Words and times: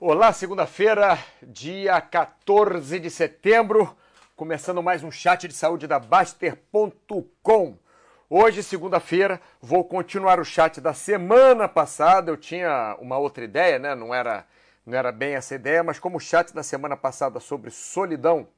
Olá, 0.00 0.32
segunda-feira, 0.32 1.16
dia 1.40 2.00
14 2.00 2.98
de 2.98 3.08
setembro, 3.08 3.96
começando 4.34 4.82
mais 4.82 5.04
um 5.04 5.10
chat 5.10 5.46
de 5.46 5.54
saúde 5.54 5.86
da 5.86 6.00
Baster.com. 6.00 7.78
Hoje, 8.28 8.64
segunda-feira, 8.64 9.40
vou 9.62 9.84
continuar 9.84 10.40
o 10.40 10.44
chat 10.44 10.80
da 10.80 10.92
semana 10.92 11.68
passada. 11.68 12.28
Eu 12.28 12.36
tinha 12.36 12.96
uma 13.00 13.16
outra 13.18 13.44
ideia, 13.44 13.78
né? 13.78 13.94
Não 13.94 14.12
era, 14.12 14.44
não 14.84 14.98
era 14.98 15.12
bem 15.12 15.36
essa 15.36 15.54
ideia, 15.54 15.84
mas 15.84 16.00
como 16.00 16.16
o 16.16 16.20
chat 16.20 16.52
da 16.52 16.64
semana 16.64 16.96
passada 16.96 17.38
sobre 17.38 17.70
solidão 17.70 18.48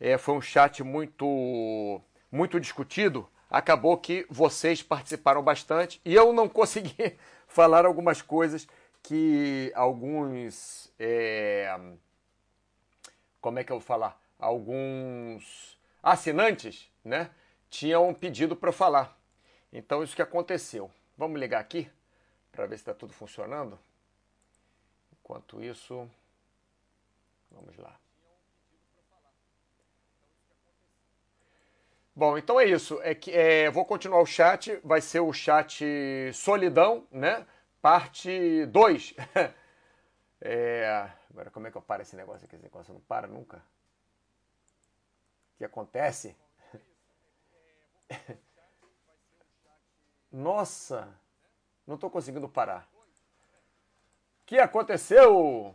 é, 0.00 0.18
foi 0.18 0.34
um 0.34 0.42
chat 0.42 0.82
muito, 0.82 2.00
muito 2.32 2.58
discutido, 2.58 3.28
acabou 3.48 3.96
que 3.96 4.26
vocês 4.28 4.82
participaram 4.82 5.40
bastante 5.40 6.00
e 6.04 6.12
eu 6.12 6.32
não 6.32 6.48
consegui 6.48 7.16
falar 7.46 7.86
algumas 7.86 8.20
coisas 8.20 8.66
que 9.08 9.72
alguns. 9.74 10.92
É, 10.98 11.74
como 13.40 13.58
é 13.58 13.64
que 13.64 13.72
eu 13.72 13.78
vou 13.78 13.86
falar? 13.86 14.20
Alguns 14.38 15.78
assinantes, 16.02 16.92
né? 17.02 17.30
Tinham 17.70 18.12
pedido 18.12 18.54
para 18.54 18.70
falar. 18.70 19.18
Então, 19.72 20.02
isso 20.02 20.14
que 20.14 20.20
aconteceu. 20.20 20.90
Vamos 21.16 21.40
ligar 21.40 21.58
aqui 21.58 21.90
para 22.52 22.66
ver 22.66 22.76
se 22.76 22.82
está 22.82 22.92
tudo 22.92 23.14
funcionando. 23.14 23.78
Enquanto 25.10 25.62
isso, 25.62 26.08
vamos 27.50 27.78
lá. 27.78 27.98
Bom, 32.14 32.36
então 32.36 32.60
é 32.60 32.66
isso. 32.66 33.00
É 33.02 33.14
que 33.14 33.30
é, 33.30 33.70
vou 33.70 33.86
continuar 33.86 34.20
o 34.20 34.26
chat. 34.26 34.78
Vai 34.84 35.00
ser 35.00 35.20
o 35.20 35.32
chat 35.32 35.82
solidão, 36.34 37.06
né? 37.10 37.46
Parte 37.80 38.66
2. 38.66 39.14
é, 40.40 41.10
agora, 41.30 41.50
como 41.50 41.66
é 41.66 41.70
que 41.70 41.76
eu 41.76 41.82
paro 41.82 42.02
esse 42.02 42.16
negócio 42.16 42.44
aqui? 42.44 42.56
Esse 42.56 42.64
negócio 42.64 42.92
não 42.92 43.00
para 43.00 43.26
nunca. 43.26 43.58
O 45.54 45.58
que 45.58 45.64
acontece? 45.64 46.36
Nossa! 50.30 51.08
Não 51.86 51.94
estou 51.94 52.10
conseguindo 52.10 52.48
parar. 52.48 52.88
O 54.42 54.46
que 54.46 54.58
aconteceu? 54.58 55.74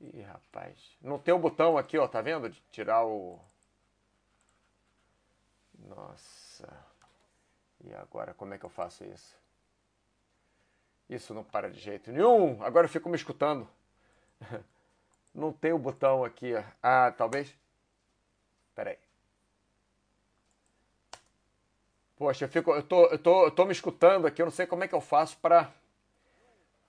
Ih, 0.00 0.22
rapaz. 0.22 0.96
Não 1.00 1.18
tem 1.18 1.32
o 1.32 1.38
um 1.38 1.40
botão 1.40 1.78
aqui, 1.78 1.96
ó, 1.98 2.06
tá 2.06 2.20
vendo? 2.20 2.50
De 2.50 2.60
tirar 2.70 3.04
o. 3.04 3.40
Nossa. 5.78 6.68
E 7.84 7.94
agora, 7.94 8.34
como 8.34 8.54
é 8.54 8.58
que 8.58 8.64
eu 8.64 8.70
faço 8.70 9.04
isso? 9.04 9.38
Isso 11.08 11.32
não 11.32 11.44
para 11.44 11.70
de 11.70 11.78
jeito 11.78 12.10
nenhum. 12.10 12.62
Agora 12.62 12.86
eu 12.86 12.90
fico 12.90 13.08
me 13.08 13.16
escutando. 13.16 13.68
Não 15.34 15.52
tem 15.52 15.70
o 15.70 15.78
botão 15.78 16.24
aqui. 16.24 16.54
Ah, 16.82 17.12
talvez. 17.14 17.54
Peraí. 18.74 18.96
Poxa, 22.16 22.46
eu, 22.46 22.48
fico, 22.48 22.74
eu, 22.74 22.82
tô, 22.82 23.06
eu, 23.08 23.18
tô, 23.18 23.44
eu 23.44 23.50
tô 23.50 23.66
me 23.66 23.72
escutando 23.72 24.26
aqui. 24.26 24.40
Eu 24.40 24.46
não 24.46 24.50
sei 24.50 24.66
como 24.66 24.82
é 24.82 24.88
que 24.88 24.94
eu 24.94 25.00
faço 25.00 25.36
para 25.36 25.70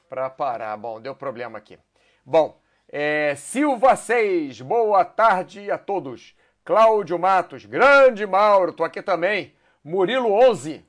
para 0.08 0.30
parar. 0.30 0.78
Bom, 0.78 1.02
deu 1.02 1.14
problema 1.14 1.58
aqui. 1.58 1.78
Bom, 2.26 2.58
é, 2.88 3.36
Silva 3.36 3.98
6, 3.98 4.62
boa 4.62 5.04
tarde 5.04 5.70
a 5.70 5.78
todos. 5.78 6.34
Cláudio 6.64 7.20
Matos, 7.20 7.66
grande 7.66 8.26
Mauro, 8.26 8.72
tô 8.72 8.84
aqui 8.84 9.02
também. 9.02 9.54
Murilo 9.84 10.32
11. 10.32 10.86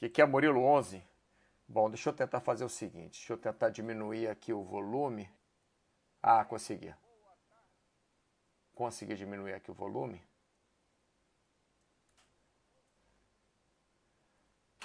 O 0.00 0.08
que 0.08 0.22
é 0.22 0.26
Murilo 0.26 0.64
11? 0.64 1.02
Bom, 1.72 1.88
deixa 1.88 2.10
eu 2.10 2.12
tentar 2.12 2.40
fazer 2.40 2.66
o 2.66 2.68
seguinte. 2.68 3.18
Deixa 3.18 3.32
eu 3.32 3.38
tentar 3.38 3.70
diminuir 3.70 4.28
aqui 4.28 4.52
o 4.52 4.62
volume. 4.62 5.26
Ah, 6.22 6.44
consegui. 6.44 6.94
Consegui 8.74 9.14
diminuir 9.14 9.54
aqui 9.54 9.70
o 9.70 9.74
volume. 9.74 10.22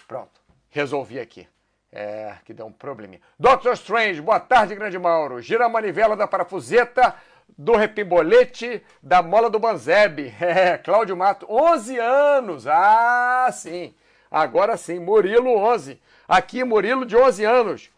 Pronto. 0.07 0.41
Resolvi 0.69 1.19
aqui. 1.19 1.45
É, 1.91 2.37
que 2.45 2.53
deu 2.53 2.67
um 2.67 2.71
probleminha. 2.71 3.21
Doctor 3.37 3.73
Strange, 3.73 4.21
boa 4.21 4.39
tarde, 4.39 4.73
grande 4.73 4.97
Mauro. 4.97 5.41
Gira 5.41 5.65
a 5.65 5.69
manivela 5.69 6.15
da 6.15 6.25
parafuseta 6.25 7.13
do 7.57 7.75
repimbolete 7.75 8.81
da 9.03 9.21
mola 9.21 9.49
do 9.49 9.59
Banzeb. 9.59 10.33
É, 10.39 10.77
Cláudio 10.77 11.17
Mato, 11.17 11.45
11 11.49 11.99
anos. 11.99 12.65
Ah, 12.65 13.49
sim. 13.51 13.93
Agora 14.29 14.75
sim, 14.77 14.99
Murilo 14.99 15.55
11. 15.55 15.99
Aqui, 16.27 16.63
Murilo, 16.63 17.05
de 17.05 17.15
11 17.15 17.45
anos. 17.45 17.89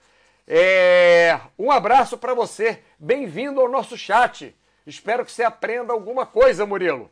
É... 0.47 1.39
Um 1.57 1.71
abraço 1.71 2.17
para 2.17 2.33
você. 2.33 2.81
Bem-vindo 2.97 3.59
ao 3.59 3.69
nosso 3.69 3.97
chat. 3.97 4.55
Espero 4.85 5.25
que 5.25 5.31
você 5.31 5.43
aprenda 5.43 5.93
alguma 5.93 6.25
coisa, 6.25 6.65
Murilo. 6.65 7.09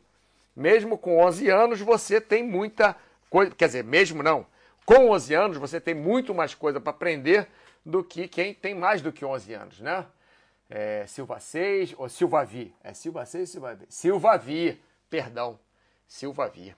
Mesmo 0.54 0.98
com 0.98 1.18
11 1.24 1.48
anos, 1.48 1.80
você 1.80 2.20
tem 2.20 2.42
muita 2.42 2.96
coisa. 3.30 3.52
Quer 3.54 3.66
dizer, 3.66 3.84
mesmo 3.84 4.22
não. 4.22 4.46
Com 4.84 5.10
11 5.10 5.34
anos, 5.34 5.56
você 5.56 5.80
tem 5.80 5.94
muito 5.94 6.34
mais 6.34 6.54
coisa 6.54 6.80
para 6.80 6.90
aprender 6.90 7.46
do 7.84 8.02
que 8.02 8.26
quem 8.26 8.54
tem 8.54 8.74
mais 8.74 9.00
do 9.00 9.12
que 9.12 9.24
11 9.24 9.54
anos, 9.54 9.80
né? 9.80 10.04
É, 10.70 11.06
Silva 11.06 11.38
6, 11.40 11.94
ou 11.96 12.08
Silva 12.08 12.44
Vi. 12.44 12.74
É 12.82 12.92
Silva 12.92 13.24
6 13.24 13.50
Silva 13.50 13.74
Vi? 13.74 13.86
Silva 13.88 14.36
Vi, 14.36 14.80
perdão. 15.08 15.58
Silva 16.06 16.48
Vi. 16.48 16.74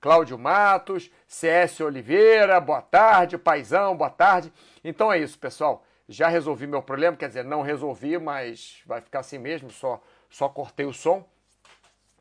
Cláudio 0.00 0.38
Matos, 0.38 1.10
CS 1.28 1.80
Oliveira, 1.80 2.58
boa 2.58 2.80
tarde, 2.80 3.36
Paizão, 3.36 3.94
boa 3.94 4.08
tarde. 4.08 4.50
Então 4.82 5.12
é 5.12 5.18
isso, 5.18 5.38
pessoal. 5.38 5.84
Já 6.08 6.28
resolvi 6.28 6.66
meu 6.66 6.82
problema, 6.82 7.16
quer 7.16 7.28
dizer, 7.28 7.44
não 7.44 7.60
resolvi, 7.60 8.18
mas 8.18 8.82
vai 8.86 9.02
ficar 9.02 9.20
assim 9.20 9.38
mesmo, 9.38 9.70
só, 9.70 10.02
só 10.30 10.48
cortei 10.48 10.86
o 10.86 10.92
som. 10.92 11.28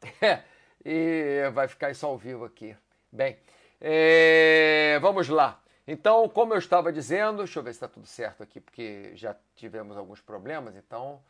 e 0.84 1.50
vai 1.54 1.70
ficar 1.70 1.90
isso 1.90 2.06
ao 2.06 2.18
vivo 2.18 2.44
aqui. 2.44 2.76
Bem, 3.10 3.40
é, 3.80 5.00
vamos 5.02 5.30
lá. 5.30 5.62
Então, 5.88 6.28
como 6.28 6.54
eu 6.54 6.60
estava 6.60 6.92
dizendo, 6.92 7.38
deixa 7.38 7.60
eu 7.60 7.64
ver 7.64 7.72
se 7.72 7.78
está 7.78 7.88
tudo 7.88 8.06
certo 8.06 8.44
aqui, 8.44 8.60
porque 8.60 9.12
já 9.16 9.36
tivemos 9.56 9.98
alguns 9.98 10.20
problemas, 10.22 10.76
então. 10.76 11.24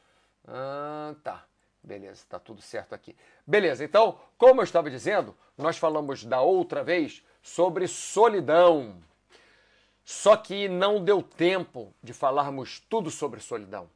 Ah, 0.48 1.14
tá. 1.24 1.46
Beleza, 1.82 2.22
está 2.22 2.38
tudo 2.38 2.62
certo 2.62 2.94
aqui. 2.94 3.16
Beleza, 3.46 3.84
então, 3.84 4.20
como 4.38 4.62
eu 4.62 4.64
estava 4.64 4.90
dizendo, 4.90 5.36
nós 5.58 5.78
falamos 5.78 6.26
da 6.26 6.42
outra 6.42 6.84
vez 6.84 7.24
sobre 7.42 7.88
solidão. 7.88 9.02
Só 10.04 10.36
que 10.36 10.68
não 10.68 11.04
deu 11.04 11.22
tempo 11.22 11.94
de 12.02 12.14
falarmos 12.14 12.80
tudo 12.90 13.10
sobre 13.10 13.40
solidão. 13.40 13.90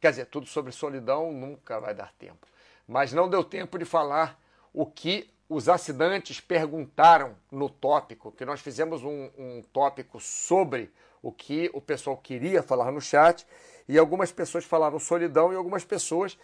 Quer 0.00 0.10
dizer, 0.10 0.26
tudo 0.26 0.46
sobre 0.46 0.72
solidão 0.72 1.32
nunca 1.32 1.80
vai 1.80 1.94
dar 1.94 2.12
tempo. 2.12 2.46
Mas 2.86 3.12
não 3.12 3.28
deu 3.28 3.42
tempo 3.42 3.78
de 3.78 3.84
falar 3.84 4.40
o 4.72 4.86
que 4.86 5.28
os 5.48 5.68
assinantes 5.68 6.40
perguntaram 6.40 7.36
no 7.50 7.68
tópico, 7.68 8.32
que 8.32 8.44
nós 8.44 8.60
fizemos 8.60 9.02
um, 9.02 9.30
um 9.38 9.62
tópico 9.72 10.20
sobre 10.20 10.92
o 11.22 11.32
que 11.32 11.70
o 11.72 11.80
pessoal 11.80 12.16
queria 12.16 12.62
falar 12.62 12.90
no 12.90 13.00
chat, 13.00 13.46
e 13.88 13.98
algumas 13.98 14.32
pessoas 14.32 14.64
falaram 14.64 14.98
solidão 14.98 15.52
e 15.52 15.56
algumas 15.56 15.84
pessoas 15.84 16.36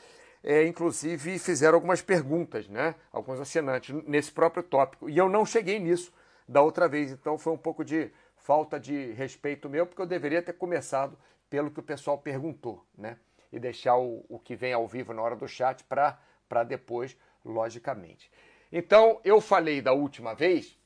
é, 0.42 0.66
inclusive 0.66 1.38
fizeram 1.38 1.76
algumas 1.76 2.02
perguntas, 2.02 2.68
né? 2.68 2.94
Alguns 3.12 3.40
assinantes 3.40 3.94
nesse 4.06 4.32
próprio 4.32 4.62
tópico. 4.62 5.08
E 5.08 5.16
eu 5.16 5.28
não 5.28 5.46
cheguei 5.46 5.78
nisso 5.78 6.12
da 6.48 6.60
outra 6.60 6.88
vez, 6.88 7.12
então 7.12 7.38
foi 7.38 7.52
um 7.52 7.58
pouco 7.58 7.84
de 7.84 8.10
falta 8.36 8.78
de 8.78 9.12
respeito 9.12 9.68
meu, 9.68 9.86
porque 9.86 10.02
eu 10.02 10.06
deveria 10.06 10.42
ter 10.42 10.52
começado 10.54 11.16
pelo 11.48 11.70
que 11.70 11.78
o 11.78 11.82
pessoal 11.82 12.18
perguntou, 12.18 12.84
né? 12.96 13.16
E 13.52 13.58
deixar 13.58 13.96
o, 13.96 14.24
o 14.28 14.38
que 14.38 14.56
vem 14.56 14.72
ao 14.72 14.88
vivo 14.88 15.12
na 15.12 15.22
hora 15.22 15.36
do 15.36 15.46
chat 15.46 15.84
para 15.84 16.64
depois, 16.64 17.16
logicamente. 17.44 18.30
Então, 18.72 19.20
eu 19.22 19.40
falei 19.40 19.80
da 19.80 19.92
última 19.92 20.34
vez 20.34 20.76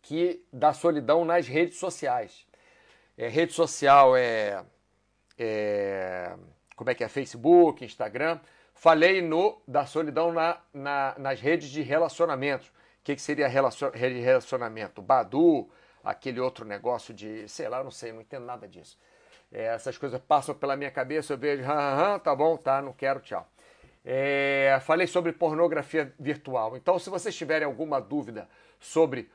que 0.00 0.46
da 0.52 0.72
solidão 0.72 1.24
nas 1.24 1.48
redes 1.48 1.78
sociais. 1.78 2.46
É, 3.18 3.28
rede 3.28 3.52
social 3.52 4.16
é, 4.16 4.64
é 5.36 6.36
como 6.76 6.90
é 6.90 6.94
que 6.94 7.02
é, 7.02 7.08
Facebook, 7.08 7.84
Instagram. 7.84 8.38
Falei 8.74 9.22
no 9.22 9.60
da 9.66 9.86
solidão 9.86 10.32
na, 10.32 10.58
na 10.72 11.14
nas 11.18 11.40
redes 11.40 11.70
de 11.70 11.82
relacionamentos. 11.82 12.68
O 12.68 12.72
que, 13.02 13.16
que 13.16 13.22
seria 13.22 13.48
rede 13.48 14.14
de 14.14 14.20
relacionamento? 14.20 15.00
Badu, 15.00 15.68
aquele 16.04 16.40
outro 16.40 16.64
negócio 16.64 17.14
de, 17.14 17.48
sei 17.48 17.68
lá, 17.68 17.82
não 17.82 17.90
sei, 17.90 18.12
não 18.12 18.20
entendo 18.20 18.44
nada 18.44 18.68
disso. 18.68 18.98
É, 19.50 19.66
essas 19.66 19.96
coisas 19.96 20.20
passam 20.20 20.54
pela 20.54 20.76
minha 20.76 20.90
cabeça, 20.90 21.32
eu 21.32 21.38
vejo, 21.38 21.64
ah, 21.66 22.20
tá 22.22 22.34
bom, 22.34 22.56
tá, 22.56 22.82
não 22.82 22.92
quero, 22.92 23.20
tchau. 23.20 23.48
É, 24.04 24.78
falei 24.82 25.06
sobre 25.06 25.32
pornografia 25.32 26.14
virtual. 26.18 26.76
Então, 26.76 26.98
se 26.98 27.10
vocês 27.10 27.34
tiverem 27.34 27.66
alguma 27.66 28.00
dúvida 28.00 28.48
sobre 28.78 29.30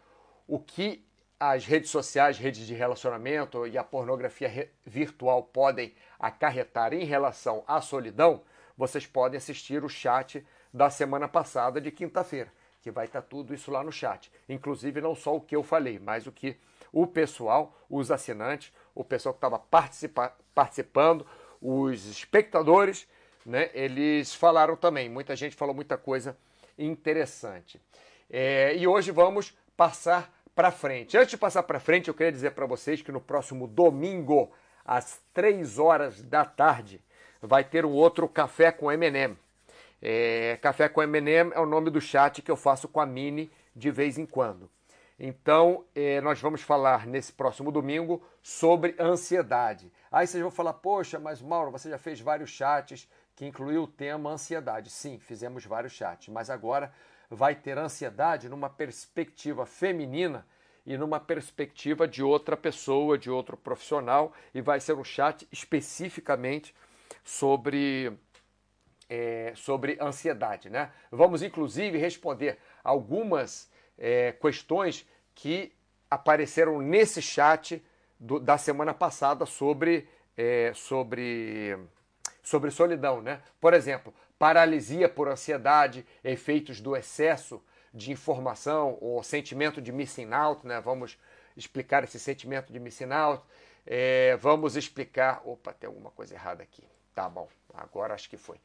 o 0.47 0.59
que 0.59 1.03
as 1.41 1.65
redes 1.65 1.89
sociais, 1.89 2.37
redes 2.37 2.67
de 2.67 2.75
relacionamento 2.75 3.65
e 3.65 3.75
a 3.75 3.83
pornografia 3.83 4.69
virtual 4.85 5.41
podem 5.41 5.91
acarretar 6.19 6.93
em 6.93 7.03
relação 7.03 7.63
à 7.67 7.81
solidão, 7.81 8.43
vocês 8.77 9.07
podem 9.07 9.39
assistir 9.39 9.83
o 9.83 9.89
chat 9.89 10.45
da 10.71 10.91
semana 10.91 11.27
passada 11.27 11.81
de 11.81 11.89
quinta-feira, 11.89 12.53
que 12.79 12.91
vai 12.91 13.05
estar 13.05 13.23
tudo 13.23 13.55
isso 13.55 13.71
lá 13.71 13.83
no 13.83 13.91
chat. 13.91 14.31
Inclusive, 14.47 15.01
não 15.01 15.15
só 15.15 15.35
o 15.35 15.41
que 15.41 15.55
eu 15.55 15.63
falei, 15.63 15.97
mas 15.97 16.27
o 16.27 16.31
que 16.31 16.55
o 16.93 17.07
pessoal, 17.07 17.75
os 17.89 18.11
assinantes, 18.11 18.71
o 18.93 19.03
pessoal 19.03 19.33
que 19.33 19.39
estava 19.39 19.57
participa 19.57 20.37
participando, 20.53 21.25
os 21.59 22.05
espectadores, 22.05 23.07
né, 23.43 23.71
eles 23.73 24.35
falaram 24.35 24.75
também. 24.75 25.09
Muita 25.09 25.35
gente 25.35 25.55
falou 25.55 25.73
muita 25.73 25.97
coisa 25.97 26.37
interessante. 26.77 27.81
É, 28.29 28.75
e 28.77 28.85
hoje 28.85 29.09
vamos 29.09 29.57
passar 29.75 30.40
para 30.55 30.71
frente. 30.71 31.17
Antes 31.17 31.31
de 31.31 31.37
passar 31.37 31.63
para 31.63 31.79
frente, 31.79 32.07
eu 32.07 32.13
queria 32.13 32.31
dizer 32.31 32.51
para 32.51 32.65
vocês 32.65 33.01
que 33.01 33.11
no 33.11 33.21
próximo 33.21 33.67
domingo, 33.67 34.51
às 34.85 35.21
3 35.33 35.79
horas 35.79 36.21
da 36.21 36.45
tarde, 36.45 37.01
vai 37.41 37.63
ter 37.63 37.85
um 37.85 37.91
outro 37.91 38.27
Café 38.27 38.71
com 38.71 38.91
M&M. 38.91 39.37
É, 40.01 40.57
Café 40.61 40.89
com 40.89 41.01
M&M 41.01 41.51
é 41.53 41.59
o 41.59 41.65
nome 41.65 41.89
do 41.89 42.01
chat 42.01 42.41
que 42.41 42.51
eu 42.51 42.55
faço 42.55 42.87
com 42.87 42.99
a 42.99 43.05
Mini 43.05 43.51
de 43.75 43.91
vez 43.91 44.17
em 44.17 44.25
quando. 44.25 44.69
Então, 45.23 45.85
é, 45.93 46.19
nós 46.21 46.41
vamos 46.41 46.63
falar 46.63 47.05
nesse 47.05 47.31
próximo 47.31 47.71
domingo 47.71 48.23
sobre 48.41 48.95
ansiedade. 48.99 49.91
Aí 50.11 50.25
vocês 50.25 50.41
vão 50.41 50.49
falar, 50.49 50.73
poxa, 50.73 51.19
mas 51.19 51.41
Mauro, 51.41 51.69
você 51.69 51.91
já 51.91 51.99
fez 51.99 52.19
vários 52.19 52.49
chats 52.49 53.07
que 53.35 53.45
incluiu 53.45 53.83
o 53.83 53.87
tema 53.87 54.31
ansiedade. 54.31 54.89
Sim, 54.89 55.19
fizemos 55.19 55.63
vários 55.63 55.93
chats, 55.93 56.27
mas 56.29 56.49
agora 56.49 56.91
vai 57.31 57.55
ter 57.55 57.77
ansiedade 57.77 58.49
numa 58.49 58.69
perspectiva 58.69 59.65
feminina 59.65 60.45
e 60.85 60.97
numa 60.97 61.17
perspectiva 61.17 62.05
de 62.05 62.21
outra 62.21 62.57
pessoa, 62.57 63.17
de 63.17 63.31
outro 63.31 63.55
profissional, 63.55 64.33
e 64.53 64.59
vai 64.61 64.81
ser 64.81 64.93
um 64.95 65.03
chat 65.03 65.47
especificamente 65.49 66.75
sobre 67.23 68.11
é, 69.09 69.53
sobre 69.55 69.97
ansiedade. 70.01 70.69
Né? 70.69 70.91
Vamos, 71.09 71.41
inclusive, 71.41 71.97
responder 71.97 72.57
algumas 72.83 73.69
é, 73.97 74.33
questões 74.33 75.05
que 75.33 75.73
apareceram 76.09 76.81
nesse 76.81 77.21
chat 77.21 77.81
do, 78.19 78.39
da 78.39 78.57
semana 78.57 78.93
passada 78.93 79.45
sobre, 79.45 80.07
é, 80.37 80.71
sobre, 80.73 81.77
sobre 82.41 82.71
solidão. 82.71 83.21
Né? 83.21 83.41
Por 83.59 83.73
exemplo, 83.73 84.13
paralisia 84.41 85.07
por 85.07 85.27
ansiedade, 85.27 86.03
efeitos 86.23 86.81
do 86.81 86.95
excesso 86.95 87.63
de 87.93 88.11
informação 88.11 88.97
ou 88.99 89.21
sentimento 89.21 89.79
de 89.79 89.91
missing 89.91 90.33
out. 90.33 90.65
Né? 90.65 90.81
Vamos 90.81 91.15
explicar 91.55 92.03
esse 92.03 92.17
sentimento 92.17 92.73
de 92.73 92.79
missing 92.79 93.11
out. 93.11 93.43
É, 93.85 94.35
vamos 94.37 94.75
explicar. 94.75 95.43
Opa, 95.45 95.71
tem 95.73 95.87
alguma 95.87 96.09
coisa 96.09 96.33
errada 96.33 96.63
aqui. 96.63 96.83
Tá 97.13 97.29
bom, 97.29 97.47
agora 97.71 98.15
acho 98.15 98.27
que 98.27 98.35
foi. 98.35 98.57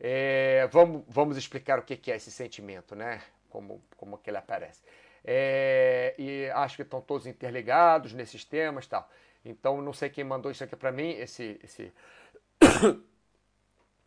É, 0.00 0.66
vamos, 0.72 1.04
vamos 1.06 1.36
explicar 1.36 1.78
o 1.78 1.82
que 1.82 2.10
é 2.10 2.16
esse 2.16 2.32
sentimento, 2.32 2.96
né? 2.96 3.22
Como, 3.48 3.80
como 3.96 4.18
que 4.18 4.28
ele 4.28 4.38
aparece. 4.38 4.82
É, 5.24 6.16
e 6.18 6.50
acho 6.50 6.74
que 6.74 6.82
estão 6.82 7.00
todos 7.00 7.28
interligados 7.28 8.12
nesses 8.12 8.44
temas 8.44 8.88
tal. 8.88 9.08
Então, 9.44 9.80
não 9.80 9.92
sei 9.92 10.10
quem 10.10 10.24
mandou 10.24 10.50
isso 10.50 10.64
aqui 10.64 10.74
para 10.74 10.90
mim, 10.90 11.10
esse, 11.10 11.60
esse 11.62 11.92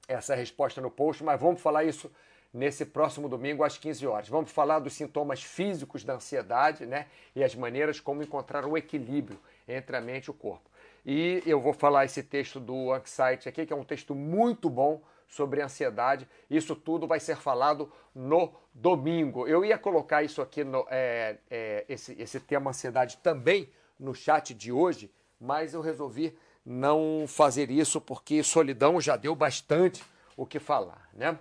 essa 0.08 0.36
resposta 0.36 0.82
no 0.82 0.92
post, 0.92 1.24
mas 1.24 1.40
vamos 1.40 1.62
falar 1.62 1.84
isso 1.84 2.12
nesse 2.54 2.86
próximo 2.86 3.28
domingo 3.28 3.64
às 3.64 3.78
15 3.78 4.08
horas. 4.08 4.30
Vamos 4.30 4.52
falar 4.52 4.80
dos 4.80 4.94
sintomas 4.94 5.44
físicos 5.44 6.04
da 6.04 6.14
ansiedade 6.14 6.86
né, 6.86 7.08
e 7.36 7.44
as 7.44 7.54
maneiras 7.54 8.00
como 8.00 8.24
encontrar 8.24 8.66
um 8.66 8.78
equilíbrio 8.78 9.40
entre 9.68 9.98
a 9.98 10.02
mente 10.02 10.26
e 10.26 10.32
o 10.32 10.34
corpo. 10.34 10.70
E 11.06 11.44
eu 11.46 11.60
vou 11.60 11.74
falar 11.74 12.06
esse 12.06 12.24
texto 12.24 12.60
do 12.60 12.92
Anxiety 12.94 13.50
aqui, 13.50 13.66
que 13.66 13.74
é 13.74 13.76
um 13.76 13.84
texto 13.84 14.16
muito 14.16 14.70
bom 14.70 15.02
sobre 15.28 15.62
ansiedade. 15.62 16.28
Isso 16.50 16.76
tudo 16.76 17.06
vai 17.06 17.20
ser 17.20 17.36
falado 17.36 17.92
no 18.14 18.54
domingo. 18.74 19.48
Eu 19.48 19.66
ia 19.66 19.78
colocar 19.78 20.24
isso 20.24 20.42
aqui, 20.42 20.64
no, 20.64 20.86
é, 20.90 21.38
é, 21.52 21.86
esse, 21.90 22.20
esse 22.20 22.40
tema 22.40 22.72
ansiedade 22.72 23.18
também 23.18 23.70
no 24.00 24.16
chat 24.16 24.54
de 24.54 24.72
hoje, 24.72 25.12
mas 25.40 25.74
eu 25.74 25.82
resolvi 25.82 26.36
não 26.66 27.26
fazer 27.28 27.70
isso 27.70 28.02
porque 28.02 28.42
solidão 28.42 29.00
já 29.00 29.16
deu 29.16 29.36
bastante 29.36 30.04
o 30.36 30.46
que 30.46 30.60
falar, 30.60 31.10
né? 31.14 31.38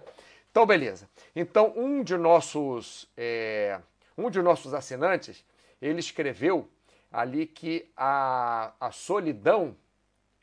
Então, 0.51 0.67
beleza. 0.67 1.09
Então, 1.35 1.73
um 1.75 2.05
de 2.05 2.17
nossos, 2.17 3.09
é, 3.17 3.81
um 4.17 4.31
de 4.31 4.41
nossos 4.41 4.75
assinantes, 4.75 5.45
ele 5.81 5.99
escreveu 5.99 6.69
ali 7.11 7.47
que 7.47 7.91
a, 7.97 8.73
a 8.79 8.93
solidão, 8.93 9.77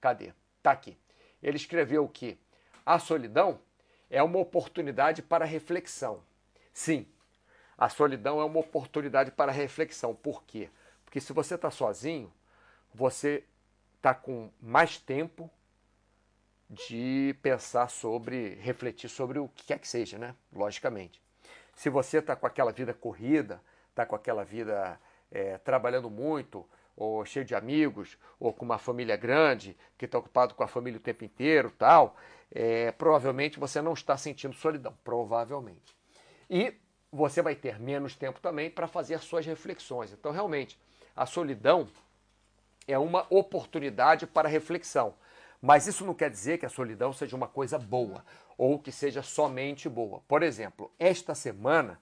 cadê? 0.01 0.33
Tá 0.62 0.72
aqui. 0.72 0.98
Ele 1.42 1.57
escreveu 1.57 2.07
que 2.07 2.38
a 2.86 3.00
solidão 3.00 3.60
é 4.10 4.22
uma 4.22 4.39
oportunidade 4.39 5.22
para 5.22 5.45
reflexão. 5.45 6.22
Sim, 6.74 7.06
a 7.77 7.88
solidão 7.89 8.42
é 8.42 8.44
uma 8.44 8.60
oportunidade 8.60 9.31
para 9.31 9.51
reflexão. 9.51 10.13
Por 10.13 10.44
quê? 10.44 10.69
Porque 11.06 11.22
se 11.22 11.34
você 11.34 11.56
está 11.56 11.72
sozinho, 11.72 12.31
você 12.94 13.44
está 14.01 14.15
com 14.15 14.50
mais 14.59 14.98
tempo 14.98 15.48
de 16.68 17.36
pensar 17.44 17.88
sobre, 17.88 18.56
refletir 18.56 19.07
sobre 19.07 19.38
o 19.38 19.48
que 19.48 19.65
quer 19.65 19.77
que 19.77 19.88
seja, 19.88 20.18
né? 20.18 20.36
Logicamente. 20.51 21.21
Se 21.75 21.88
você 21.88 22.18
está 22.18 22.36
com 22.36 22.48
aquela 22.48 22.71
vida 22.71 22.95
corrida, 22.95 23.62
está 23.92 24.03
com 24.03 24.15
aquela 24.15 24.44
vida 24.44 25.00
é, 25.30 25.59
trabalhando 25.59 26.09
muito, 26.09 26.68
ou 26.98 27.24
cheio 27.25 27.45
de 27.45 27.53
amigos, 27.53 28.18
ou 28.39 28.51
com 28.51 28.65
uma 28.65 28.80
família 28.80 29.15
grande, 29.15 29.77
que 30.00 30.06
está 30.06 30.18
ocupado 30.18 30.56
com 30.56 30.63
a 30.63 30.68
família 30.68 30.98
o 30.98 31.03
tempo 31.03 31.24
inteiro, 31.24 31.71
tal, 31.77 32.18
é, 32.51 32.92
provavelmente 32.92 33.59
você 33.59 33.81
não 33.83 33.94
está 33.94 34.18
sentindo 34.18 34.56
solidão, 34.56 34.98
provavelmente. 35.03 35.95
E 36.50 36.74
você 37.12 37.42
vai 37.42 37.53
ter 37.53 37.80
menos 37.80 38.15
tempo 38.15 38.39
também 38.39 38.69
para 38.69 38.88
fazer 38.88 39.19
suas 39.19 39.45
reflexões. 39.45 40.12
Então, 40.12 40.31
realmente, 40.31 40.80
a 41.15 41.25
solidão 41.27 41.88
é 42.88 42.98
uma 42.98 43.25
oportunidade 43.30 44.25
para 44.25 44.50
reflexão. 44.50 45.13
Mas 45.62 45.86
isso 45.86 46.06
não 46.06 46.13
quer 46.13 46.30
dizer 46.30 46.57
que 46.57 46.66
a 46.66 46.69
solidão 46.69 47.13
seja 47.13 47.36
uma 47.36 47.48
coisa 47.48 47.78
boa 47.78 48.25
ou 48.57 48.80
que 48.80 48.92
seja 48.92 49.22
somente 49.22 49.88
boa. 49.88 50.22
Por 50.28 50.42
exemplo, 50.42 50.92
esta 50.98 51.36
semana 51.36 52.00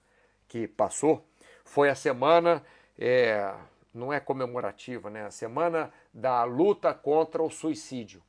que 0.48 0.66
passou 0.66 1.26
foi 1.64 1.90
a 1.90 1.94
semana, 1.94 2.64
é, 2.98 3.54
não 3.92 4.12
é 4.12 4.18
comemorativa, 4.18 5.10
né? 5.10 5.26
A 5.26 5.30
semana 5.30 5.92
da 6.12 6.42
luta 6.44 6.94
contra 6.94 7.42
o 7.42 7.50
suicídio. 7.50 8.22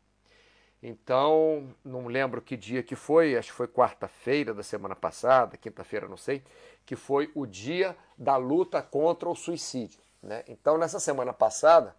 Então, 0.83 1.69
não 1.86 2.07
lembro 2.07 2.42
que 2.42 2.57
dia 2.57 2.81
que 2.81 2.95
foi, 2.95 3.38
acho 3.38 3.50
que 3.50 3.57
foi 3.57 3.68
quarta-feira 3.68 4.54
da 4.54 4.63
semana 4.63 4.95
passada, 4.95 5.56
quinta-feira, 5.56 6.07
não 6.07 6.18
sei, 6.18 6.44
que 6.86 6.95
foi 6.95 7.31
o 7.36 7.45
dia 7.45 7.95
da 8.18 8.36
luta 8.36 8.81
contra 8.81 9.30
o 9.30 9.36
suicídio. 9.36 10.00
Né? 10.21 10.44
Então, 10.47 10.77
nessa 10.77 11.00
semana 11.00 11.33
passada, 11.33 11.95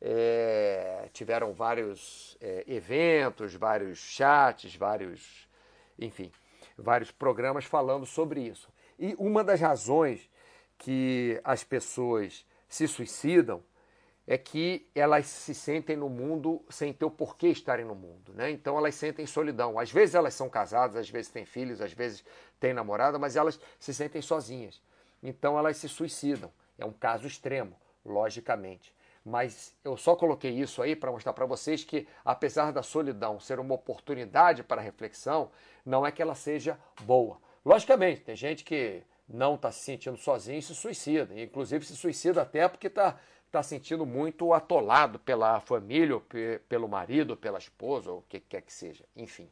é, 0.00 1.08
tiveram 1.12 1.52
vários 1.52 2.36
é, 2.40 2.64
eventos, 2.66 3.54
vários 3.54 3.98
chats, 3.98 4.74
vários, 4.74 5.48
enfim, 5.98 6.32
vários 6.76 7.10
programas 7.10 7.64
falando 7.64 8.06
sobre 8.06 8.40
isso. 8.40 8.68
E 8.98 9.14
uma 9.18 9.44
das 9.44 9.60
razões 9.60 10.28
que 10.78 11.40
as 11.44 11.62
pessoas 11.62 12.46
se 12.68 12.86
suicidam 12.88 13.62
é 14.26 14.38
que 14.38 14.88
elas 14.94 15.26
se 15.26 15.54
sentem 15.54 15.96
no 15.96 16.08
mundo 16.08 16.64
sem 16.70 16.92
ter 16.92 17.04
o 17.04 17.10
porquê 17.10 17.48
estarem 17.48 17.84
no 17.84 17.94
mundo, 17.94 18.32
né? 18.32 18.50
Então 18.50 18.78
elas 18.78 18.94
sentem 18.94 19.26
solidão. 19.26 19.78
Às 19.78 19.90
vezes 19.90 20.14
elas 20.14 20.34
são 20.34 20.48
casadas, 20.48 20.96
às 20.96 21.10
vezes 21.10 21.32
têm 21.32 21.44
filhos, 21.44 21.80
às 21.80 21.92
vezes 21.92 22.24
têm 22.60 22.72
namorada, 22.72 23.18
mas 23.18 23.34
elas 23.34 23.58
se 23.78 23.92
sentem 23.92 24.22
sozinhas. 24.22 24.80
Então 25.22 25.58
elas 25.58 25.78
se 25.78 25.88
suicidam. 25.88 26.52
É 26.78 26.84
um 26.84 26.92
caso 26.92 27.26
extremo, 27.26 27.76
logicamente. 28.04 28.94
Mas 29.24 29.74
eu 29.84 29.96
só 29.96 30.16
coloquei 30.16 30.50
isso 30.50 30.80
aí 30.80 30.96
para 30.96 31.12
mostrar 31.12 31.32
para 31.32 31.44
vocês 31.44 31.84
que, 31.84 32.06
apesar 32.24 32.72
da 32.72 32.82
solidão 32.82 33.38
ser 33.38 33.60
uma 33.60 33.74
oportunidade 33.74 34.62
para 34.62 34.80
reflexão, 34.80 35.50
não 35.84 36.06
é 36.06 36.10
que 36.10 36.22
ela 36.22 36.34
seja 36.34 36.78
boa. 37.02 37.38
Logicamente, 37.64 38.22
tem 38.22 38.34
gente 38.34 38.64
que 38.64 39.02
não 39.28 39.54
está 39.54 39.70
se 39.70 39.80
sentindo 39.80 40.16
sozinho 40.16 40.58
e 40.58 40.62
se 40.62 40.74
suicida. 40.74 41.38
Inclusive 41.38 41.84
se 41.84 41.94
suicida 41.96 42.42
até 42.42 42.66
porque 42.68 42.86
está 42.86 43.18
está 43.50 43.62
sentindo 43.64 44.06
muito 44.06 44.54
atolado 44.54 45.18
pela 45.18 45.58
família, 45.60 46.14
ou 46.14 46.24
pelo 46.68 46.88
marido, 46.88 47.30
ou 47.30 47.36
pela 47.36 47.58
esposa, 47.58 48.10
ou 48.10 48.18
o 48.18 48.22
que 48.22 48.38
quer 48.38 48.62
que 48.62 48.72
seja, 48.72 49.04
enfim. 49.16 49.50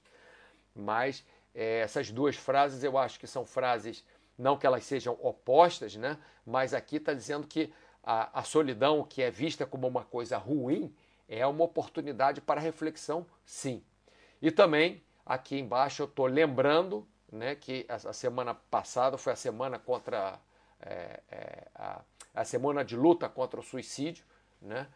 Mas 0.73 1.25
é, 1.53 1.81
essas 1.81 2.11
duas 2.11 2.37
frases 2.37 2.85
eu 2.85 2.97
acho 2.97 3.19
que 3.19 3.27
são 3.27 3.45
frases, 3.45 4.05
não 4.39 4.57
que 4.57 4.65
elas 4.65 4.85
sejam 4.85 5.19
opostas, 5.21 5.97
né? 5.97 6.17
mas 6.47 6.73
aqui 6.73 6.97
está 6.97 7.13
dizendo 7.13 7.47
que 7.47 7.73
a, 8.03 8.41
a 8.41 8.43
solidão, 8.43 9.05
que 9.05 9.23
é 9.23 9.31
vista 9.31 9.67
como 9.67 9.87
uma 9.87 10.05
coisa 10.05 10.37
ruim, 10.39 10.95
é 11.29 11.47
uma 11.47 11.65
oportunidade 11.65 12.41
para 12.41 12.61
reflexão, 12.61 13.27
sim. 13.45 13.83
E 14.41 14.51
também, 14.51 15.03
aqui 15.27 15.59
embaixo, 15.59 16.03
eu 16.03 16.07
estou 16.07 16.27
lembrando 16.27 17.07
né, 17.31 17.55
que 17.55 17.85
a, 17.89 18.13
semana 18.13 18.55
passada 18.55 19.19
foi 19.19 19.33
a 19.33 19.37
semana 19.37 19.79
contra 19.79 20.41
é, 20.81 21.21
é, 21.31 21.67
a 21.75 22.01
a 22.39 22.45
semana 22.45 22.85
de 22.85 22.97
luta 22.97 23.29
contra 23.29 23.59
o 23.59 23.63
suicídio, 23.63 24.25
né? 24.63 24.87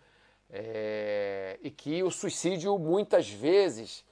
É, 0.48 1.58
e 1.62 1.70
que 1.70 2.02
o 2.02 2.10
suicídio 2.10 2.78
muitas 2.78 3.28
vezes 3.28 4.04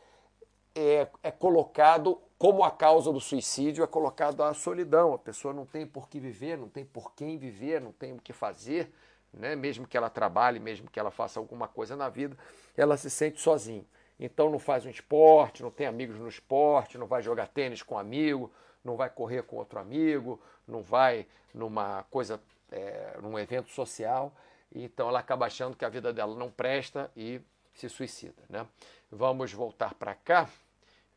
é, 0.75 1.07
é, 1.23 1.31
colocado 1.31 2.21
como 2.41 2.65
a 2.65 2.71
causa 2.71 3.13
do 3.13 3.21
suicídio 3.21 3.85
é 3.85 3.87
colocado 3.87 4.43
a 4.43 4.55
solidão. 4.55 5.13
A 5.13 5.19
pessoa 5.19 5.53
não 5.53 5.67
tem 5.67 5.87
por 5.87 6.09
que 6.09 6.19
viver, 6.19 6.57
não 6.57 6.71
tem 6.71 6.87
por 6.87 7.13
quem 7.13 7.37
viver, 7.37 7.83
não 7.83 7.93
tem 7.93 8.15
o 8.15 8.19
que 8.19 8.33
fazer, 8.33 8.91
né? 9.31 9.55
mesmo 9.55 9.87
que 9.87 9.95
ela 9.95 10.09
trabalhe, 10.09 10.59
mesmo 10.59 10.91
que 10.91 10.99
ela 10.99 11.11
faça 11.11 11.39
alguma 11.39 11.69
coisa 11.69 11.95
na 11.97 12.09
vida, 12.09 12.35
ela 12.75 12.97
se 12.97 13.11
sente 13.11 13.39
sozinha. 13.43 13.85
então 14.19 14.49
não 14.49 14.59
faz 14.59 14.87
um 14.87 14.89
esporte, 14.89 15.63
não 15.63 15.71
tem 15.71 15.87
amigos 15.87 16.19
no 16.19 16.27
esporte, 16.27 16.97
não 16.97 17.07
vai 17.07 17.21
jogar 17.21 17.47
tênis 17.47 17.83
com 17.83 17.97
um 17.97 17.99
amigo, 17.99 18.51
não 18.83 18.97
vai 18.97 19.11
correr 19.11 19.43
com 19.43 19.57
outro 19.57 19.79
amigo, 19.79 20.41
não 20.67 20.83
vai 20.83 21.27
numa 21.53 22.05
coisa, 22.05 22.41
é, 22.73 23.19
num 23.21 23.39
evento 23.39 23.71
social, 23.71 24.33
então 24.75 25.11
ela 25.11 25.19
acaba 25.19 25.45
achando 25.45 25.77
que 25.77 25.85
a 25.85 25.91
vida 25.91 26.11
dela 26.11 26.35
não 26.35 26.51
presta 26.51 27.11
e 27.15 27.39
se 27.75 27.87
suicida. 27.91 28.43
Né? 28.49 28.67
Vamos 29.11 29.53
voltar 29.53 29.93
para 29.93 30.15
cá, 30.15 30.49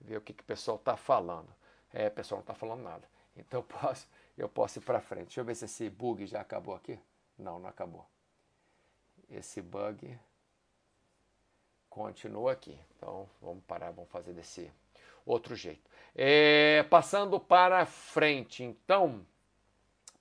ver 0.03 0.17
o 0.17 0.21
que, 0.21 0.33
que 0.33 0.43
o 0.43 0.45
pessoal 0.45 0.77
está 0.77 0.95
falando. 0.97 1.49
É, 1.93 2.07
o 2.07 2.11
pessoal 2.11 2.37
não 2.37 2.43
está 2.43 2.53
falando 2.53 2.81
nada. 2.81 3.07
Então 3.35 3.59
eu 3.59 3.63
posso, 3.63 4.07
eu 4.37 4.49
posso 4.49 4.79
ir 4.79 4.81
para 4.81 5.01
frente. 5.01 5.25
Deixa 5.25 5.41
eu 5.41 5.45
ver 5.45 5.55
se 5.55 5.65
esse 5.65 5.89
bug 5.89 6.25
já 6.25 6.41
acabou 6.41 6.75
aqui. 6.75 6.99
Não, 7.37 7.59
não 7.59 7.69
acabou. 7.69 8.05
Esse 9.29 9.61
bug 9.61 10.17
continua 11.89 12.51
aqui. 12.51 12.77
Então 12.95 13.29
vamos 13.41 13.63
parar, 13.65 13.91
vamos 13.91 14.11
fazer 14.11 14.33
desse 14.33 14.71
outro 15.25 15.55
jeito. 15.55 15.89
É, 16.15 16.83
passando 16.89 17.39
para 17.39 17.85
frente, 17.85 18.63
então, 18.63 19.25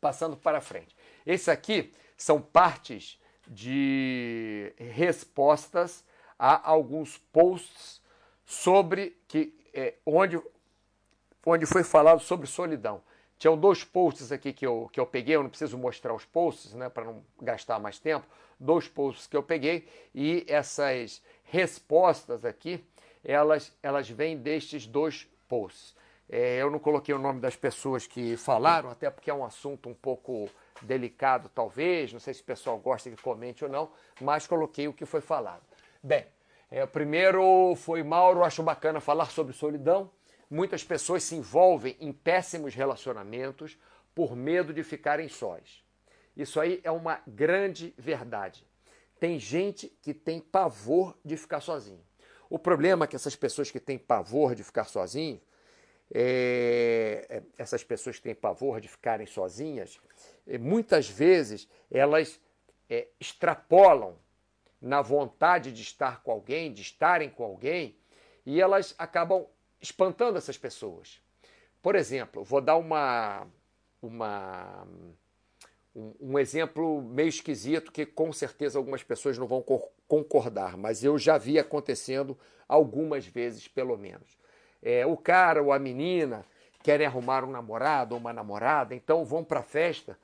passando 0.00 0.36
para 0.36 0.60
frente. 0.60 0.96
Esse 1.26 1.50
aqui 1.50 1.92
são 2.16 2.40
partes 2.40 3.20
de 3.46 4.72
respostas 4.78 6.04
a 6.38 6.68
alguns 6.68 7.18
posts 7.18 8.00
sobre 8.44 9.16
que 9.28 9.61
é, 9.72 9.94
onde 10.04 10.40
onde 11.44 11.66
foi 11.66 11.82
falado 11.82 12.20
sobre 12.20 12.46
solidão. 12.46 13.02
Tinham 13.38 13.58
dois 13.58 13.82
posts 13.82 14.30
aqui 14.30 14.52
que 14.52 14.64
eu, 14.64 14.88
que 14.92 15.00
eu 15.00 15.06
peguei, 15.06 15.34
eu 15.34 15.42
não 15.42 15.50
preciso 15.50 15.76
mostrar 15.76 16.14
os 16.14 16.24
posts, 16.24 16.74
né, 16.74 16.88
para 16.88 17.04
não 17.04 17.24
gastar 17.40 17.80
mais 17.80 17.98
tempo. 17.98 18.24
Dois 18.58 18.86
posts 18.86 19.26
que 19.26 19.36
eu 19.36 19.42
peguei 19.42 19.88
e 20.14 20.44
essas 20.46 21.20
respostas 21.42 22.44
aqui, 22.44 22.84
elas, 23.24 23.76
elas 23.82 24.08
vêm 24.08 24.36
destes 24.36 24.86
dois 24.86 25.28
posts. 25.48 25.96
É, 26.30 26.62
eu 26.62 26.70
não 26.70 26.78
coloquei 26.78 27.12
o 27.12 27.18
nome 27.18 27.40
das 27.40 27.56
pessoas 27.56 28.06
que 28.06 28.36
falaram, 28.36 28.88
até 28.88 29.10
porque 29.10 29.28
é 29.28 29.34
um 29.34 29.44
assunto 29.44 29.88
um 29.88 29.94
pouco 29.94 30.48
delicado, 30.80 31.50
talvez. 31.52 32.12
Não 32.12 32.20
sei 32.20 32.32
se 32.32 32.42
o 32.42 32.44
pessoal 32.44 32.78
gosta 32.78 33.10
que 33.10 33.20
comente 33.20 33.64
ou 33.64 33.70
não, 33.70 33.90
mas 34.20 34.46
coloquei 34.46 34.86
o 34.86 34.92
que 34.92 35.04
foi 35.04 35.20
falado. 35.20 35.62
Bem, 36.00 36.24
é, 36.72 36.86
primeiro 36.86 37.76
foi 37.76 38.02
Mauro, 38.02 38.42
acho 38.42 38.62
bacana 38.62 38.98
falar 38.98 39.30
sobre 39.30 39.52
solidão. 39.52 40.10
Muitas 40.48 40.82
pessoas 40.82 41.22
se 41.22 41.34
envolvem 41.34 41.94
em 42.00 42.10
péssimos 42.14 42.74
relacionamentos 42.74 43.78
por 44.14 44.34
medo 44.34 44.72
de 44.72 44.82
ficarem 44.82 45.28
sós. 45.28 45.84
Isso 46.34 46.58
aí 46.58 46.80
é 46.82 46.90
uma 46.90 47.20
grande 47.26 47.92
verdade. 47.98 48.66
Tem 49.20 49.38
gente 49.38 49.88
que 50.00 50.14
tem 50.14 50.40
pavor 50.40 51.14
de 51.22 51.36
ficar 51.36 51.60
sozinho. 51.60 52.00
O 52.48 52.58
problema 52.58 53.04
é 53.04 53.08
que 53.08 53.16
essas 53.16 53.36
pessoas 53.36 53.70
que 53.70 53.78
têm 53.78 53.98
pavor 53.98 54.54
de 54.54 54.64
ficar 54.64 54.84
sozinho, 54.84 55.42
é, 56.10 57.26
é, 57.28 57.42
essas 57.58 57.84
pessoas 57.84 58.16
que 58.16 58.22
têm 58.22 58.34
pavor 58.34 58.80
de 58.80 58.88
ficarem 58.88 59.26
sozinhas, 59.26 60.00
é, 60.46 60.56
muitas 60.56 61.06
vezes 61.06 61.68
elas 61.90 62.40
é, 62.88 63.08
extrapolam 63.20 64.16
na 64.82 65.00
vontade 65.00 65.70
de 65.70 65.80
estar 65.82 66.22
com 66.24 66.32
alguém, 66.32 66.72
de 66.72 66.82
estarem 66.82 67.30
com 67.30 67.44
alguém, 67.44 67.96
e 68.44 68.60
elas 68.60 68.94
acabam 68.98 69.46
espantando 69.80 70.36
essas 70.36 70.58
pessoas. 70.58 71.20
Por 71.80 71.94
exemplo, 71.94 72.42
vou 72.42 72.60
dar 72.60 72.76
uma, 72.76 73.46
uma, 74.02 74.86
um, 75.94 76.14
um, 76.20 76.38
exemplo 76.38 77.00
meio 77.00 77.28
esquisito 77.28 77.92
que 77.92 78.04
com 78.04 78.32
certeza 78.32 78.78
algumas 78.78 79.04
pessoas 79.04 79.38
não 79.38 79.46
vão 79.46 79.64
concordar, 80.08 80.76
mas 80.76 81.04
eu 81.04 81.16
já 81.16 81.38
vi 81.38 81.58
acontecendo 81.58 82.36
algumas 82.68 83.24
vezes, 83.24 83.68
pelo 83.68 83.96
menos. 83.96 84.36
É, 84.82 85.06
o 85.06 85.16
cara 85.16 85.62
ou 85.62 85.72
a 85.72 85.78
menina 85.78 86.44
querem 86.82 87.06
arrumar 87.06 87.44
um 87.44 87.50
namorado 87.50 88.14
ou 88.14 88.20
uma 88.20 88.32
namorada, 88.32 88.94
então 88.96 89.24
vão 89.24 89.44
para 89.44 89.60
a 89.60 89.64
festa 89.64 90.18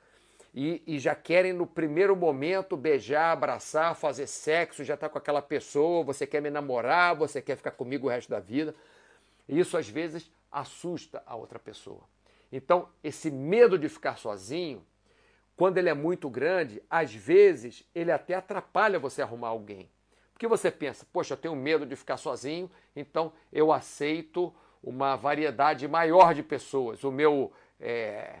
e, 0.53 0.81
e, 0.87 0.99
já 0.99 1.13
querem 1.13 1.53
no 1.53 1.67
primeiro 1.67 2.15
momento 2.15 2.75
beijar, 2.75 3.31
abraçar, 3.31 3.95
fazer 3.95 4.25
sexo, 4.25 4.83
já 4.83 4.95
está 4.95 5.07
com 5.07 5.17
aquela 5.17 5.41
pessoa, 5.41 6.03
você 6.03 6.25
quer 6.25 6.41
me 6.41 6.49
namorar, 6.49 7.15
você 7.15 7.41
quer 7.41 7.55
ficar 7.55 7.71
comigo 7.71 8.07
o 8.07 8.09
resto 8.09 8.29
da 8.29 8.39
vida. 8.39 8.73
Isso 9.47 9.77
às 9.77 9.87
vezes 9.87 10.31
assusta 10.51 11.21
a 11.25 11.35
outra 11.35 11.59
pessoa. 11.59 12.01
Então, 12.51 12.89
esse 13.03 13.29
medo 13.29 13.77
de 13.77 13.87
ficar 13.87 14.17
sozinho, 14.17 14.83
quando 15.55 15.77
ele 15.77 15.89
é 15.89 15.93
muito 15.93 16.29
grande, 16.29 16.81
às 16.89 17.13
vezes 17.13 17.83
ele 17.93 18.11
até 18.11 18.33
atrapalha 18.33 18.97
você 18.97 19.21
arrumar 19.21 19.49
alguém. 19.49 19.89
Porque 20.33 20.47
você 20.47 20.71
pensa, 20.71 21.05
poxa, 21.11 21.33
eu 21.33 21.37
tenho 21.37 21.55
medo 21.55 21.85
de 21.85 21.95
ficar 21.95 22.17
sozinho, 22.17 22.71
então 22.95 23.31
eu 23.51 23.71
aceito 23.71 24.53
uma 24.81 25.15
variedade 25.15 25.87
maior 25.87 26.33
de 26.33 26.41
pessoas. 26.41 27.03
O 27.03 27.11
meu. 27.11 27.51
É, 27.79 28.39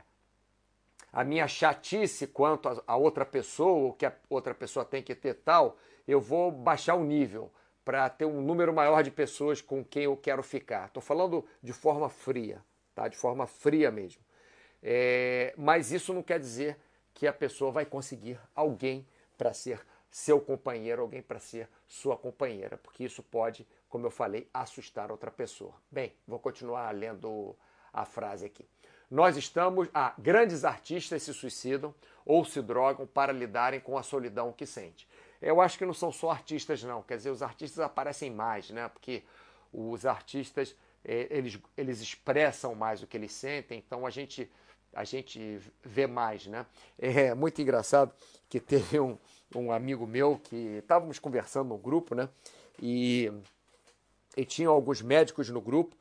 a 1.11 1.23
minha 1.23 1.47
chatice 1.47 2.27
quanto 2.27 2.69
a, 2.69 2.83
a 2.87 2.95
outra 2.95 3.25
pessoa, 3.25 3.89
o 3.89 3.93
que 3.93 4.05
a 4.05 4.13
outra 4.29 4.53
pessoa 4.53 4.85
tem 4.85 5.01
que 5.01 5.15
ter 5.15 5.35
tal, 5.35 5.77
eu 6.07 6.19
vou 6.19 6.51
baixar 6.51 6.95
o 6.95 7.03
nível 7.03 7.51
para 7.83 8.09
ter 8.09 8.25
um 8.25 8.41
número 8.41 8.73
maior 8.73 9.01
de 9.01 9.09
pessoas 9.09 9.61
com 9.61 9.83
quem 9.83 10.03
eu 10.03 10.15
quero 10.15 10.43
ficar. 10.43 10.87
Estou 10.87 11.01
falando 11.01 11.45
de 11.61 11.73
forma 11.73 12.09
fria, 12.09 12.63
tá? 12.93 13.07
de 13.07 13.17
forma 13.17 13.47
fria 13.47 13.89
mesmo. 13.89 14.21
É, 14.81 15.53
mas 15.57 15.91
isso 15.91 16.13
não 16.13 16.23
quer 16.23 16.39
dizer 16.39 16.77
que 17.13 17.27
a 17.27 17.33
pessoa 17.33 17.71
vai 17.71 17.85
conseguir 17.85 18.39
alguém 18.55 19.05
para 19.37 19.53
ser 19.53 19.81
seu 20.11 20.39
companheiro, 20.39 21.01
alguém 21.01 21.21
para 21.21 21.39
ser 21.39 21.69
sua 21.85 22.17
companheira, 22.17 22.77
porque 22.77 23.03
isso 23.03 23.21
pode, 23.21 23.67
como 23.87 24.05
eu 24.05 24.11
falei, 24.11 24.47
assustar 24.53 25.11
outra 25.11 25.29
pessoa. 25.29 25.73
Bem, 25.91 26.13
vou 26.27 26.39
continuar 26.39 26.89
lendo 26.91 27.55
a 27.91 28.05
frase 28.05 28.45
aqui. 28.45 28.65
Nós 29.09 29.37
estamos. 29.37 29.89
Ah, 29.93 30.13
grandes 30.17 30.63
artistas 30.63 31.23
se 31.23 31.33
suicidam 31.33 31.93
ou 32.25 32.45
se 32.45 32.61
drogam 32.61 33.07
para 33.07 33.31
lidarem 33.31 33.79
com 33.79 33.97
a 33.97 34.03
solidão 34.03 34.51
que 34.51 34.65
sente. 34.65 35.07
Eu 35.41 35.61
acho 35.61 35.77
que 35.77 35.85
não 35.85 35.93
são 35.93 36.11
só 36.11 36.31
artistas, 36.31 36.83
não. 36.83 37.01
Quer 37.01 37.17
dizer, 37.17 37.29
os 37.31 37.41
artistas 37.41 37.79
aparecem 37.79 38.29
mais, 38.29 38.69
né? 38.69 38.87
Porque 38.89 39.23
os 39.73 40.05
artistas 40.05 40.75
é, 41.03 41.27
eles, 41.29 41.57
eles 41.77 42.01
expressam 42.01 42.75
mais 42.75 43.01
o 43.01 43.07
que 43.07 43.17
eles 43.17 43.31
sentem, 43.31 43.79
então 43.79 44.05
a 44.05 44.09
gente 44.09 44.49
a 44.91 45.03
gente 45.03 45.59
vê 45.83 46.07
mais, 46.07 46.47
né? 46.47 46.65
É 46.97 47.35
muito 47.35 47.61
engraçado 47.61 48.11
que 48.49 48.59
teve 48.59 48.99
um, 48.99 49.17
um 49.55 49.71
amigo 49.71 50.07
meu 50.07 50.39
que 50.43 50.79
estávamos 50.79 51.19
conversando 51.19 51.69
no 51.69 51.77
grupo, 51.77 52.15
né? 52.15 52.27
E, 52.81 53.31
e 54.35 54.43
tinha 54.43 54.67
alguns 54.67 55.01
médicos 55.01 55.47
no 55.49 55.61
grupo 55.61 55.95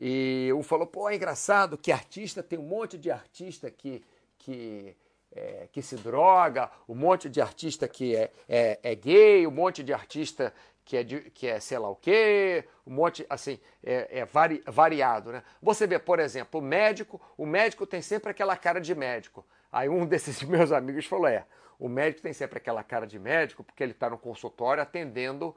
e 0.00 0.50
um 0.54 0.62
falou, 0.62 0.86
pô, 0.86 1.08
é 1.08 1.14
engraçado 1.14 1.78
que 1.78 1.92
artista, 1.92 2.42
tem 2.42 2.58
um 2.58 2.62
monte 2.62 2.98
de 2.98 3.10
artista 3.10 3.70
que, 3.70 4.02
que 4.38 4.96
é, 5.34 5.68
que 5.72 5.82
se 5.82 5.96
droga, 5.96 6.70
um 6.88 6.94
monte 6.94 7.28
de 7.28 7.40
artista 7.40 7.88
que 7.88 8.14
é, 8.14 8.30
é, 8.48 8.78
é, 8.82 8.94
gay, 8.94 9.46
um 9.46 9.50
monte 9.50 9.82
de 9.82 9.92
artista 9.92 10.54
que 10.84 10.96
é, 10.96 11.04
que 11.04 11.46
é 11.46 11.58
sei 11.58 11.78
lá 11.78 11.88
o 11.88 11.96
quê, 11.96 12.64
um 12.86 12.92
monte, 12.92 13.26
assim, 13.28 13.58
é, 13.82 14.20
é 14.20 14.24
vari, 14.24 14.62
variado, 14.66 15.32
né? 15.32 15.42
Você 15.62 15.86
vê, 15.86 15.98
por 15.98 16.20
exemplo, 16.20 16.60
o 16.60 16.62
médico, 16.62 17.20
o 17.38 17.46
médico 17.46 17.86
tem 17.86 18.02
sempre 18.02 18.30
aquela 18.30 18.56
cara 18.56 18.80
de 18.80 18.94
médico. 18.94 19.44
Aí 19.72 19.88
um 19.88 20.04
desses 20.06 20.42
meus 20.42 20.70
amigos 20.72 21.06
falou, 21.06 21.26
é, 21.26 21.46
o 21.78 21.88
médico 21.88 22.22
tem 22.22 22.32
sempre 22.32 22.58
aquela 22.58 22.84
cara 22.84 23.06
de 23.06 23.18
médico 23.18 23.64
porque 23.64 23.82
ele 23.82 23.92
está 23.92 24.10
no 24.10 24.18
consultório 24.18 24.82
atendendo 24.82 25.54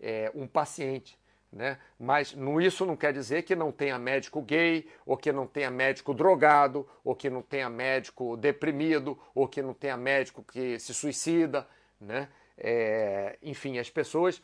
é, 0.00 0.30
um 0.34 0.46
paciente. 0.46 1.18
Né? 1.52 1.78
Mas 1.98 2.34
isso 2.62 2.84
não 2.84 2.96
quer 2.96 3.12
dizer 3.12 3.42
que 3.42 3.54
não 3.54 3.72
tenha 3.72 3.98
médico 3.98 4.42
gay, 4.42 4.88
ou 5.04 5.16
que 5.16 5.32
não 5.32 5.46
tenha 5.46 5.70
médico 5.70 6.12
drogado, 6.12 6.86
ou 7.02 7.14
que 7.14 7.30
não 7.30 7.42
tenha 7.42 7.70
médico 7.70 8.36
deprimido, 8.36 9.18
ou 9.34 9.48
que 9.48 9.62
não 9.62 9.72
tenha 9.72 9.96
médico 9.96 10.42
que 10.42 10.78
se 10.78 10.92
suicida. 10.92 11.66
Né? 12.00 12.28
É, 12.58 13.38
enfim, 13.42 13.78
as 13.78 13.88
pessoas, 13.88 14.42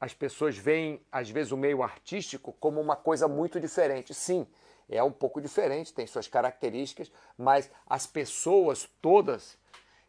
as 0.00 0.14
pessoas 0.14 0.56
veem, 0.56 1.00
às 1.12 1.30
vezes, 1.30 1.52
o 1.52 1.56
meio 1.56 1.82
artístico 1.82 2.52
como 2.58 2.80
uma 2.80 2.96
coisa 2.96 3.28
muito 3.28 3.60
diferente. 3.60 4.12
Sim, 4.14 4.46
é 4.88 5.02
um 5.02 5.12
pouco 5.12 5.40
diferente, 5.40 5.92
tem 5.92 6.06
suas 6.06 6.26
características, 6.26 7.12
mas 7.38 7.70
as 7.86 8.06
pessoas 8.06 8.88
todas 9.00 9.56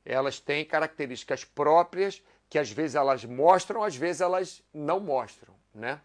elas 0.03 0.39
têm 0.39 0.65
características 0.65 1.45
próprias 1.45 2.23
que 2.49 2.57
às 2.57 2.69
vezes 2.69 2.95
elas 2.95 3.23
mostram, 3.23 3.83
às 3.83 3.95
vezes 3.95 4.21
elas 4.21 4.63
não 4.73 4.99
mostram. 4.99 5.53
Né? 5.73 6.01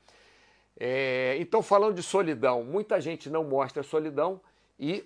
É, 0.78 1.36
então, 1.38 1.62
falando 1.62 1.94
de 1.94 2.02
solidão, 2.02 2.62
muita 2.62 3.00
gente 3.00 3.30
não 3.30 3.44
mostra 3.44 3.82
solidão 3.82 4.40
e 4.78 5.04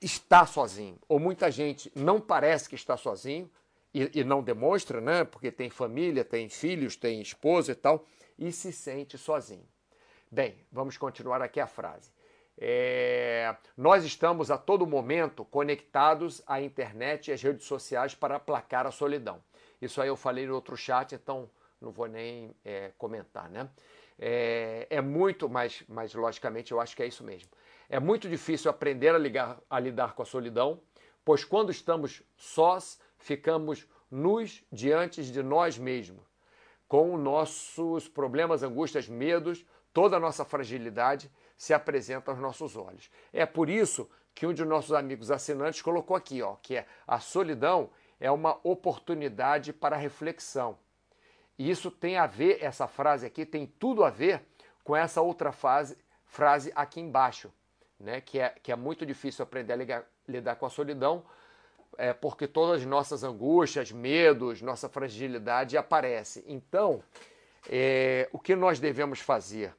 está 0.00 0.46
sozinho. 0.46 0.98
Ou 1.08 1.18
muita 1.18 1.50
gente 1.50 1.90
não 1.94 2.20
parece 2.20 2.68
que 2.68 2.74
está 2.74 2.96
sozinho 2.96 3.50
e, 3.92 4.20
e, 4.20 4.24
não 4.24 4.42
demonstra, 4.42 5.00
né? 5.00 5.24
Porque 5.24 5.50
tem 5.50 5.70
família, 5.70 6.24
tem 6.24 6.48
filhos, 6.48 6.96
tem 6.96 7.20
esposa 7.20 7.72
e 7.72 7.74
tal, 7.74 8.04
e 8.38 8.52
se 8.52 8.72
sente 8.72 9.18
sozinho. 9.18 9.66
Bem, 10.30 10.56
vamos 10.70 10.96
continuar 10.96 11.42
aqui 11.42 11.60
a 11.60 11.66
frase. 11.66 12.10
É, 12.56 13.54
nós 13.76 14.04
estamos 14.04 14.50
a 14.50 14.56
todo 14.56 14.86
momento 14.86 15.44
conectados 15.44 16.40
à 16.46 16.60
internet 16.60 17.28
e 17.28 17.32
às 17.32 17.42
redes 17.42 17.66
sociais 17.66 18.14
para 18.14 18.36
aplacar 18.36 18.86
a 18.86 18.92
solidão. 18.92 19.42
Isso 19.82 20.00
aí 20.00 20.08
eu 20.08 20.16
falei 20.16 20.46
no 20.46 20.54
outro 20.54 20.76
chat, 20.76 21.14
então 21.14 21.50
não 21.80 21.90
vou 21.90 22.06
nem 22.06 22.54
é, 22.64 22.92
comentar, 22.96 23.50
né? 23.50 23.68
É, 24.18 24.86
é, 24.90 25.00
muito, 25.00 25.48
mas, 25.48 25.82
mas 25.88 26.14
logicamente 26.14 26.72
eu 26.72 26.80
acho 26.80 26.94
que 26.94 27.02
é 27.02 27.06
isso 27.06 27.24
mesmo. 27.24 27.50
É 27.88 27.98
muito 27.98 28.28
difícil 28.28 28.70
aprender 28.70 29.14
a, 29.14 29.18
ligar, 29.18 29.60
a 29.68 29.78
lidar 29.78 30.14
com 30.14 30.22
a 30.22 30.26
solidão, 30.26 30.80
pois 31.24 31.44
quando 31.44 31.70
estamos 31.70 32.22
sós, 32.36 32.98
ficamos 33.18 33.86
nus 34.10 34.64
diante 34.70 35.22
de 35.24 35.42
nós 35.42 35.76
mesmos, 35.76 36.24
com 36.86 37.16
nossos 37.16 38.08
problemas, 38.08 38.62
angústias, 38.62 39.08
medos, 39.08 39.64
toda 39.92 40.16
a 40.16 40.20
nossa 40.20 40.44
fragilidade 40.44 41.30
se 41.56 41.74
apresenta 41.74 42.30
aos 42.30 42.40
nossos 42.40 42.76
olhos. 42.76 43.10
É 43.32 43.44
por 43.44 43.68
isso 43.68 44.08
que 44.34 44.46
um 44.46 44.52
de 44.52 44.64
nossos 44.64 44.92
amigos 44.92 45.30
assinantes 45.30 45.82
colocou 45.82 46.16
aqui, 46.16 46.42
ó, 46.42 46.56
que 46.56 46.76
é 46.76 46.86
a 47.06 47.20
solidão 47.20 47.90
é 48.20 48.30
uma 48.30 48.58
oportunidade 48.62 49.72
para 49.72 49.96
reflexão. 49.96 50.78
E 51.58 51.70
isso 51.70 51.90
tem 51.90 52.16
a 52.16 52.26
ver, 52.26 52.58
essa 52.62 52.88
frase 52.88 53.26
aqui 53.26 53.46
tem 53.46 53.66
tudo 53.66 54.04
a 54.04 54.10
ver 54.10 54.42
com 54.82 54.94
essa 54.94 55.20
outra 55.22 55.52
fase, 55.52 55.96
frase 56.26 56.72
aqui 56.74 57.00
embaixo, 57.00 57.52
né? 57.98 58.20
que, 58.20 58.38
é, 58.38 58.50
que 58.62 58.72
é 58.72 58.76
muito 58.76 59.06
difícil 59.06 59.42
aprender 59.42 59.72
a 59.72 59.76
ligar, 59.76 60.04
lidar 60.28 60.56
com 60.56 60.66
a 60.66 60.70
solidão, 60.70 61.24
é, 61.96 62.12
porque 62.12 62.46
todas 62.46 62.80
as 62.80 62.86
nossas 62.86 63.22
angústias, 63.22 63.92
medos, 63.92 64.60
nossa 64.60 64.88
fragilidade 64.88 65.76
aparece. 65.76 66.44
Então, 66.46 67.02
é, 67.68 68.28
o 68.32 68.38
que 68.38 68.54
nós 68.54 68.80
devemos 68.80 69.20
fazer? 69.20 69.74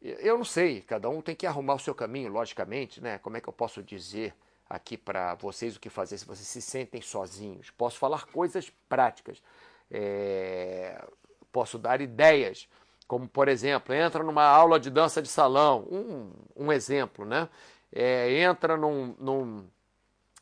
Eu 0.00 0.36
não 0.38 0.44
sei, 0.44 0.80
cada 0.82 1.08
um 1.08 1.20
tem 1.20 1.34
que 1.34 1.46
arrumar 1.46 1.74
o 1.74 1.78
seu 1.78 1.94
caminho, 1.94 2.30
logicamente, 2.30 3.00
né? 3.00 3.18
Como 3.18 3.36
é 3.36 3.40
que 3.40 3.48
eu 3.48 3.52
posso 3.52 3.82
dizer 3.82 4.32
aqui 4.68 4.96
para 4.96 5.34
vocês 5.34 5.76
o 5.76 5.80
que 5.80 5.88
fazer 5.88 6.18
se 6.18 6.24
vocês 6.24 6.46
se 6.46 6.62
sentem 6.62 7.00
sozinhos? 7.00 7.70
Posso 7.70 7.98
falar 7.98 8.26
coisas 8.26 8.70
práticas, 8.88 9.42
é... 9.90 11.04
posso 11.52 11.78
dar 11.78 12.00
ideias, 12.00 12.68
como 13.06 13.26
por 13.28 13.48
exemplo, 13.48 13.94
entra 13.94 14.22
numa 14.22 14.44
aula 14.44 14.78
de 14.78 14.90
dança 14.90 15.22
de 15.22 15.28
salão, 15.28 15.86
um, 15.90 16.32
um 16.64 16.72
exemplo, 16.72 17.24
né? 17.24 17.48
É, 17.90 18.42
entra 18.42 18.76
num, 18.76 19.16
num, 19.18 19.66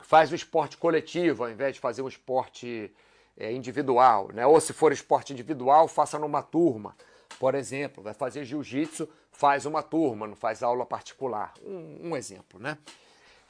faz 0.00 0.33
um 0.33 0.35
esporte 0.35 0.76
coletivo 0.76 1.45
ao 1.45 1.50
invés 1.50 1.75
de 1.75 1.81
fazer 1.81 2.03
um 2.03 2.09
esporte 2.09 2.93
é, 3.37 3.53
individual, 3.53 4.31
né? 4.33 4.47
Ou 4.47 4.61
se 4.61 4.73
for 4.73 4.93
esporte 4.93 5.33
individual, 5.33 5.87
faça 5.87 6.19
numa 6.19 6.43
turma. 6.43 6.97
Por 7.38 7.55
exemplo, 7.55 8.03
vai 8.03 8.15
fazer 8.15 8.45
jiu-jitsu, 8.45 9.09
faz 9.31 9.67
uma 9.67 9.83
turma, 9.83 10.26
não 10.26 10.35
faz 10.35 10.62
aula 10.62 10.87
particular. 10.87 11.53
Um, 11.62 12.11
um 12.11 12.17
exemplo, 12.17 12.59
né? 12.59 12.79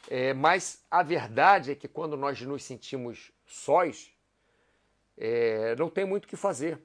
É, 0.08 0.34
mas 0.34 0.84
a 0.90 1.02
verdade 1.02 1.72
é 1.72 1.74
que 1.74 1.88
quando 1.88 2.16
nós 2.16 2.40
nos 2.42 2.64
sentimos 2.64 3.32
sós, 3.46 4.10
é, 5.16 5.74
não 5.76 5.88
tem 5.88 6.04
muito 6.04 6.24
o 6.24 6.28
que 6.28 6.36
fazer. 6.36 6.80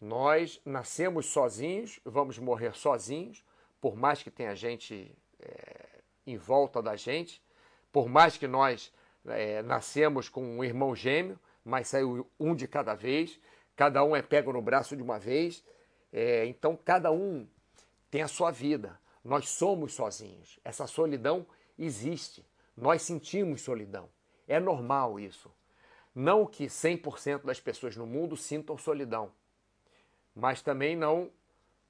Nós 0.00 0.60
nascemos 0.64 1.26
sozinhos, 1.26 2.00
vamos 2.04 2.38
morrer 2.38 2.74
sozinhos, 2.74 3.44
por 3.80 3.96
mais 3.96 4.22
que 4.22 4.30
tenha 4.30 4.54
gente 4.54 5.14
é, 5.38 6.00
em 6.26 6.36
volta 6.36 6.82
da 6.82 6.96
gente, 6.96 7.42
por 7.92 8.08
mais 8.08 8.36
que 8.36 8.46
nós 8.46 8.92
é, 9.26 9.62
nascemos 9.62 10.28
com 10.28 10.42
um 10.42 10.64
irmão 10.64 10.94
gêmeo, 10.94 11.38
mas 11.64 11.88
saiu 11.88 12.26
um 12.38 12.54
de 12.54 12.66
cada 12.66 12.94
vez, 12.94 13.38
cada 13.76 14.02
um 14.02 14.16
é 14.16 14.22
pego 14.22 14.52
no 14.52 14.62
braço 14.62 14.96
de 14.96 15.02
uma 15.02 15.18
vez, 15.18 15.62
é, 16.12 16.44
então, 16.46 16.76
cada 16.76 17.10
um 17.12 17.46
tem 18.10 18.22
a 18.22 18.28
sua 18.28 18.50
vida. 18.50 18.98
Nós 19.24 19.48
somos 19.48 19.94
sozinhos. 19.94 20.58
Essa 20.64 20.86
solidão 20.86 21.46
existe. 21.78 22.44
Nós 22.76 23.02
sentimos 23.02 23.62
solidão. 23.62 24.08
É 24.48 24.58
normal 24.58 25.20
isso. 25.20 25.50
Não 26.14 26.44
que 26.46 26.66
100% 26.66 27.44
das 27.44 27.60
pessoas 27.60 27.96
no 27.96 28.06
mundo 28.06 28.36
sintam 28.36 28.76
solidão, 28.76 29.32
mas 30.34 30.60
também 30.60 30.96
não 30.96 31.30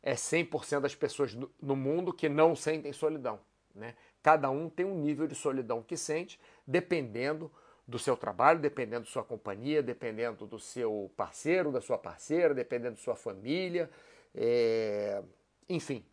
é 0.03 0.15
100% 0.15 0.81
das 0.81 0.95
pessoas 0.95 1.37
no 1.61 1.77
mundo 1.77 2.13
que 2.13 2.29
não 2.29 2.55
sentem 2.55 2.93
solidão. 2.93 3.41
Né? 3.75 3.95
Cada 4.23 4.51
um 4.51 4.69
tem 4.69 4.85
um 4.85 4.99
nível 4.99 5.27
de 5.27 5.35
solidão 5.35 5.83
que 5.83 5.97
sente, 5.97 6.41
dependendo 6.67 7.51
do 7.87 7.99
seu 7.99 8.17
trabalho, 8.17 8.61
dependendo 8.61 9.05
da 9.05 9.11
sua 9.11 9.25
companhia, 9.25 9.83
dependendo 9.83 10.47
do 10.47 10.59
seu 10.59 11.11
parceiro, 11.17 11.73
da 11.73 11.81
sua 11.81 11.99
parceira, 11.99 12.55
dependendo 12.55 12.97
da 12.97 13.03
sua 13.03 13.17
família, 13.17 13.91
é, 14.35 15.23
enfim, 15.69 16.05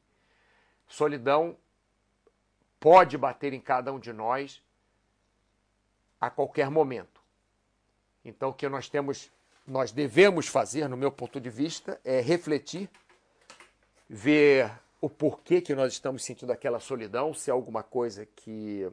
solidão 0.87 1.57
pode 2.79 3.17
bater 3.17 3.53
em 3.53 3.59
cada 3.61 3.91
um 3.93 3.99
de 3.99 4.11
nós 4.11 4.61
a 6.19 6.29
qualquer 6.29 6.69
momento. 6.69 7.16
Então, 8.27 8.49
o 8.49 8.53
que 8.53 8.67
nós 8.67 8.89
temos, 8.89 9.31
nós 9.65 9.93
devemos 9.93 10.47
fazer, 10.47 10.89
no 10.89 10.97
meu 10.97 11.09
ponto 11.09 11.39
de 11.39 11.49
vista, 11.49 11.97
é 12.03 12.19
refletir, 12.19 12.89
ver 14.09 14.69
o 14.99 15.09
porquê 15.09 15.61
que 15.61 15.73
nós 15.73 15.93
estamos 15.93 16.25
sentindo 16.25 16.51
aquela 16.51 16.79
solidão, 16.81 17.33
se 17.33 17.49
é 17.49 17.53
alguma 17.53 17.83
coisa 17.83 18.25
que 18.25 18.91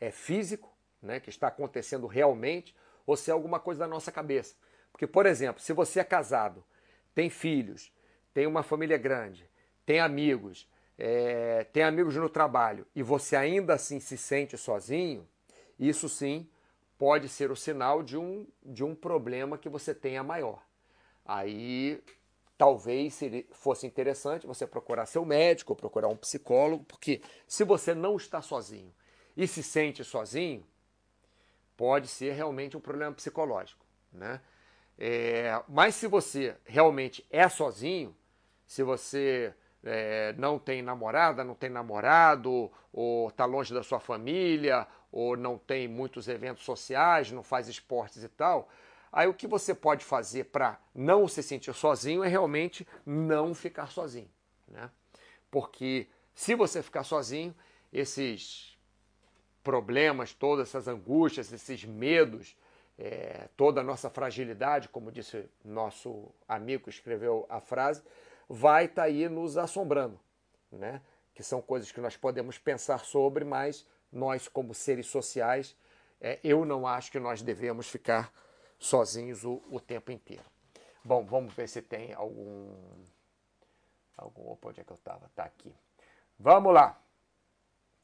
é 0.00 0.10
físico, 0.10 0.72
né, 1.00 1.20
que 1.20 1.30
está 1.30 1.46
acontecendo 1.46 2.08
realmente, 2.08 2.74
ou 3.06 3.16
se 3.16 3.30
é 3.30 3.32
alguma 3.32 3.60
coisa 3.60 3.80
da 3.80 3.86
nossa 3.86 4.10
cabeça. 4.10 4.56
Porque, 4.90 5.06
por 5.06 5.24
exemplo, 5.24 5.62
se 5.62 5.72
você 5.72 6.00
é 6.00 6.04
casado 6.04 6.64
tem 7.14 7.30
filhos, 7.30 7.92
tem 8.32 8.44
uma 8.44 8.64
família 8.64 8.98
grande, 8.98 9.48
tem 9.86 10.00
amigos, 10.00 10.68
é, 10.98 11.62
tem 11.72 11.84
amigos 11.84 12.16
no 12.16 12.28
trabalho 12.28 12.84
e 12.92 13.04
você 13.04 13.36
ainda 13.36 13.74
assim 13.74 14.00
se 14.00 14.18
sente 14.18 14.58
sozinho, 14.58 15.28
isso 15.78 16.08
sim 16.08 16.48
pode 16.98 17.28
ser 17.28 17.50
o 17.50 17.56
sinal 17.56 18.02
de 18.02 18.16
um, 18.16 18.46
de 18.64 18.84
um 18.84 18.94
problema 18.94 19.58
que 19.58 19.68
você 19.68 19.94
tenha 19.94 20.22
maior. 20.22 20.62
Aí 21.24 22.02
talvez 22.56 23.20
fosse 23.52 23.86
interessante 23.86 24.46
você 24.46 24.66
procurar 24.66 25.06
seu 25.06 25.24
médico, 25.24 25.74
procurar 25.74 26.08
um 26.08 26.16
psicólogo, 26.16 26.84
porque 26.84 27.20
se 27.46 27.64
você 27.64 27.94
não 27.94 28.16
está 28.16 28.40
sozinho 28.40 28.92
e 29.36 29.46
se 29.46 29.62
sente 29.62 30.04
sozinho, 30.04 30.64
pode 31.76 32.08
ser 32.08 32.32
realmente 32.32 32.76
um 32.76 32.80
problema 32.80 33.12
psicológico, 33.12 33.84
né? 34.12 34.40
É, 34.96 35.60
mas 35.68 35.96
se 35.96 36.06
você 36.06 36.56
realmente 36.64 37.26
é 37.28 37.48
sozinho, 37.48 38.14
se 38.64 38.82
você 38.84 39.52
é, 39.82 40.32
não 40.38 40.58
tem 40.58 40.82
namorada, 40.82 41.42
não 41.42 41.54
tem 41.54 41.68
namorado, 41.68 42.70
ou 42.92 43.28
está 43.28 43.44
longe 43.44 43.74
da 43.74 43.82
sua 43.82 43.98
família, 43.98 44.86
ou 45.14 45.36
não 45.36 45.56
tem 45.56 45.86
muitos 45.86 46.26
eventos 46.26 46.64
sociais, 46.64 47.30
não 47.30 47.44
faz 47.44 47.68
esportes 47.68 48.24
e 48.24 48.28
tal, 48.28 48.68
aí 49.12 49.28
o 49.28 49.32
que 49.32 49.46
você 49.46 49.72
pode 49.72 50.04
fazer 50.04 50.46
para 50.46 50.76
não 50.92 51.28
se 51.28 51.40
sentir 51.40 51.72
sozinho 51.72 52.24
é 52.24 52.26
realmente 52.26 52.84
não 53.06 53.54
ficar 53.54 53.86
sozinho. 53.92 54.28
Né? 54.66 54.90
Porque 55.52 56.08
se 56.34 56.56
você 56.56 56.82
ficar 56.82 57.04
sozinho, 57.04 57.54
esses 57.92 58.76
problemas, 59.62 60.34
todas 60.34 60.68
essas 60.68 60.88
angústias, 60.88 61.52
esses 61.52 61.84
medos, 61.84 62.56
é, 62.98 63.48
toda 63.56 63.82
a 63.82 63.84
nossa 63.84 64.10
fragilidade, 64.10 64.88
como 64.88 65.12
disse 65.12 65.48
nosso 65.64 66.28
amigo 66.48 66.82
que 66.82 66.90
escreveu 66.90 67.46
a 67.48 67.60
frase, 67.60 68.02
vai 68.48 68.86
estar 68.86 69.02
tá 69.02 69.06
aí 69.06 69.28
nos 69.28 69.56
assombrando, 69.56 70.18
né? 70.72 71.00
que 71.32 71.42
são 71.44 71.62
coisas 71.62 71.92
que 71.92 72.00
nós 72.00 72.16
podemos 72.16 72.58
pensar 72.58 73.04
sobre, 73.04 73.44
mas 73.44 73.86
nós, 74.14 74.48
como 74.48 74.72
seres 74.72 75.06
sociais, 75.06 75.76
é, 76.20 76.38
eu 76.42 76.64
não 76.64 76.86
acho 76.86 77.10
que 77.10 77.18
nós 77.18 77.42
devemos 77.42 77.88
ficar 77.88 78.32
sozinhos 78.78 79.44
o, 79.44 79.62
o 79.70 79.80
tempo 79.80 80.12
inteiro. 80.12 80.44
Bom, 81.04 81.24
vamos 81.24 81.52
ver 81.52 81.68
se 81.68 81.82
tem 81.82 82.14
algum. 82.14 82.72
algum 84.16 84.48
opa, 84.50 84.68
onde 84.68 84.80
é 84.80 84.84
que 84.84 84.92
eu 84.92 84.96
estava? 84.96 85.26
Está 85.26 85.44
aqui. 85.44 85.74
Vamos 86.38 86.72
lá. 86.72 86.98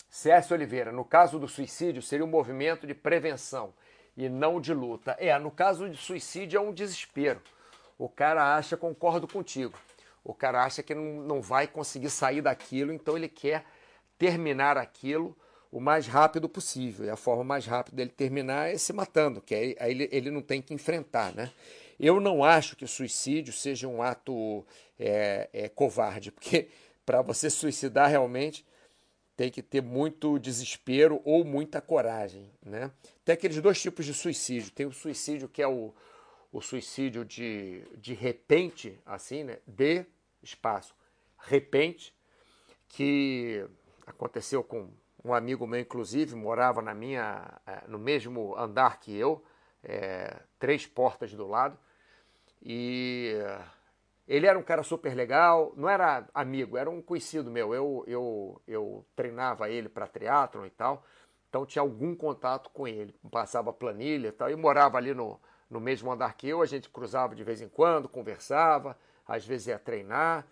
César 0.09 0.55
Oliveira, 0.55 0.91
no 0.91 1.05
caso 1.05 1.39
do 1.39 1.47
suicídio, 1.47 2.03
seria 2.03 2.25
um 2.25 2.29
movimento 2.29 2.87
de 2.87 2.95
prevenção 2.95 3.73
e 4.17 4.29
não 4.29 4.61
de 4.61 4.75
luta. 4.75 5.17
É, 5.19 5.39
no 5.39 5.51
caso 5.51 5.89
de 5.89 5.97
suicídio 5.97 6.59
é 6.59 6.61
um 6.61 6.75
desespero. 6.75 7.41
O 7.97 8.09
cara 8.09 8.57
acha, 8.57 8.77
concordo 8.77 9.29
contigo, 9.29 9.79
o 10.25 10.35
cara 10.35 10.65
acha 10.65 10.83
que 10.83 10.95
não, 10.95 11.23
não 11.23 11.41
vai 11.41 11.67
conseguir 11.67 12.11
sair 12.11 12.43
daquilo, 12.43 12.93
então 12.93 13.17
ele 13.17 13.29
quer 13.29 13.65
terminar 14.19 14.77
aquilo 14.77 15.37
o 15.71 15.81
mais 15.81 16.07
rápido 16.07 16.49
possível. 16.49 17.07
E 17.07 17.11
a 17.11 17.17
forma 17.17 17.45
mais 17.45 17.67
rápida 17.67 17.97
dele 17.97 18.11
terminar 18.11 18.71
é 18.71 18.79
se 18.79 18.93
matando, 18.93 19.41
que 19.41 19.55
aí, 19.55 19.77
aí 19.79 19.91
ele, 19.93 20.09
ele 20.11 20.31
não 20.31 20.43
tem 20.43 20.61
que 20.61 20.75
enfrentar, 20.75 21.35
né? 21.35 21.53
Eu 21.99 22.19
não 22.19 22.43
acho 22.43 22.77
que 22.77 22.85
o 22.85 22.89
suicídio 22.89 23.53
seja 23.53 23.87
um 23.87 24.03
ato 24.03 24.65
é, 24.99 25.49
é, 25.53 25.69
covarde, 25.69 26.33
porque 26.33 26.69
para 27.05 27.23
você 27.23 27.51
suicidar 27.51 28.09
realmente 28.09 28.65
tem 29.37 29.51
que 29.51 29.63
ter 29.63 29.81
muito 29.81 30.39
desespero 30.39 31.21
ou 31.25 31.45
muita 31.45 31.81
coragem, 31.81 32.51
né? 32.63 32.91
Tem 33.25 33.33
aqueles 33.33 33.61
dois 33.61 33.81
tipos 33.81 34.05
de 34.05 34.13
suicídio. 34.13 34.71
Tem 34.71 34.85
o 34.85 34.93
suicídio 34.93 35.49
que 35.49 35.63
é 35.63 35.69
o, 35.69 35.95
o 36.53 36.61
suicídio 36.61 37.25
de, 37.25 37.83
de 37.97 38.13
repente, 38.13 38.99
assim, 39.07 39.45
né? 39.45 39.59
De 39.67 40.05
espaço, 40.43 40.95
repente, 41.39 42.15
que 42.89 43.65
aconteceu 44.07 44.63
com 44.63 44.91
um 45.25 45.35
amigo 45.35 45.67
meu, 45.67 45.81
inclusive, 45.81 46.35
morava 46.35 46.83
na 46.83 46.95
minha, 46.95 47.61
é, 47.67 47.83
no 47.89 47.99
mesmo 47.99 48.57
andar 48.57 49.01
que 49.01 49.17
eu, 49.17 49.45
é, 49.83 50.41
três 50.59 50.87
portas 50.87 51.33
do 51.35 51.47
lado, 51.47 51.79
E 52.63 53.35
ele 54.29 54.47
era 54.47 54.59
um 54.59 54.63
cara 54.63 54.83
super 54.83 55.15
legal, 55.15 55.73
não 55.77 55.89
era 55.89 56.29
amigo, 56.33 56.77
era 56.77 56.89
um 56.89 57.03
conhecido 57.03 57.51
meu. 57.51 57.75
Eu, 57.75 58.05
eu, 58.07 58.63
eu 58.67 59.07
treinava 59.17 59.69
ele 59.69 59.89
para 59.89 60.07
triatlon 60.07 60.67
e 60.67 60.71
tal, 60.71 61.05
então 61.49 61.67
tinha 61.67 61.83
algum 61.83 62.15
contato 62.15 62.71
com 62.71 62.87
ele. 62.87 63.15
Passava 63.31 63.73
planilha 63.73 64.29
e 64.29 64.33
tal, 64.33 64.51
e 64.51 64.57
morava 64.57 64.99
ali 64.99 65.13
no, 65.15 65.41
no 65.69 65.81
mesmo 65.81 66.13
andar 66.13 66.35
que 66.35 66.49
eu. 66.49 66.63
A 66.63 66.67
gente 66.67 66.89
cruzava 66.91 67.35
de 67.35 67.43
vez 67.43 67.61
em 67.61 67.69
quando, 67.69 68.09
conversava, 68.09 68.97
às 69.27 69.45
vezes 69.45 69.69
ia 69.69 69.79
treinar. 69.79 70.47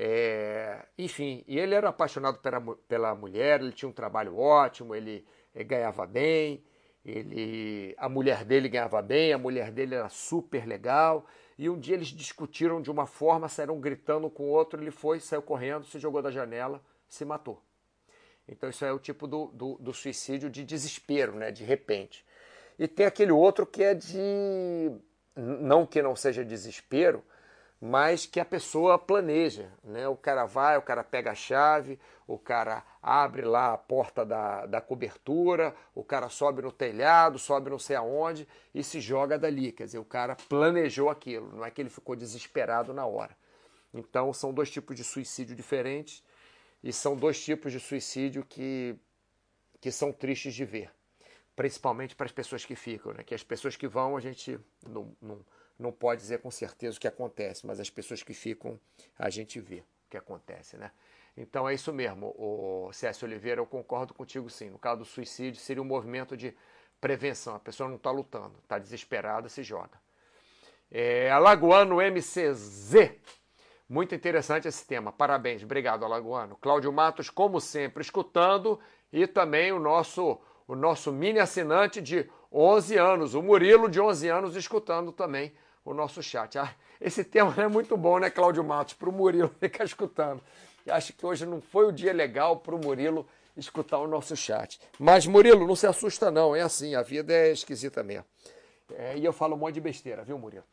É, 0.00 0.86
enfim, 0.96 1.42
e 1.48 1.58
ele 1.58 1.74
era 1.74 1.88
apaixonado 1.88 2.38
pela, 2.38 2.60
pela 2.86 3.14
mulher, 3.16 3.60
ele 3.60 3.72
tinha 3.72 3.88
um 3.88 3.92
trabalho 3.92 4.38
ótimo, 4.38 4.94
ele, 4.94 5.26
ele 5.52 5.64
ganhava 5.64 6.06
bem, 6.06 6.62
ele, 7.04 7.96
a 7.98 8.08
mulher 8.08 8.44
dele 8.44 8.68
ganhava 8.68 9.02
bem, 9.02 9.32
a 9.32 9.38
mulher 9.38 9.72
dele 9.72 9.96
era 9.96 10.08
super 10.08 10.64
legal. 10.68 11.26
E 11.58 11.68
um 11.68 11.76
dia 11.76 11.96
eles 11.96 12.08
discutiram 12.08 12.80
de 12.80 12.92
uma 12.92 13.06
forma, 13.06 13.48
saíram 13.48 13.80
gritando 13.80 14.30
com 14.30 14.44
o 14.44 14.50
outro, 14.50 14.80
ele 14.80 14.92
foi, 14.92 15.18
saiu 15.18 15.42
correndo, 15.42 15.84
se 15.84 15.98
jogou 15.98 16.22
da 16.22 16.30
janela, 16.30 16.80
se 17.08 17.24
matou. 17.24 17.60
Então 18.46 18.70
isso 18.70 18.84
é 18.84 18.92
o 18.92 19.00
tipo 19.00 19.26
do, 19.26 19.48
do, 19.48 19.78
do 19.80 19.92
suicídio 19.92 20.48
de 20.48 20.62
desespero, 20.64 21.34
né, 21.34 21.50
de 21.50 21.64
repente. 21.64 22.24
E 22.78 22.86
tem 22.86 23.04
aquele 23.04 23.32
outro 23.32 23.66
que 23.66 23.82
é 23.82 23.94
de. 23.94 24.92
Não 25.34 25.84
que 25.84 26.00
não 26.00 26.14
seja 26.14 26.44
desespero, 26.44 27.24
mas 27.80 28.26
que 28.26 28.40
a 28.40 28.44
pessoa 28.44 28.98
planeja. 28.98 29.72
Né? 29.84 30.08
O 30.08 30.16
cara 30.16 30.44
vai, 30.44 30.76
o 30.76 30.82
cara 30.82 31.04
pega 31.04 31.30
a 31.30 31.34
chave, 31.34 31.98
o 32.26 32.38
cara 32.38 32.84
abre 33.02 33.42
lá 33.42 33.72
a 33.72 33.78
porta 33.78 34.24
da, 34.24 34.66
da 34.66 34.80
cobertura, 34.80 35.74
o 35.94 36.02
cara 36.02 36.28
sobe 36.28 36.62
no 36.62 36.72
telhado, 36.72 37.38
sobe 37.38 37.70
não 37.70 37.78
sei 37.78 37.96
aonde 37.96 38.48
e 38.74 38.82
se 38.82 39.00
joga 39.00 39.38
dali. 39.38 39.72
Quer 39.72 39.84
dizer, 39.84 39.98
o 39.98 40.04
cara 40.04 40.36
planejou 40.48 41.08
aquilo, 41.08 41.56
não 41.56 41.64
é 41.64 41.70
que 41.70 41.80
ele 41.80 41.90
ficou 41.90 42.16
desesperado 42.16 42.92
na 42.92 43.06
hora. 43.06 43.36
Então, 43.94 44.32
são 44.32 44.52
dois 44.52 44.70
tipos 44.70 44.96
de 44.96 45.04
suicídio 45.04 45.56
diferentes 45.56 46.22
e 46.82 46.92
são 46.92 47.16
dois 47.16 47.42
tipos 47.42 47.72
de 47.72 47.80
suicídio 47.80 48.44
que, 48.44 48.96
que 49.80 49.90
são 49.90 50.12
tristes 50.12 50.54
de 50.54 50.64
ver, 50.64 50.90
principalmente 51.56 52.14
para 52.14 52.26
as 52.26 52.32
pessoas 52.32 52.64
que 52.64 52.76
ficam. 52.76 53.12
Né? 53.12 53.22
Que 53.22 53.34
as 53.34 53.42
pessoas 53.42 53.76
que 53.76 53.88
vão, 53.88 54.16
a 54.16 54.20
gente 54.20 54.60
não, 54.86 55.16
não 55.78 55.92
pode 55.92 56.20
dizer 56.20 56.40
com 56.40 56.50
certeza 56.50 56.96
o 56.96 57.00
que 57.00 57.06
acontece, 57.06 57.66
mas 57.66 57.78
as 57.78 57.88
pessoas 57.88 58.22
que 58.22 58.34
ficam, 58.34 58.78
a 59.18 59.30
gente 59.30 59.60
vê 59.60 59.80
o 59.80 60.10
que 60.10 60.16
acontece, 60.16 60.76
né? 60.76 60.90
Então 61.36 61.68
é 61.68 61.74
isso 61.74 61.92
mesmo, 61.92 62.34
o 62.36 62.90
César 62.92 63.24
Oliveira, 63.24 63.60
eu 63.60 63.66
concordo 63.66 64.12
contigo 64.12 64.50
sim. 64.50 64.70
No 64.70 64.78
caso 64.78 65.00
do 65.00 65.04
suicídio, 65.04 65.60
seria 65.60 65.80
um 65.80 65.86
movimento 65.86 66.36
de 66.36 66.52
prevenção. 67.00 67.54
A 67.54 67.60
pessoa 67.60 67.88
não 67.88 67.96
está 67.96 68.10
lutando, 68.10 68.58
está 68.62 68.76
desesperada, 68.76 69.48
se 69.48 69.62
joga. 69.62 70.00
É, 70.90 71.30
Alagoano 71.30 71.96
MCZ. 71.96 73.14
Muito 73.88 74.14
interessante 74.14 74.66
esse 74.66 74.84
tema. 74.84 75.12
Parabéns, 75.12 75.62
obrigado, 75.62 76.04
Alagoano. 76.04 76.56
Cláudio 76.56 76.92
Matos, 76.92 77.30
como 77.30 77.60
sempre, 77.60 78.02
escutando. 78.02 78.80
E 79.12 79.26
também 79.26 79.72
o 79.72 79.78
nosso, 79.78 80.40
o 80.66 80.74
nosso 80.74 81.12
mini 81.12 81.38
assinante 81.38 82.00
de 82.00 82.28
11 82.52 82.96
anos, 82.96 83.34
o 83.34 83.42
Murilo 83.42 83.88
de 83.88 84.00
11 84.00 84.28
anos, 84.28 84.56
escutando 84.56 85.12
também 85.12 85.54
o 85.88 85.94
nosso 85.94 86.22
chat. 86.22 86.58
Ah, 86.58 86.74
esse 87.00 87.24
tema 87.24 87.54
é 87.56 87.66
muito 87.66 87.96
bom, 87.96 88.18
né, 88.18 88.28
Cláudio 88.28 88.62
Matos? 88.62 88.94
Para 88.94 89.08
o 89.08 89.12
Murilo 89.12 89.48
ficar 89.58 89.84
escutando. 89.84 90.42
Eu 90.84 90.94
acho 90.94 91.12
que 91.12 91.24
hoje 91.24 91.46
não 91.46 91.60
foi 91.60 91.86
o 91.86 91.92
dia 91.92 92.12
legal 92.12 92.58
para 92.58 92.74
o 92.74 92.78
Murilo 92.78 93.26
escutar 93.56 93.98
o 93.98 94.06
nosso 94.06 94.36
chat. 94.36 94.78
Mas, 94.98 95.26
Murilo, 95.26 95.66
não 95.66 95.74
se 95.74 95.86
assusta 95.86 96.30
não, 96.30 96.54
é 96.54 96.60
assim, 96.60 96.94
a 96.94 97.02
vida 97.02 97.32
é 97.32 97.50
esquisita 97.50 98.02
mesmo. 98.02 98.24
É, 98.94 99.16
e 99.16 99.24
eu 99.24 99.32
falo 99.32 99.54
um 99.54 99.58
monte 99.58 99.74
de 99.74 99.80
besteira, 99.80 100.22
viu, 100.22 100.38
Murilo? 100.38 100.64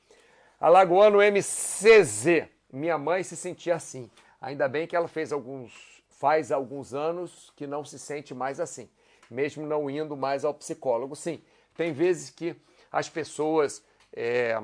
Alagoano 0.60 1.20
MCZ. 1.20 2.48
Minha 2.72 2.98
mãe 2.98 3.24
se 3.24 3.36
sentia 3.36 3.76
assim. 3.76 4.10
Ainda 4.42 4.68
bem 4.68 4.86
que 4.86 4.96
ela 4.96 5.08
fez 5.08 5.32
alguns, 5.32 6.04
faz 6.10 6.52
alguns 6.52 6.94
anos 6.94 7.52
que 7.56 7.66
não 7.66 7.84
se 7.84 7.98
sente 7.98 8.34
mais 8.34 8.60
assim, 8.60 8.90
mesmo 9.30 9.66
não 9.66 9.90
indo 9.90 10.16
mais 10.16 10.46
ao 10.46 10.54
psicólogo. 10.54 11.16
Sim, 11.16 11.42
tem 11.76 11.92
vezes 11.92 12.30
que 12.30 12.56
as 12.92 13.10
pessoas 13.10 13.84
é, 14.14 14.58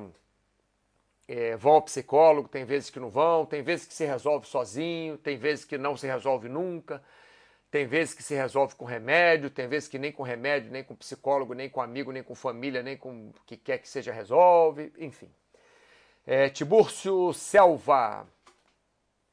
é, 1.32 1.56
vão 1.56 1.76
ao 1.76 1.82
psicólogo, 1.82 2.50
tem 2.50 2.66
vezes 2.66 2.90
que 2.90 3.00
não 3.00 3.10
vão, 3.10 3.46
tem 3.46 3.64
vezes 3.64 3.86
que 3.86 3.94
se 3.94 4.06
resolve 4.06 4.46
sozinho, 4.46 5.18
tem 5.18 5.38
vezes 5.38 5.64
que 5.64 5.78
não 5.78 5.96
se 5.96 6.06
resolve 6.06 6.50
nunca, 6.50 7.02
tem 7.72 7.88
vezes 7.88 8.14
que 8.14 8.22
se 8.22 8.36
resolve 8.36 8.76
com 8.76 8.84
remédio, 8.84 9.50
tem 9.50 9.66
vezes 9.66 9.88
que 9.88 9.98
nem 9.98 10.12
com 10.12 10.24
remédio, 10.24 10.70
nem 10.70 10.84
com 10.84 10.94
psicólogo, 10.94 11.54
nem 11.54 11.70
com 11.70 11.80
amigo, 11.80 12.12
nem 12.12 12.22
com 12.22 12.36
família, 12.36 12.84
nem 12.84 12.98
com 12.98 13.30
o 13.30 13.34
que 13.46 13.56
quer 13.56 13.78
que 13.78 13.88
seja 13.88 14.12
resolve, 14.12 14.92
enfim. 14.98 15.32
É, 16.28 16.50
Tibúrcio 16.50 17.32
Selva. 17.32 18.28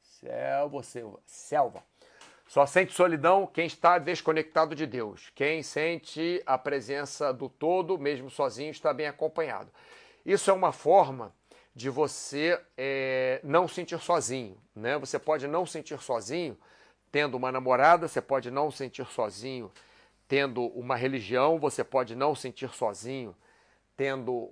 Selva, 0.00 0.82
Selva. 0.84 1.20
Selva. 1.26 1.82
Só 2.46 2.64
sente 2.64 2.92
solidão 2.92 3.44
quem 3.44 3.66
está 3.66 3.98
desconectado 3.98 4.72
de 4.72 4.86
Deus. 4.86 5.32
Quem 5.34 5.64
sente 5.64 6.40
a 6.46 6.56
presença 6.56 7.32
do 7.32 7.48
todo, 7.48 7.98
mesmo 7.98 8.30
sozinho, 8.30 8.70
está 8.70 8.94
bem 8.94 9.08
acompanhado. 9.08 9.70
Isso 10.24 10.48
é 10.48 10.54
uma 10.54 10.70
forma 10.70 11.34
de 11.78 11.88
você 11.88 12.60
é, 12.76 13.40
não 13.44 13.68
sentir 13.68 14.00
sozinho. 14.00 14.58
Né? 14.74 14.98
Você 14.98 15.16
pode 15.16 15.46
não 15.46 15.64
sentir 15.64 15.96
sozinho 16.02 16.58
tendo 17.12 17.36
uma 17.36 17.52
namorada, 17.52 18.08
você 18.08 18.20
pode 18.20 18.50
não 18.50 18.68
sentir 18.68 19.06
sozinho 19.06 19.70
tendo 20.26 20.66
uma 20.76 20.96
religião, 20.96 21.56
você 21.56 21.84
pode 21.84 22.16
não 22.16 22.34
sentir 22.34 22.68
sozinho 22.74 23.32
tendo 23.96 24.50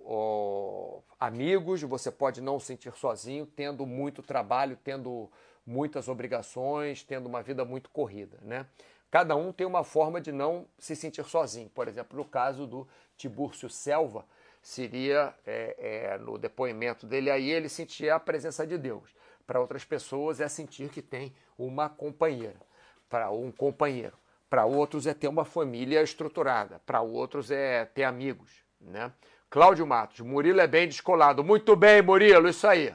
amigos, 1.19 1.83
você 1.83 2.13
pode 2.13 2.41
não 2.41 2.61
sentir 2.61 2.93
sozinho 2.97 3.45
tendo 3.45 3.85
muito 3.85 4.23
trabalho, 4.23 4.79
tendo 4.85 5.29
muitas 5.67 6.07
obrigações, 6.07 7.03
tendo 7.03 7.27
uma 7.27 7.43
vida 7.43 7.65
muito 7.65 7.91
corrida. 7.91 8.39
Né? 8.41 8.65
Cada 9.11 9.35
um 9.35 9.53
tem 9.53 9.67
uma 9.67 9.83
forma 9.83 10.21
de 10.21 10.31
não 10.31 10.65
se 10.79 10.95
sentir 10.95 11.25
sozinho. 11.25 11.69
Por 11.71 11.89
exemplo, 11.89 12.17
no 12.17 12.25
caso 12.25 12.69
do 12.69 12.87
Tibúrcio 13.17 13.69
Selva, 13.69 14.25
seria 14.67 15.33
é, 15.47 15.77
é, 15.79 16.19
no 16.19 16.37
depoimento 16.37 17.07
dele 17.07 17.31
aí 17.31 17.53
ele 17.53 17.69
sentia 17.69 18.17
a 18.17 18.21
presença 18.21 18.67
de 18.67 18.77
Deus. 18.77 19.15
Para 19.47 19.61
outras 19.61 19.85
pessoas 19.85 20.41
é 20.41 20.49
sentir 20.49 20.89
que 20.89 21.01
tem 21.01 21.33
uma 21.57 21.89
companheira, 21.89 22.61
para 23.09 23.31
um 23.31 23.53
companheiro. 23.53 24.19
Para 24.51 24.65
outros 24.65 25.07
é 25.07 25.15
ter 25.15 25.29
uma 25.29 25.45
família 25.45 26.03
estruturada, 26.03 26.81
para 26.85 27.01
outros 27.01 27.53
é 27.53 27.85
ter 27.85 28.03
amigos, 28.03 28.65
né? 28.81 29.13
Cláudio 29.49 29.87
Matos, 29.87 30.19
Murilo 30.19 30.61
é 30.61 30.67
bem 30.67 30.89
descolado. 30.89 31.45
Muito 31.45 31.77
bem, 31.77 32.03
Murilo, 32.03 32.49
isso 32.49 32.67
aí. 32.67 32.93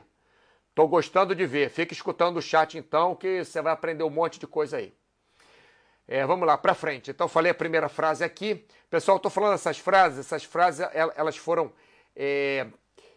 Tô 0.76 0.90
gostando 0.90 1.34
de 1.34 1.46
ver. 1.46 1.70
Fica 1.70 1.94
escutando 1.94 2.36
o 2.36 2.42
chat 2.42 2.78
então, 2.78 3.16
que 3.16 3.46
você 3.46 3.62
vai 3.62 3.72
aprender 3.72 4.04
um 4.04 4.10
monte 4.10 4.38
de 4.38 4.46
coisa 4.46 4.76
aí. 4.76 4.94
É, 6.14 6.26
vamos 6.26 6.46
lá, 6.46 6.58
para 6.58 6.74
frente. 6.74 7.10
Então, 7.10 7.26
falei 7.30 7.54
a 7.54 7.56
primeira 7.56 7.88
frase 7.88 8.22
aqui. 8.22 8.66
Pessoal, 8.90 9.16
estou 9.16 9.32
falando 9.32 9.54
essas 9.54 9.80
frases. 9.80 10.20
Essas 10.20 10.44
frases, 10.44 10.86
elas 11.16 11.38
foram, 11.38 11.72
é, 12.14 12.68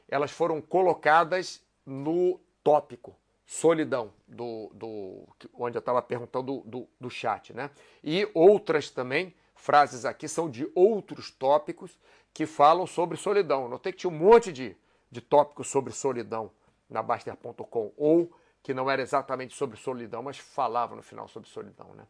elas 0.09 0.31
foram 0.31 0.63
colocadas 0.63 1.61
no 1.85 2.39
tópico 2.63 3.17
solidão, 3.45 4.13
do, 4.29 4.71
do 4.73 5.27
onde 5.55 5.77
eu 5.77 5.81
estava 5.81 6.01
perguntando 6.01 6.61
do, 6.61 6.71
do, 6.71 6.89
do 7.01 7.11
chat, 7.11 7.53
né? 7.53 7.69
E 8.01 8.31
outras 8.33 8.91
também, 8.91 9.35
frases 9.57 10.05
aqui, 10.05 10.29
são 10.29 10.49
de 10.49 10.71
outros 10.73 11.33
tópicos 11.33 11.99
que 12.33 12.47
falam 12.47 12.87
sobre 12.87 13.17
solidão. 13.17 13.69
Notei 13.69 13.91
que 13.93 13.99
tinha 13.99 14.11
um 14.13 14.17
monte 14.17 14.53
de, 14.53 14.77
de 15.11 15.21
tópicos 15.21 15.67
sobre 15.67 15.93
solidão 15.93 16.49
na 16.89 17.03
Baster.com, 17.03 17.93
ou 17.97 18.31
que 18.63 18.73
não 18.73 18.89
era 18.89 19.03
exatamente 19.03 19.53
sobre 19.53 19.77
solidão, 19.77 20.23
mas 20.23 20.39
falava 20.39 20.95
no 20.95 21.03
final 21.03 21.27
sobre 21.27 21.49
solidão, 21.49 21.93
né? 21.95 22.07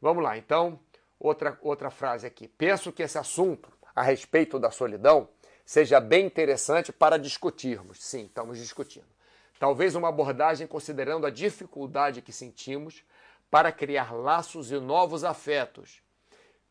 Vamos 0.00 0.22
lá, 0.22 0.36
então, 0.36 0.78
outra, 1.18 1.58
outra 1.62 1.90
frase 1.90 2.26
aqui. 2.26 2.48
Penso 2.48 2.92
que 2.92 3.02
esse 3.02 3.18
assunto 3.18 3.70
a 3.94 4.02
respeito 4.02 4.58
da 4.58 4.70
solidão 4.70 5.28
seja 5.64 5.98
bem 6.00 6.26
interessante 6.26 6.92
para 6.92 7.18
discutirmos. 7.18 7.98
Sim, 8.02 8.26
estamos 8.26 8.58
discutindo. 8.58 9.06
Talvez 9.58 9.94
uma 9.94 10.08
abordagem 10.08 10.66
considerando 10.66 11.26
a 11.26 11.30
dificuldade 11.30 12.20
que 12.20 12.32
sentimos 12.32 13.02
para 13.50 13.72
criar 13.72 14.12
laços 14.12 14.70
e 14.70 14.78
novos 14.78 15.24
afetos, 15.24 16.02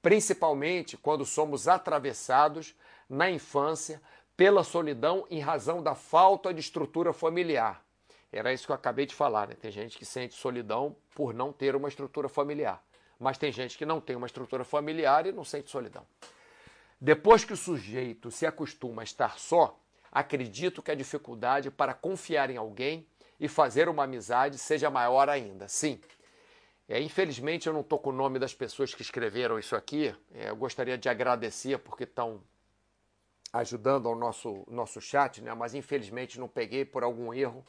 principalmente 0.02 0.96
quando 0.96 1.26
somos 1.26 1.68
atravessados 1.68 2.76
na 3.10 3.30
infância 3.30 4.02
pela 4.38 4.64
solidão 4.64 5.26
em 5.30 5.40
razão 5.40 5.82
da 5.82 5.96
falta 5.96 6.54
de 6.54 6.60
estrutura 6.60 7.12
familiar. 7.12 7.84
Era 8.32 8.54
isso 8.54 8.66
que 8.66 8.72
eu 8.72 8.76
acabei 8.76 9.06
de 9.06 9.16
falar, 9.16 9.48
né? 9.48 9.56
Tem 9.56 9.72
gente 9.72 9.98
que 9.98 10.06
sente 10.06 10.36
solidão 10.36 10.96
por 11.16 11.34
não 11.34 11.54
ter 11.54 11.76
uma 11.76 11.88
estrutura 11.88 12.28
familiar. 12.28 12.85
Mas 13.19 13.38
tem 13.38 13.51
gente 13.51 13.78
que 13.78 13.86
não 13.86 14.01
tem 14.01 14.15
uma 14.15 14.28
estrutura 14.28 14.63
familiar 14.63 15.25
e 15.25 15.32
não 15.32 15.43
sente 15.43 15.69
solidão. 15.69 16.06
Depois 16.99 17.43
que 17.43 17.54
o 17.54 17.58
sujeito 17.58 18.32
se 18.32 18.45
acostuma 18.45 19.01
a 19.01 19.04
estar 19.04 19.38
só, 19.38 19.80
acredito 20.12 20.82
que 20.82 20.91
a 20.91 20.95
dificuldade 20.95 21.69
para 21.69 21.93
confiar 21.93 22.49
em 22.49 22.58
alguém 22.58 23.06
e 23.39 23.47
fazer 23.47 23.89
uma 23.89 24.04
amizade 24.04 24.58
seja 24.58 24.89
maior 24.89 25.30
ainda. 25.30 25.67
Sim. 25.67 25.99
É, 26.88 27.01
infelizmente 27.01 27.67
eu 27.67 27.73
não 27.73 27.82
estou 27.82 27.97
com 27.97 28.12
o 28.12 28.13
nome 28.13 28.38
das 28.38 28.54
pessoas 28.54 28.93
que 28.93 29.01
escreveram 29.01 29.58
isso 29.58 29.75
aqui. 29.75 30.15
É, 30.34 30.49
eu 30.49 30.56
gostaria 30.56 30.97
de 30.97 31.10
agradecer 31.10 31.80
porque 31.80 32.04
estão 32.04 32.41
ajudando 33.51 34.08
ao 34.08 34.15
nosso, 34.15 34.63
nosso 34.67 35.01
chat, 35.01 35.41
né? 35.41 35.54
mas 35.54 35.73
infelizmente 35.73 36.39
não 36.39 36.47
peguei 36.47 36.86
por 36.86 37.04
algum 37.04 37.34
erro, 37.34 37.65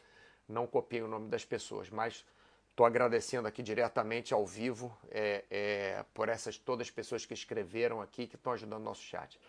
não 0.48 0.66
copiei 0.66 1.02
o 1.02 1.08
nome 1.08 1.28
das 1.28 1.44
pessoas, 1.44 1.88
mas 1.90 2.24
estou 2.76 2.84
agradecendo 2.84 3.48
aqui 3.48 3.62
diretamente 3.62 4.34
ao 4.34 4.46
vivo 4.46 4.94
é, 5.10 5.44
é, 5.50 6.04
por 6.12 6.28
essas 6.28 6.58
todas 6.58 6.86
as 6.86 6.90
pessoas 6.90 7.24
que 7.24 7.32
escreveram 7.32 8.02
aqui, 8.02 8.26
que 8.26 8.36
estão 8.36 8.52
ajudando 8.52 8.82
o 8.82 8.84
nosso 8.84 9.02
chat. 9.02 9.40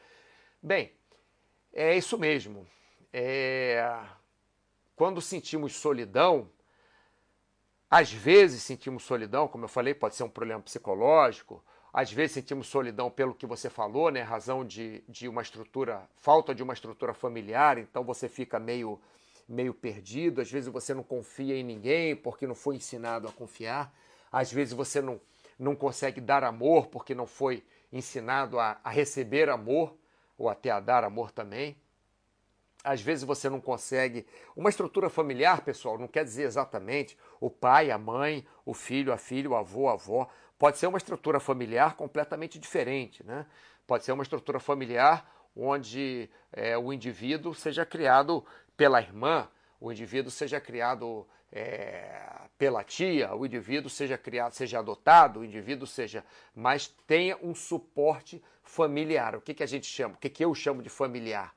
Bem, 0.63 0.93
é 1.73 1.97
isso 1.97 2.17
mesmo. 2.17 2.65
É, 3.11 3.85
quando 4.95 5.21
sentimos 5.21 5.75
solidão, 5.75 6.49
às 7.89 8.09
vezes 8.13 8.63
sentimos 8.63 9.03
solidão, 9.03 9.45
como 9.45 9.65
eu 9.65 9.69
falei, 9.69 9.93
pode 9.93 10.15
ser 10.15 10.23
um 10.23 10.29
problema 10.29 10.61
psicológico, 10.61 11.61
às 11.91 12.09
vezes 12.09 12.31
sentimos 12.31 12.67
solidão 12.67 13.11
pelo 13.11 13.35
que 13.35 13.45
você 13.45 13.69
falou, 13.69 14.09
né? 14.09 14.21
Razão 14.21 14.63
de, 14.63 15.03
de 15.05 15.27
uma 15.27 15.41
estrutura, 15.41 16.07
falta 16.15 16.55
de 16.55 16.63
uma 16.63 16.73
estrutura 16.73 17.13
familiar, 17.13 17.77
então 17.77 18.05
você 18.05 18.29
fica 18.29 18.57
meio, 18.57 19.01
meio 19.47 19.73
perdido. 19.73 20.41
Às 20.41 20.51
vezes 20.51 20.69
você 20.69 20.93
não 20.93 21.03
confia 21.03 21.55
em 21.55 21.63
ninguém 21.63 22.15
porque 22.15 22.45
não 22.45 22.55
foi 22.55 22.75
ensinado 22.75 23.27
a 23.27 23.31
confiar. 23.31 23.93
Às 24.31 24.51
vezes 24.51 24.73
você 24.73 25.01
não, 25.01 25.19
não 25.57 25.75
consegue 25.75 26.19
dar 26.19 26.43
amor 26.43 26.87
porque 26.87 27.15
não 27.15 27.25
foi 27.25 27.63
ensinado 27.91 28.59
a, 28.59 28.79
a 28.83 28.89
receber 28.89 29.49
amor 29.49 29.95
ou 30.37 30.49
até 30.49 30.69
a 30.69 30.79
dar 30.79 31.03
amor 31.03 31.31
também. 31.31 31.75
Às 32.83 33.01
vezes 33.01 33.23
você 33.23 33.49
não 33.49 33.59
consegue. 33.59 34.25
Uma 34.55 34.69
estrutura 34.69 35.09
familiar, 35.09 35.61
pessoal, 35.61 35.97
não 35.97 36.07
quer 36.07 36.23
dizer 36.23 36.43
exatamente 36.43 37.17
o 37.39 37.49
pai, 37.49 37.91
a 37.91 37.97
mãe, 37.97 38.45
o 38.65 38.73
filho, 38.73 39.11
a 39.11 39.17
filha, 39.17 39.49
o 39.49 39.55
avô, 39.55 39.89
a 39.89 39.93
avó. 39.93 40.29
Pode 40.57 40.77
ser 40.77 40.87
uma 40.87 40.97
estrutura 40.97 41.39
familiar 41.39 41.95
completamente 41.95 42.57
diferente, 42.57 43.25
né? 43.25 43.45
Pode 43.85 44.05
ser 44.05 44.11
uma 44.11 44.23
estrutura 44.23 44.59
familiar 44.59 45.29
onde 45.55 46.29
é, 46.53 46.77
o 46.77 46.93
indivíduo 46.93 47.53
seja 47.53 47.85
criado 47.85 48.45
pela 48.77 49.01
irmã, 49.01 49.49
o 49.81 49.91
indivíduo 49.91 50.31
seja 50.31 50.61
criado 50.61 51.27
é, 51.51 52.21
pela 52.57 52.83
tia, 52.83 53.35
o 53.35 53.45
indivíduo 53.45 53.89
seja 53.89 54.17
criado, 54.17 54.53
seja 54.53 54.79
adotado, 54.79 55.41
o 55.41 55.45
indivíduo 55.45 55.85
seja, 55.85 56.23
mas 56.55 56.87
tenha 57.05 57.37
um 57.43 57.53
suporte 57.53 58.41
familiar. 58.63 59.35
O 59.35 59.41
que, 59.41 59.53
que 59.53 59.63
a 59.63 59.67
gente 59.67 59.87
chama? 59.87 60.15
O 60.15 60.17
que, 60.17 60.29
que 60.29 60.45
eu 60.45 60.53
chamo 60.55 60.81
de 60.81 60.89
familiar? 60.89 61.53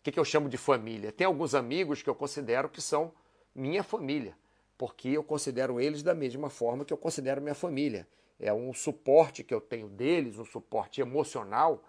O 0.00 0.02
que, 0.02 0.10
que 0.10 0.18
eu 0.18 0.24
chamo 0.24 0.48
de 0.48 0.56
família? 0.56 1.12
Tem 1.12 1.26
alguns 1.26 1.54
amigos 1.54 2.02
que 2.02 2.10
eu 2.10 2.14
considero 2.14 2.68
que 2.68 2.80
são 2.80 3.12
minha 3.54 3.84
família, 3.84 4.34
porque 4.76 5.10
eu 5.10 5.22
considero 5.22 5.80
eles 5.80 6.02
da 6.02 6.14
mesma 6.14 6.50
forma 6.50 6.84
que 6.84 6.92
eu 6.92 6.98
considero 6.98 7.40
minha 7.40 7.54
família 7.54 8.08
é 8.42 8.52
um 8.52 8.74
suporte 8.74 9.44
que 9.44 9.54
eu 9.54 9.60
tenho 9.60 9.88
deles, 9.88 10.36
um 10.36 10.44
suporte 10.44 11.00
emocional, 11.00 11.82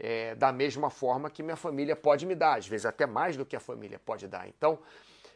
é, 0.00 0.34
da 0.34 0.50
mesma 0.50 0.88
forma 0.88 1.28
que 1.28 1.42
minha 1.42 1.56
família 1.56 1.94
pode 1.94 2.24
me 2.24 2.34
dar, 2.34 2.58
às 2.58 2.66
vezes 2.66 2.86
até 2.86 3.06
mais 3.06 3.36
do 3.36 3.44
que 3.44 3.54
a 3.54 3.60
família 3.60 3.98
pode 3.98 4.26
dar. 4.26 4.48
Então, 4.48 4.78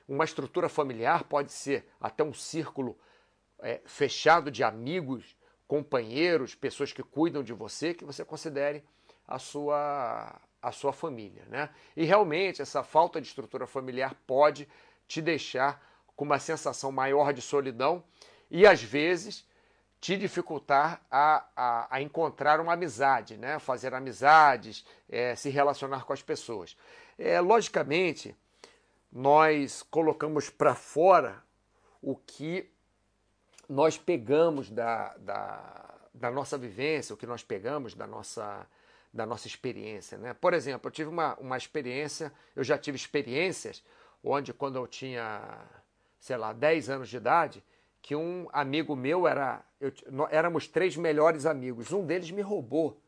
uma 0.09 0.25
estrutura 0.25 0.69
familiar 0.69 1.25
pode 1.25 1.53
ser 1.53 1.87
até 2.01 2.25
um 2.25 2.33
círculo 2.33 2.99
é, 3.61 3.81
fechado 3.85 4.51
de 4.51 4.65
amigos, 4.65 5.37
companheiros, 5.69 6.55
pessoas 6.55 6.93
que 6.93 7.03
cuidam 7.03 7.43
de 7.43 7.53
você, 7.53 7.93
que 7.93 8.05
você 8.05 8.25
considere 8.25 8.83
a 9.29 9.39
sua, 9.39 10.41
a 10.63 10.73
sua 10.73 10.93
família. 10.93 11.45
Né? 11.49 11.69
E 11.95 12.05
realmente 12.05 12.63
essa 12.63 12.83
falta 12.83 13.21
de 13.21 13.27
estrutura 13.27 13.67
familiar 13.67 14.15
pode 14.27 14.67
te 15.07 15.21
deixar 15.21 15.83
com 16.17 16.25
uma 16.25 16.39
sensação 16.39 16.91
maior 16.91 17.33
de 17.33 17.43
solidão 17.43 18.03
e 18.51 18.67
às 18.67 18.83
vezes 18.83 19.47
te 20.05 20.19
dificultar 20.19 21.01
a, 21.11 21.47
a, 21.57 21.97
a, 21.97 22.03
encontrar 22.03 22.61
uma 22.61 22.75
amizade, 22.75 23.39
né? 23.39 23.59
fazer 23.59 23.95
amizades, 23.95 24.85
é, 25.09 25.35
se 25.35 25.49
relacionar 25.49 26.05
com 26.05 26.13
as 26.13 26.21
pessoas. 26.21 26.77
É, 27.19 27.41
logicamente, 27.41 28.37
nós 29.11 29.83
colocamos 29.83 30.51
para 30.51 30.75
fora 30.75 31.43
o 32.03 32.15
que 32.15 32.71
nós 33.67 33.97
pegamos 33.97 34.71
da, 34.71 35.17
da, 35.17 35.95
da, 36.13 36.31
nossa 36.31 36.59
vivência, 36.59 37.15
o 37.15 37.17
que 37.17 37.27
nós 37.27 37.43
pegamos 37.43 37.95
da 37.95 38.07
nossa, 38.07 38.67
da 39.11 39.25
nossa 39.25 39.47
experiência. 39.47 40.19
Né? 40.19 40.35
Por 40.35 40.53
exemplo, 40.53 40.89
eu 40.89 40.93
tive 40.93 41.09
uma, 41.09 41.35
uma 41.37 41.57
experiência, 41.57 42.31
eu 42.55 42.63
já 42.63 42.77
tive 42.77 42.99
experiências 42.99 43.83
onde 44.23 44.53
quando 44.53 44.77
eu 44.77 44.87
tinha, 44.87 45.41
sei 46.21 46.37
lá, 46.37 46.53
10 46.53 46.91
anos 46.91 47.09
de 47.09 47.17
idade, 47.17 47.65
que 48.05 48.15
um 48.15 48.47
amigo 48.53 48.95
meu 48.95 49.27
era. 49.27 49.65
Eu, 49.81 49.91
éramos 50.31 50.69
três 50.69 50.95
melhores 50.95 51.47
amigos. 51.47 51.91
Um 51.91 52.05
deles 52.05 52.31
me 52.31 52.43
roubou. 52.43 53.01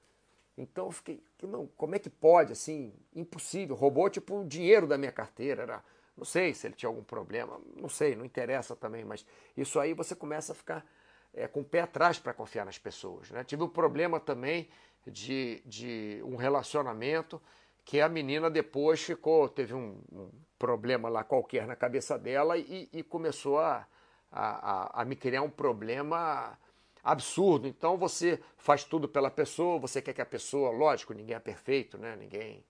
Então 0.57 0.87
eu 0.87 0.91
fiquei, 0.91 1.23
não, 1.43 1.67
como 1.77 1.95
é 1.95 1.99
que 1.99 2.09
pode, 2.09 2.53
assim? 2.53 2.95
Impossível. 3.15 3.77
Roubou, 3.77 4.09
tipo, 4.09 4.41
o 4.41 4.45
dinheiro 4.47 4.87
da 4.87 4.97
minha 4.97 5.13
carteira. 5.13 5.65
Era, 5.65 5.85
não 6.17 6.25
sei 6.25 6.55
se 6.55 6.67
ele 6.67 6.75
tinha 6.75 6.89
algum 6.89 7.05
problema, 7.05 7.61
não 7.77 7.91
sei, 7.91 8.17
não 8.17 8.25
interessa 8.25 8.75
também, 8.75 9.05
mas 9.05 9.27
isso 9.55 9.79
aí 9.79 9.93
você 9.93 10.17
começa 10.17 10.53
a 10.53 10.55
ficar 10.55 10.83
é, 11.35 11.47
com 11.47 11.61
o 11.61 11.65
pé 11.65 11.83
atrás 11.83 12.19
para 12.19 12.33
confiar 12.33 12.65
nas 12.65 12.79
pessoas. 12.79 13.31
Né? 13.31 13.45
Tive 13.45 13.65
um 13.65 13.69
problema 13.69 14.19
também 14.19 14.67
de, 15.07 15.63
de 15.67 16.23
um 16.25 16.37
relacionamento 16.37 17.39
que 17.85 18.01
a 18.01 18.09
menina 18.09 18.49
depois 18.49 19.03
ficou, 19.03 19.47
teve 19.47 19.75
um, 19.75 20.01
um 20.11 20.31
problema 20.59 21.11
lá 21.11 21.23
qualquer 21.23 21.67
na 21.67 21.77
cabeça 21.77 22.19
dela 22.19 22.57
e, 22.57 22.89
e 22.91 23.03
começou 23.03 23.59
a 23.59 23.87
a, 24.31 25.01
a, 25.01 25.03
a 25.03 25.05
me 25.05 25.17
criar 25.17 25.43
um 25.43 25.51
problema 25.51 26.59
absurdo. 27.03 27.69
Então 27.69 27.97
você 27.97 28.41
faz 28.57 28.85
tudo 28.85 29.09
pela 29.09 29.31
pessoa, 29.31 29.79
você 29.79 30.03
quer 30.03 30.13
que 30.13 30.21
a 30.21 30.27
pessoa, 30.27 30.71
lógico, 30.71 31.15
ninguém 31.15 31.37
é 31.37 31.41
perfeito, 31.41 31.97
né? 31.97 32.17
ninguém 32.17 32.65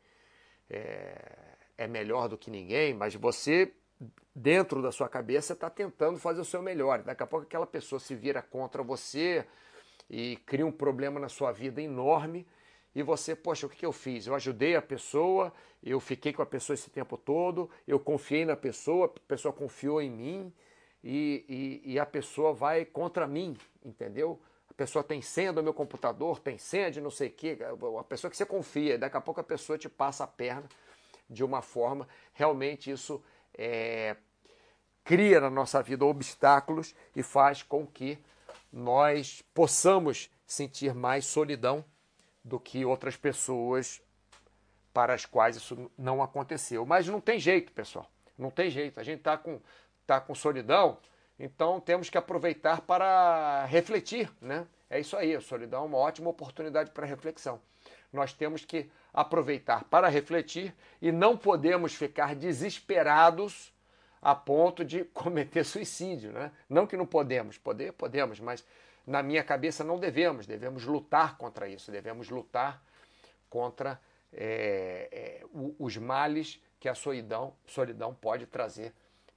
é, 0.69 1.57
é 1.79 1.87
melhor 1.87 2.29
do 2.29 2.37
que 2.37 2.51
ninguém, 2.51 2.93
mas 2.93 3.15
você, 3.15 3.73
dentro 4.35 4.83
da 4.83 4.93
sua 4.93 5.09
cabeça, 5.09 5.55
está 5.55 5.71
tentando 5.71 6.19
fazer 6.19 6.41
o 6.41 6.45
seu 6.45 6.61
melhor. 6.61 7.03
Daqui 7.03 7.23
a 7.23 7.27
pouco 7.27 7.47
aquela 7.47 7.67
pessoa 7.67 7.99
se 7.99 8.15
vira 8.15 8.43
contra 8.43 8.83
você 8.83 9.47
e 10.11 10.37
cria 10.45 10.67
um 10.67 10.73
problema 10.73 11.19
na 11.19 11.29
sua 11.29 11.51
vida 11.51 11.81
enorme. 11.81 12.47
E 12.95 13.03
você, 13.03 13.35
poxa, 13.35 13.67
o 13.67 13.71
que 13.71 13.85
eu 13.85 13.93
fiz? 13.93 14.27
Eu 14.27 14.35
ajudei 14.35 14.75
a 14.75 14.83
pessoa, 14.83 15.53
eu 15.83 16.01
fiquei 16.01 16.33
com 16.33 16.43
a 16.43 16.47
pessoa 16.47 16.75
esse 16.75 16.91
tempo 16.91 17.17
todo, 17.17 17.71
eu 17.87 18.01
confiei 18.01 18.45
na 18.45 18.57
pessoa, 18.57 19.07
a 19.07 19.29
pessoa 19.29 19.53
confiou 19.53 20.01
em 20.01 20.11
mim, 20.11 20.53
e, 21.09 21.45
e, 21.49 21.93
e, 21.93 21.99
a 22.01 22.05
pessoa 22.05 22.53
vai 22.53 22.85
contra 22.85 23.29
mim, 23.29 23.57
entendeu? 23.85 24.41
A 24.69 24.75
pessoa 24.75 25.05
tem 25.05 25.23
senha 25.23 25.53
do 25.53 25.63
meu 25.63 25.73
computador, 25.73 26.41
tem 26.41 26.59
senha 26.59 26.91
de 26.91 27.01
não 27.01 27.13
sei 27.13 27.29
o 27.29 27.33
quê, 27.33 27.57
a 28.01 28.03
pessoa 28.03 28.29
que 28.29 28.37
você 28.37 28.45
confia, 28.45 28.99
daqui 28.99 29.17
a 29.17 29.21
pouco 29.21 29.41
a 29.41 29.45
pessoa 29.45 29.79
te 29.79 29.89
passa 29.89 30.25
a 30.25 30.27
perna 30.27 30.69
de 31.31 31.45
uma 31.45 31.63
forma, 31.63 32.09
realmente 32.33 32.91
isso 32.91 33.23
é, 33.57 34.17
cria 35.05 35.41
na 35.41 35.49
nossa 35.49 35.81
vida 35.81 36.05
obstáculos 36.05 36.93
e 37.15 37.23
faz 37.23 37.63
com 37.63 37.87
que 37.87 38.19
nós 38.73 39.45
possamos 39.55 40.29
sentir 40.45 40.93
mais 40.93 41.25
solidão 41.25 41.85
do 42.43 42.59
que 42.59 42.85
outras 42.85 43.17
pessoas 43.17 44.03
para 44.93 45.15
as 45.15 45.25
quais 45.25 45.55
isso 45.55 45.89
não 45.97 46.21
aconteceu. 46.21 46.85
Mas 46.85 47.07
não 47.07 47.21
tem 47.21 47.39
jeito, 47.39 47.71
pessoal. 47.73 48.11
Não 48.37 48.51
tem 48.51 48.71
jeito. 48.71 48.99
A 48.99 49.03
gente 49.03 49.19
está 49.19 49.37
com 49.39 49.61
está 50.07 50.21
com 50.21 50.37
solidão, 50.37 50.99
então 51.39 51.81
temos 51.81 52.09
que 52.09 52.17
aproveitar 52.17 52.81
para 52.81 53.65
refletir, 53.67 54.33
né? 54.41 54.65
É 54.89 55.01
isso 55.01 55.17
aí, 55.17 55.35
a 55.35 55.41
solidão 55.41 55.83
é 55.83 55.87
uma 55.87 55.99
ótima 55.99 56.31
oportunidade 56.31 56.93
para 56.93 57.05
reflexão. 57.05 57.61
Nós 58.13 58.33
temos 58.33 58.65
que 58.65 58.89
aproveitar 59.13 59.83
para 59.85 60.09
refletir 60.09 60.73
e 61.03 61.11
não 61.11 61.37
podemos 61.37 61.93
ficar 61.93 62.37
desesperados 62.37 63.75
a 64.23 64.33
ponto 64.33 64.85
de 64.85 65.05
cometer 65.13 65.65
suicídio, 65.65 66.33
né? 66.33 66.53
Não 66.71 66.87
que 66.87 66.97
não 66.97 67.05
podemos, 67.05 67.59
poder 67.59 67.93
podemos, 67.93 68.39
mas 68.39 68.65
na 69.05 69.23
minha 69.25 69.43
cabeça 69.43 69.83
não 69.83 69.99
devemos, 69.99 70.47
devemos 70.47 70.85
lutar 70.85 71.37
contra 71.37 71.69
isso, 71.69 71.91
devemos 71.91 72.31
lutar 72.31 72.81
contra 73.51 74.01
é, 74.33 75.09
é, 75.11 75.45
os 75.79 75.97
males 75.97 76.63
que 76.79 76.89
a 76.89 76.95
solidão, 76.95 77.55
solidão 77.67 78.15
pode 78.15 78.47
trazer 78.47 78.95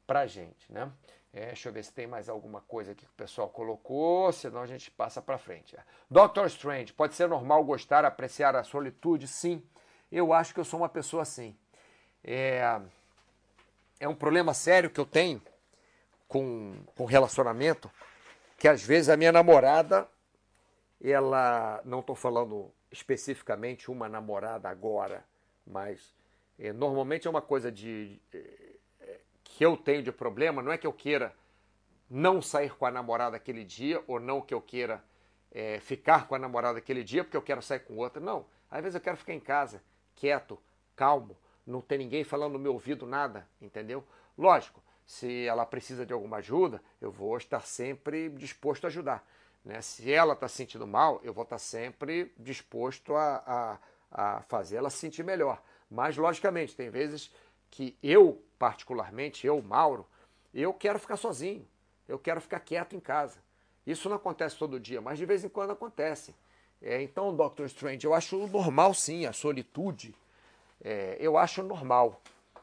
para 0.10 0.22
a 0.22 0.26
gente, 0.26 0.74
né? 0.74 0.92
É, 1.32 1.46
deixa 1.46 1.70
eu 1.70 1.74
ver 1.74 1.84
se 1.84 1.94
tem 1.94 2.08
mais 2.08 2.28
alguma 2.28 2.62
coisa 2.62 2.94
aqui 2.94 3.06
que 3.06 3.12
o 3.12 3.16
pessoal 3.16 3.48
colocou, 3.48 4.32
senão 4.34 4.64
a 4.64 4.66
gente 4.66 4.90
passa 4.90 5.22
para 5.22 5.38
frente. 5.38 5.78
Doctor 6.10 6.48
Strange, 6.48 6.92
pode 6.92 7.14
ser 7.14 7.30
normal 7.30 7.64
gostar, 7.64 8.04
apreciar 8.04 8.56
a 8.56 8.64
solitude? 8.64 9.28
Sim, 9.28 9.64
eu 10.12 10.34
acho 10.34 10.52
que 10.52 10.60
eu 10.60 10.66
sou 10.66 10.80
uma 10.80 10.90
pessoa 10.90 11.22
assim. 11.22 11.56
É, 12.24 12.82
é 14.00 14.08
um 14.08 14.16
problema 14.16 14.52
sério 14.56 14.90
que 14.90 15.00
eu 15.00 15.06
tenho 15.06 15.40
com, 16.28 16.74
com 16.96 17.06
relacionamento, 17.06 17.92
que 18.58 18.68
às 18.68 18.82
vezes 18.82 19.10
a 19.10 19.16
minha 19.16 19.32
namorada, 19.32 20.08
ela, 21.00 21.82
não 21.86 22.00
estou 22.00 22.16
falando 22.16 22.74
especificamente 22.92 23.92
uma 23.92 24.10
namorada 24.10 24.68
agora, 24.68 25.24
mas 25.68 26.16
é, 26.58 26.74
normalmente 26.74 27.28
é 27.28 27.30
uma 27.30 27.44
coisa 27.44 27.72
de 27.72 28.20
que 29.50 29.66
eu 29.66 29.76
tenho 29.76 30.04
de 30.04 30.12
problema 30.12 30.62
não 30.62 30.72
é 30.72 30.78
que 30.78 30.88
eu 30.88 30.94
queira 30.94 31.36
não 32.10 32.42
sair 32.42 32.76
com 32.76 32.86
a 32.86 32.92
namorada 32.92 33.36
aquele 33.36 33.64
dia 33.64 34.04
ou 34.08 34.20
não 34.20 34.42
que 34.42 34.54
eu 34.54 34.62
queira 34.62 35.04
é, 35.52 35.80
ficar 35.80 36.28
com 36.28 36.36
a 36.36 36.40
namorada 36.40 36.80
aquele 36.80 37.04
dia 37.04 37.24
porque 37.24 37.38
eu 37.38 37.42
quero 37.42 37.62
sair 37.62 37.80
com 37.80 37.98
outra. 37.98 38.22
Não. 38.22 38.46
Às 38.70 38.82
vezes 38.82 38.96
eu 38.96 39.02
quero 39.02 39.18
ficar 39.18 39.34
em 39.34 39.40
casa, 39.40 39.84
quieto, 40.16 40.60
calmo, 40.96 41.36
não 41.66 41.82
tem 41.82 41.98
ninguém 41.98 42.24
falando 42.24 42.54
no 42.54 42.60
meu 42.60 42.74
ouvido 42.74 43.06
nada, 43.06 43.48
entendeu? 43.62 44.04
Lógico, 44.38 44.82
se 45.06 45.46
ela 45.46 45.66
precisa 45.66 46.06
de 46.06 46.14
alguma 46.14 46.38
ajuda, 46.38 46.82
eu 47.02 47.12
vou 47.12 47.36
estar 47.36 47.62
sempre 47.62 48.30
disposto 48.30 48.86
a 48.86 48.88
ajudar. 48.88 49.28
Né? 49.66 49.82
Se 49.82 50.12
ela 50.12 50.34
está 50.34 50.48
se 50.48 50.56
sentindo 50.56 50.86
mal, 50.86 51.20
eu 51.24 51.34
vou 51.34 51.44
estar 51.44 51.58
sempre 51.58 52.32
disposto 52.38 53.16
a, 53.16 53.80
a, 54.12 54.38
a 54.38 54.42
fazer 54.44 54.78
ela 54.78 54.90
se 54.90 54.98
sentir 54.98 55.24
melhor. 55.24 55.62
Mas, 55.90 56.16
logicamente, 56.16 56.76
tem 56.76 56.90
vezes 56.92 57.34
que 57.72 57.98
eu, 58.02 58.44
particularmente, 58.60 59.48
eu, 59.48 59.62
Mauro, 59.62 60.06
eu 60.54 60.74
quero 60.74 61.00
ficar 61.00 61.16
sozinho. 61.16 61.66
Eu 62.08 62.20
quero 62.20 62.42
ficar 62.42 62.60
quieto 62.60 62.96
em 62.96 63.00
casa. 63.00 63.40
Isso 63.88 64.10
não 64.10 64.18
acontece 64.18 64.58
todo 64.58 64.80
dia, 64.80 65.00
mas 65.00 65.18
de 65.18 65.26
vez 65.26 65.44
em 65.44 65.50
quando 65.50 65.72
acontece. 65.72 66.36
É, 66.82 67.02
então, 67.02 67.36
Doctor 67.36 67.66
Strange, 67.66 68.06
eu 68.06 68.14
acho 68.14 68.48
normal 68.48 68.94
sim 68.94 69.26
a 69.26 69.34
solitude. 69.34 70.14
É, 70.82 71.18
eu 71.20 71.38
acho 71.38 71.64
normal. 71.64 72.22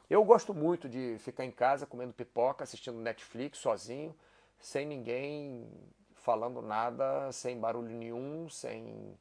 Eu 0.09 0.25
gosto 0.25 0.55
muito 0.55 0.89
de 0.89 1.17
ficar 1.19 1.45
em 1.45 1.51
casa 1.51 1.87
comendo 1.87 2.13
pipoca, 2.13 2.65
assistindo 2.65 2.99
Netflix 2.99 3.59
sozinho, 3.59 4.15
sem 4.59 4.87
ninguém 4.87 5.69
falando 6.15 6.61
nada, 6.63 7.31
sem 7.33 7.59
barulho 7.59 7.91
nenhum, 7.91 8.49
sem, 8.49 9.17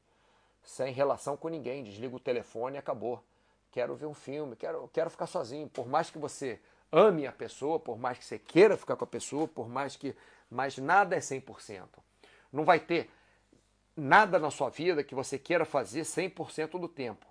sem 0.62 0.92
relação 0.92 1.36
com 1.36 1.48
ninguém. 1.48 1.82
Desligo 1.82 2.16
o 2.16 2.20
telefone 2.20 2.76
e 2.76 2.78
acabou. 2.78 3.22
Quero 3.70 3.94
ver 3.94 4.06
um 4.06 4.14
filme, 4.14 4.56
quero, 4.56 4.88
quero 4.92 5.10
ficar 5.10 5.26
sozinho. 5.26 5.68
Por 5.68 5.86
mais 5.86 6.10
que 6.10 6.18
você 6.18 6.60
ame 6.90 7.26
a 7.26 7.32
pessoa, 7.32 7.78
por 7.78 7.98
mais 7.98 8.18
que 8.18 8.24
você 8.24 8.38
queira 8.38 8.76
ficar 8.76 8.96
com 8.96 9.04
a 9.04 9.08
pessoa, 9.08 9.46
por 9.46 9.68
mais 9.68 9.96
que. 9.96 10.14
Mas 10.50 10.78
nada 10.78 11.16
é 11.16 11.18
100%. 11.18 11.82
Não 12.52 12.64
vai 12.64 12.78
ter 12.80 13.10
nada 13.96 14.38
na 14.38 14.50
sua 14.50 14.68
vida 14.68 15.02
que 15.02 15.14
você 15.14 15.38
queira 15.38 15.64
fazer 15.64 16.02
100% 16.02 16.78
do 16.78 16.88
tempo. 16.88 17.26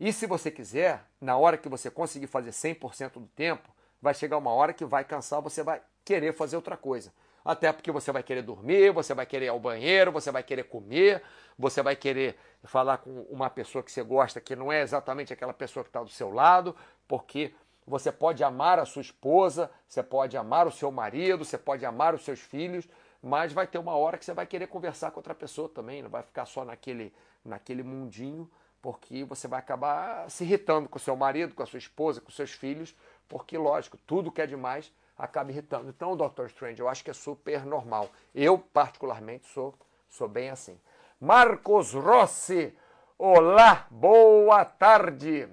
E 0.00 0.12
se 0.12 0.26
você 0.26 0.50
quiser, 0.50 1.04
na 1.20 1.36
hora 1.36 1.56
que 1.56 1.68
você 1.68 1.90
conseguir 1.90 2.26
fazer 2.26 2.50
100% 2.50 3.12
do 3.12 3.28
tempo, 3.28 3.68
vai 4.00 4.12
chegar 4.12 4.36
uma 4.36 4.50
hora 4.50 4.72
que 4.72 4.84
vai 4.84 5.04
cansar, 5.04 5.40
você 5.40 5.62
vai 5.62 5.80
querer 6.04 6.34
fazer 6.34 6.56
outra 6.56 6.76
coisa. 6.76 7.12
Até 7.44 7.72
porque 7.72 7.90
você 7.90 8.12
vai 8.12 8.22
querer 8.22 8.42
dormir, 8.42 8.92
você 8.92 9.14
vai 9.14 9.26
querer 9.26 9.46
ir 9.46 9.48
ao 9.48 9.58
banheiro, 9.58 10.12
você 10.12 10.30
vai 10.30 10.42
querer 10.42 10.64
comer, 10.64 11.22
você 11.58 11.82
vai 11.82 11.96
querer 11.96 12.36
falar 12.64 12.98
com 12.98 13.22
uma 13.30 13.50
pessoa 13.50 13.82
que 13.82 13.90
você 13.90 14.02
gosta 14.02 14.40
que 14.40 14.54
não 14.54 14.72
é 14.72 14.82
exatamente 14.82 15.32
aquela 15.32 15.52
pessoa 15.52 15.82
que 15.82 15.88
está 15.88 16.02
do 16.02 16.08
seu 16.10 16.30
lado, 16.30 16.74
porque 17.08 17.52
você 17.86 18.12
pode 18.12 18.44
amar 18.44 18.78
a 18.78 18.84
sua 18.84 19.02
esposa, 19.02 19.70
você 19.88 20.02
pode 20.02 20.36
amar 20.36 20.66
o 20.66 20.70
seu 20.70 20.90
marido, 20.92 21.44
você 21.44 21.58
pode 21.58 21.84
amar 21.84 22.14
os 22.14 22.24
seus 22.24 22.40
filhos, 22.40 22.88
mas 23.20 23.52
vai 23.52 23.66
ter 23.66 23.78
uma 23.78 23.96
hora 23.96 24.16
que 24.16 24.24
você 24.24 24.32
vai 24.32 24.46
querer 24.46 24.68
conversar 24.68 25.10
com 25.10 25.18
outra 25.18 25.34
pessoa 25.34 25.68
também, 25.68 26.02
não 26.02 26.10
vai 26.10 26.22
ficar 26.22 26.46
só 26.46 26.64
naquele, 26.64 27.12
naquele 27.44 27.82
mundinho, 27.82 28.48
porque 28.80 29.24
você 29.24 29.48
vai 29.48 29.58
acabar 29.58 30.30
se 30.30 30.44
irritando 30.44 30.88
com 30.88 30.96
o 30.96 31.00
seu 31.00 31.16
marido, 31.16 31.54
com 31.54 31.62
a 31.62 31.66
sua 31.66 31.78
esposa, 31.78 32.20
com 32.20 32.28
os 32.28 32.36
seus 32.36 32.52
filhos, 32.52 32.94
porque, 33.28 33.56
lógico, 33.56 33.96
tudo 34.06 34.30
que 34.30 34.42
é 34.42 34.46
demais 34.46 34.92
acaba 35.16 35.50
irritando. 35.50 35.88
Então, 35.88 36.16
Dr. 36.16 36.46
Strange, 36.46 36.80
eu 36.80 36.88
acho 36.88 37.04
que 37.04 37.10
é 37.10 37.14
super 37.14 37.64
normal. 37.64 38.10
Eu, 38.34 38.58
particularmente, 38.58 39.46
sou, 39.48 39.74
sou 40.08 40.28
bem 40.28 40.50
assim. 40.50 40.78
Marcos 41.20 41.92
Rossi, 41.92 42.76
olá, 43.18 43.86
boa 43.90 44.64
tarde. 44.64 45.48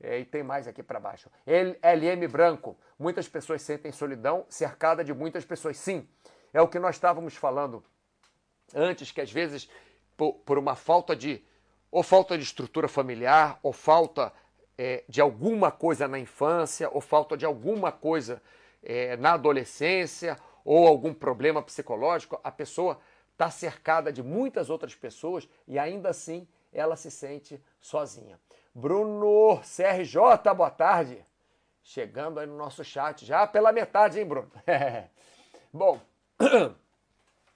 É, 0.00 0.20
e 0.20 0.24
tem 0.24 0.42
mais 0.42 0.68
aqui 0.68 0.82
para 0.82 1.00
baixo. 1.00 1.28
LM 1.46 2.28
Branco. 2.28 2.76
Muitas 2.98 3.28
pessoas 3.28 3.62
sentem 3.62 3.90
solidão 3.90 4.46
cercada 4.48 5.02
de 5.02 5.12
muitas 5.12 5.44
pessoas. 5.44 5.76
Sim, 5.76 6.08
é 6.52 6.62
o 6.62 6.68
que 6.68 6.78
nós 6.78 6.96
estávamos 6.96 7.34
falando 7.34 7.82
antes, 8.74 9.10
que 9.10 9.20
às 9.20 9.30
vezes, 9.30 9.68
por, 10.16 10.34
por 10.34 10.58
uma 10.58 10.76
falta 10.76 11.16
de. 11.16 11.44
ou 11.90 12.02
falta 12.02 12.36
de 12.36 12.44
estrutura 12.44 12.86
familiar, 12.86 13.58
ou 13.62 13.72
falta 13.72 14.32
é, 14.78 15.02
de 15.08 15.20
alguma 15.20 15.72
coisa 15.72 16.06
na 16.06 16.18
infância, 16.18 16.88
ou 16.90 17.00
falta 17.00 17.36
de 17.36 17.44
alguma 17.44 17.90
coisa 17.90 18.40
é, 18.80 19.16
na 19.16 19.32
adolescência, 19.32 20.38
ou 20.64 20.86
algum 20.86 21.12
problema 21.12 21.60
psicológico, 21.60 22.40
a 22.44 22.52
pessoa 22.52 23.00
está 23.32 23.50
cercada 23.50 24.12
de 24.12 24.22
muitas 24.22 24.70
outras 24.70 24.94
pessoas 24.94 25.48
e 25.66 25.78
ainda 25.78 26.10
assim 26.10 26.46
ela 26.72 26.94
se 26.96 27.10
sente 27.10 27.62
sozinha. 27.80 28.38
Bruno 28.74 29.60
CRJ, 29.60 30.54
boa 30.54 30.70
tarde. 30.70 31.24
Chegando 31.82 32.38
aí 32.38 32.46
no 32.46 32.56
nosso 32.56 32.84
chat, 32.84 33.24
já 33.24 33.46
pela 33.46 33.72
metade, 33.72 34.20
hein, 34.20 34.26
Bruno? 34.26 34.50
Bom, 35.72 35.98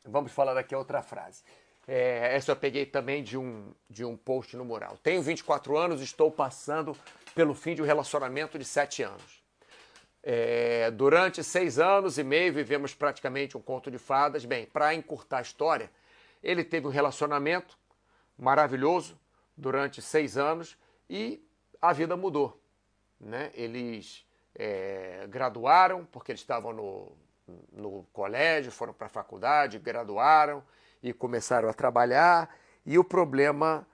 vamos 0.05 0.33
falar 0.33 0.57
aqui 0.57 0.75
outra 0.75 1.03
frase. 1.03 1.43
É, 1.87 2.37
essa 2.37 2.53
eu 2.53 2.57
peguei 2.57 2.87
também 2.87 3.23
de 3.23 3.37
um, 3.37 3.73
de 3.91 4.05
um 4.05 4.17
post 4.17 4.57
no 4.57 4.65
mural. 4.65 4.97
Tenho 5.03 5.21
24 5.21 5.77
anos, 5.77 6.01
estou 6.01 6.31
passando 6.31 6.97
pelo 7.35 7.55
fim 7.55 7.75
de 7.75 7.83
um 7.83 7.85
relacionamento 7.85 8.59
de 8.59 8.65
7 8.65 9.03
anos. 9.03 9.43
É, 10.25 10.89
durante 10.93 11.43
seis 11.43 11.81
anos 11.81 12.17
e 12.17 12.23
meio 12.23 12.53
vivemos 12.53 12.95
praticamente 12.95 13.57
um 13.57 13.61
conto 13.61 13.91
de 13.91 13.99
fadas. 13.99 14.45
Bem, 14.45 14.67
para 14.67 14.95
encurtar 14.95 15.39
a 15.39 15.43
história, 15.43 15.91
ele 16.41 16.63
teve 16.63 16.87
um 16.87 16.91
relacionamento 16.91 17.77
maravilhoso 18.39 19.19
durante 19.57 20.01
seis 20.01 20.39
anos 20.39 20.79
e 21.11 21.45
a 21.81 21.93
vida 21.93 22.17
mudou. 22.17 22.61
Né? 23.19 23.51
Eles 23.55 24.25
é, 24.55 25.27
graduaram, 25.29 26.05
porque 26.05 26.31
eles 26.31 26.41
estavam 26.41 26.73
no, 26.73 27.13
no 27.73 28.07
colégio, 28.13 28.71
foram 28.71 28.95
para 28.95 29.09
a 29.09 29.11
faculdade, 29.11 29.81
graduaram 29.81 30.63
e 31.03 31.13
começaram 31.13 31.69
a 31.69 31.75
trabalhar. 31.75 32.55
E 32.85 32.99
o 32.99 33.05
problema 33.05 33.87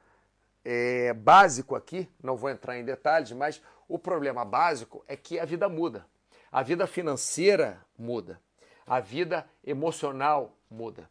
é, 0.64 1.12
básico 1.12 1.74
aqui, 1.74 2.08
não 2.22 2.36
vou 2.36 2.50
entrar 2.50 2.78
em 2.78 2.84
detalhes, 2.84 3.32
mas 3.32 3.62
o 3.88 3.98
problema 3.98 4.44
básico 4.44 5.04
é 5.08 5.16
que 5.16 5.38
a 5.38 5.44
vida 5.44 5.68
muda. 5.68 6.06
A 6.52 6.62
vida 6.62 6.86
financeira 6.86 7.84
muda. 7.98 8.40
A 8.86 9.00
vida 9.00 9.48
emocional 9.64 10.56
muda. 10.70 11.08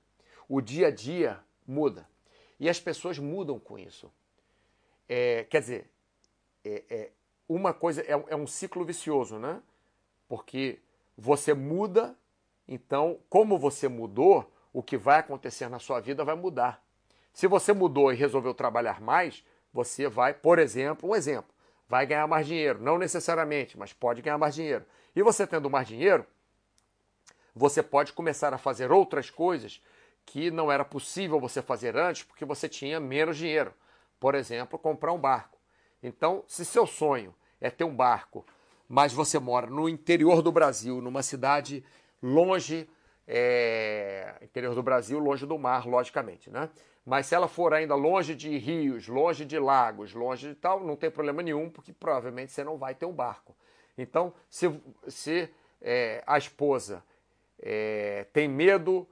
O 0.48 0.62
dia 0.62 0.88
a 0.88 0.92
dia 0.92 1.40
muda. 1.68 2.08
E 2.60 2.70
as 2.70 2.80
pessoas 2.80 3.20
mudam 3.20 3.60
com 3.60 3.78
isso. 3.78 4.12
É, 5.08 5.44
quer 5.46 5.62
dizer, 5.62 5.90
é, 6.66 6.84
é 6.90 7.12
uma 7.48 7.74
coisa 7.74 8.02
é, 8.02 8.12
é 8.28 8.36
um 8.36 8.48
ciclo 8.48 8.84
vicioso, 8.84 9.38
né? 9.38 9.62
Porque 10.28 10.80
você 11.18 11.54
muda, 11.54 12.16
então, 12.68 13.20
como 13.30 13.58
você 13.58 13.88
mudou, 13.88 14.52
o 14.78 14.84
que 14.84 14.96
vai 14.96 15.18
acontecer 15.18 15.68
na 15.70 15.80
sua 15.80 16.00
vida 16.00 16.24
vai 16.24 16.36
mudar. 16.36 16.80
Se 17.34 17.48
você 17.48 17.74
mudou 17.74 18.14
e 18.14 18.16
resolveu 18.16 18.54
trabalhar 18.54 19.02
mais, 19.02 19.44
você 19.74 20.08
vai, 20.08 20.36
por 20.36 20.60
exemplo, 20.60 21.10
um 21.10 21.16
exemplo, 21.16 21.50
vai 21.90 22.06
ganhar 22.06 22.28
mais 22.28 22.46
dinheiro. 22.46 22.80
Não 22.80 22.96
necessariamente, 22.96 23.76
mas 23.76 23.92
pode 23.92 24.22
ganhar 24.22 24.38
mais 24.38 24.54
dinheiro. 24.54 24.86
E 25.16 25.24
você 25.24 25.48
tendo 25.48 25.68
mais 25.68 25.88
dinheiro, 25.88 26.28
você 27.56 27.82
pode 27.82 28.14
começar 28.14 28.54
a 28.54 28.60
fazer 28.60 28.92
outras 28.92 29.32
coisas 29.32 29.82
que 30.24 30.52
não 30.52 30.72
era 30.72 30.86
possível 30.86 31.40
você 31.40 31.60
fazer 31.60 31.98
antes 31.98 32.22
porque 32.22 32.46
você 32.46 32.70
tinha 32.70 33.00
menos 33.00 33.36
dinheiro. 33.36 33.74
Por 34.20 34.36
exemplo, 34.36 34.78
comprar 34.78 35.12
um 35.12 35.18
barco. 35.18 35.58
Então, 36.04 36.44
se 36.48 36.64
seu 36.64 36.86
sonho 36.86 37.34
é 37.60 37.72
ter 37.72 37.84
um 37.84 37.96
barco, 37.96 38.46
mas 38.88 39.12
você 39.12 39.40
mora 39.40 39.66
no 39.66 39.90
interior 39.90 40.44
do 40.44 40.52
Brasil, 40.52 41.02
numa 41.02 41.24
cidade 41.24 41.84
longe, 42.22 42.88
é, 43.28 44.36
interior 44.42 44.74
do 44.74 44.82
Brasil, 44.82 45.20
longe 45.20 45.46
do 45.46 45.58
mar, 45.58 45.86
logicamente, 45.86 46.50
né? 46.50 46.70
Mas 47.06 47.28
se 47.28 47.36
ela 47.36 47.48
for 47.48 47.74
ainda 47.74 47.96
longe 47.96 48.36
de 48.36 48.58
rios, 48.58 49.08
longe 49.08 49.46
de 49.46 49.58
lagos, 49.58 50.14
longe 50.14 50.50
de 50.50 50.56
tal, 50.56 50.84
não 50.84 50.96
tem 50.96 51.10
problema 51.10 51.42
nenhum, 51.42 51.70
porque 51.70 51.94
provavelmente 51.94 52.52
você 52.52 52.64
não 52.64 52.78
vai 52.78 52.94
ter 52.96 53.06
um 53.06 53.14
barco. 53.14 53.56
Então, 53.98 54.34
se, 54.50 54.70
se 55.08 55.50
é, 55.82 56.24
a 56.28 56.38
esposa 56.38 57.04
é, 57.60 58.26
tem 58.34 58.48
medo 58.48 59.08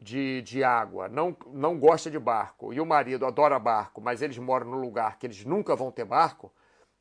de, 0.00 0.42
de 0.42 0.64
água, 0.64 1.08
não, 1.08 1.36
não 1.46 1.78
gosta 1.78 2.10
de 2.10 2.18
barco, 2.18 2.72
e 2.72 2.80
o 2.80 2.86
marido 2.86 3.24
adora 3.24 3.58
barco, 3.58 4.00
mas 4.00 4.20
eles 4.20 4.36
moram 4.38 4.66
num 4.66 4.80
lugar 4.80 5.16
que 5.16 5.26
eles 5.26 5.44
nunca 5.44 5.76
vão 5.76 5.92
ter 5.92 6.04
barco, 6.04 6.52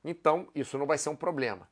então 0.04 0.48
isso 0.54 0.78
não 0.78 0.86
vai 0.86 0.98
ser 0.98 1.10
um 1.10 1.16
problema. 1.16 1.68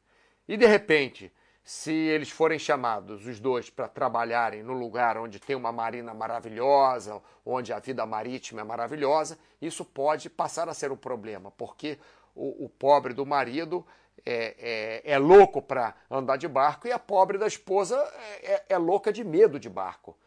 E 0.47 0.57
de 0.57 0.65
repente, 0.65 1.31
se 1.63 1.91
eles 1.91 2.29
forem 2.29 2.57
chamados, 2.57 3.25
os 3.25 3.39
dois, 3.39 3.69
para 3.69 3.87
trabalharem 3.87 4.63
no 4.63 4.73
lugar 4.73 5.17
onde 5.17 5.39
tem 5.39 5.55
uma 5.55 5.71
marina 5.71 6.13
maravilhosa, 6.13 7.21
onde 7.45 7.71
a 7.71 7.79
vida 7.79 8.05
marítima 8.05 8.61
é 8.61 8.63
maravilhosa, 8.63 9.37
isso 9.61 9.85
pode 9.85 10.29
passar 10.29 10.67
a 10.67 10.73
ser 10.73 10.91
um 10.91 10.97
problema, 10.97 11.51
porque 11.51 11.99
o, 12.35 12.65
o 12.65 12.69
pobre 12.69 13.13
do 13.13 13.25
marido 13.25 13.85
é, 14.25 15.01
é, 15.05 15.13
é 15.13 15.17
louco 15.17 15.61
para 15.61 15.95
andar 16.09 16.37
de 16.37 16.47
barco 16.47 16.87
e 16.87 16.91
a 16.91 16.99
pobre 16.99 17.37
da 17.37 17.47
esposa 17.47 17.95
é, 18.41 18.53
é, 18.53 18.65
é 18.69 18.77
louca 18.77 19.11
de 19.11 19.23
medo 19.23 19.59
de 19.59 19.69
barco. 19.69 20.17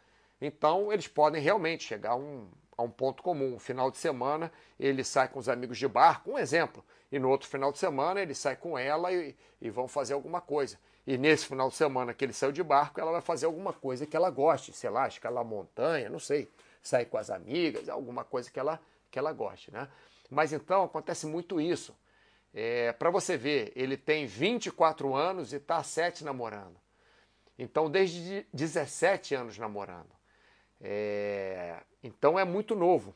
Então, 0.40 0.92
eles 0.92 1.06
podem 1.06 1.40
realmente 1.40 1.84
chegar 1.84 2.12
a 2.12 2.16
um, 2.16 2.48
a 2.76 2.82
um 2.82 2.90
ponto 2.90 3.22
comum. 3.22 3.54
Um 3.54 3.58
final 3.58 3.90
de 3.90 3.98
semana, 3.98 4.50
ele 4.78 5.04
sai 5.04 5.28
com 5.28 5.38
os 5.38 5.48
amigos 5.48 5.78
de 5.78 5.86
barco, 5.86 6.32
um 6.32 6.38
exemplo. 6.38 6.84
E 7.10 7.18
no 7.18 7.28
outro 7.28 7.48
final 7.48 7.70
de 7.70 7.78
semana, 7.78 8.20
ele 8.20 8.34
sai 8.34 8.56
com 8.56 8.76
ela 8.76 9.12
e, 9.12 9.36
e 9.60 9.70
vão 9.70 9.86
fazer 9.86 10.14
alguma 10.14 10.40
coisa. 10.40 10.78
E 11.06 11.18
nesse 11.18 11.46
final 11.46 11.68
de 11.68 11.74
semana 11.74 12.14
que 12.14 12.24
ele 12.24 12.32
saiu 12.32 12.52
de 12.52 12.62
barco, 12.62 13.00
ela 13.00 13.10
vai 13.10 13.20
fazer 13.20 13.46
alguma 13.46 13.72
coisa 13.72 14.06
que 14.06 14.16
ela 14.16 14.30
goste, 14.30 14.72
sei 14.72 14.88
lá, 14.88 15.08
escalar 15.08 15.44
montanha, 15.44 16.08
não 16.08 16.20
sei, 16.20 16.48
sair 16.80 17.06
com 17.06 17.18
as 17.18 17.30
amigas, 17.30 17.88
alguma 17.88 18.24
coisa 18.24 18.50
que 18.50 18.58
ela, 18.58 18.80
que 19.10 19.18
ela 19.18 19.32
goste, 19.32 19.70
né? 19.72 19.88
Mas 20.30 20.52
então 20.52 20.84
acontece 20.84 21.26
muito 21.26 21.60
isso. 21.60 21.94
É, 22.54 22.92
para 22.92 23.10
você 23.10 23.36
ver, 23.36 23.72
ele 23.74 23.96
tem 23.96 24.26
24 24.26 25.14
anos 25.14 25.52
e 25.52 25.56
está 25.56 25.78
há 25.78 25.82
7 25.82 26.24
namorando. 26.24 26.76
Então, 27.58 27.90
desde 27.90 28.46
17 28.52 29.34
anos 29.34 29.58
namorando. 29.58 30.10
É, 30.80 31.78
então, 32.02 32.38
é 32.38 32.44
muito 32.44 32.74
novo. 32.74 33.14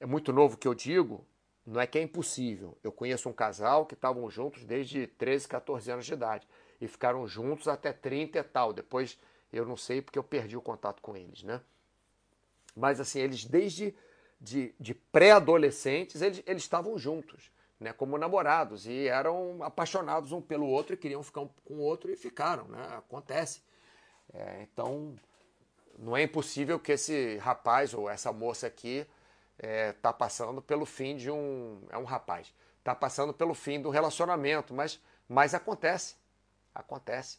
É 0.00 0.06
muito 0.06 0.32
novo 0.32 0.56
que 0.56 0.66
eu 0.66 0.74
digo, 0.74 1.24
não 1.64 1.80
é 1.80 1.86
que 1.86 1.98
é 1.98 2.02
impossível. 2.02 2.76
Eu 2.82 2.90
conheço 2.90 3.28
um 3.28 3.32
casal 3.32 3.86
que 3.86 3.94
estavam 3.94 4.28
juntos 4.28 4.64
desde 4.64 5.06
13, 5.06 5.48
14 5.48 5.90
anos 5.92 6.06
de 6.06 6.12
idade. 6.12 6.46
E 6.82 6.88
ficaram 6.88 7.28
juntos 7.28 7.68
até 7.68 7.92
30 7.92 8.38
e 8.38 8.42
tal. 8.42 8.72
Depois, 8.72 9.16
eu 9.52 9.64
não 9.64 9.76
sei 9.76 10.02
porque 10.02 10.18
eu 10.18 10.24
perdi 10.24 10.56
o 10.56 10.60
contato 10.60 11.00
com 11.00 11.16
eles, 11.16 11.44
né? 11.44 11.60
Mas, 12.74 12.98
assim, 12.98 13.20
eles 13.20 13.44
desde 13.44 13.94
de, 14.40 14.74
de 14.80 14.92
pré-adolescentes, 14.92 16.20
eles, 16.20 16.42
eles 16.44 16.62
estavam 16.64 16.98
juntos 16.98 17.52
né, 17.78 17.92
como 17.92 18.18
namorados 18.18 18.86
e 18.86 19.06
eram 19.06 19.62
apaixonados 19.62 20.32
um 20.32 20.40
pelo 20.40 20.66
outro 20.66 20.94
e 20.94 20.96
queriam 20.96 21.22
ficar 21.22 21.42
um 21.42 21.48
com 21.64 21.74
o 21.74 21.80
outro 21.80 22.10
e 22.10 22.16
ficaram, 22.16 22.64
né? 22.66 22.80
Acontece. 22.96 23.62
É, 24.32 24.62
então, 24.62 25.14
não 25.98 26.16
é 26.16 26.22
impossível 26.22 26.80
que 26.80 26.92
esse 26.92 27.36
rapaz 27.38 27.92
ou 27.94 28.08
essa 28.08 28.32
moça 28.32 28.66
aqui 28.66 29.06
está 29.58 30.10
é, 30.10 30.12
passando 30.12 30.62
pelo 30.62 30.86
fim 30.86 31.16
de 31.16 31.30
um. 31.30 31.80
É 31.90 31.98
um 31.98 32.04
rapaz. 32.04 32.52
Está 32.78 32.94
passando 32.94 33.32
pelo 33.32 33.54
fim 33.54 33.80
do 33.80 33.90
relacionamento, 33.90 34.74
mas, 34.74 35.00
mas 35.28 35.54
acontece. 35.54 36.16
Acontece. 36.74 37.38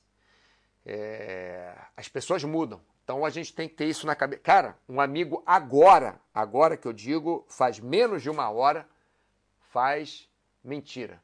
É, 0.86 1.76
as 1.96 2.08
pessoas 2.08 2.44
mudam. 2.44 2.82
Então 3.04 3.26
a 3.26 3.30
gente 3.30 3.54
tem 3.54 3.68
que 3.68 3.76
ter 3.76 3.86
isso 3.86 4.06
na 4.06 4.16
cabeça. 4.16 4.42
Cara, 4.42 4.78
um 4.88 5.02
amigo 5.02 5.44
agora, 5.46 6.20
agora 6.34 6.78
que 6.78 6.88
eu 6.88 6.94
digo, 6.94 7.46
faz 7.50 7.80
menos 7.80 8.22
de 8.22 8.30
uma 8.30 8.50
hora, 8.50 8.88
faz 9.60 10.30
Mentira. 10.64 11.22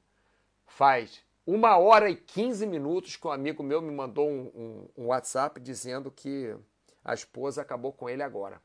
Faz 0.66 1.24
uma 1.48 1.78
hora 1.78 2.10
e 2.10 2.16
15 2.16 2.68
minutos 2.68 3.16
que 3.16 3.26
um 3.26 3.32
amigo 3.32 3.64
meu 3.64 3.82
me 3.82 3.90
mandou 3.90 4.30
um, 4.30 4.52
um, 4.54 4.90
um 4.98 5.06
WhatsApp 5.08 5.60
dizendo 5.62 6.12
que 6.12 6.56
a 7.04 7.14
esposa 7.14 7.62
acabou 7.62 7.94
com 7.94 8.10
ele 8.10 8.22
agora. 8.22 8.62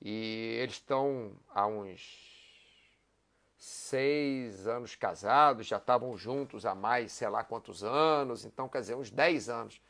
E 0.00 0.56
eles 0.60 0.76
estão 0.76 1.32
há 1.52 1.66
uns 1.66 2.39
seis 3.60 4.66
anos 4.66 4.96
casados, 4.96 5.66
já 5.66 5.76
estavam 5.76 6.16
juntos 6.16 6.64
há 6.64 6.74
mais 6.74 7.12
sei 7.12 7.28
lá 7.28 7.44
quantos 7.44 7.84
anos, 7.84 8.46
então 8.46 8.66
quer 8.66 8.80
dizer, 8.80 8.96
uns 8.96 9.10
10 9.10 9.50
anos. 9.50 9.80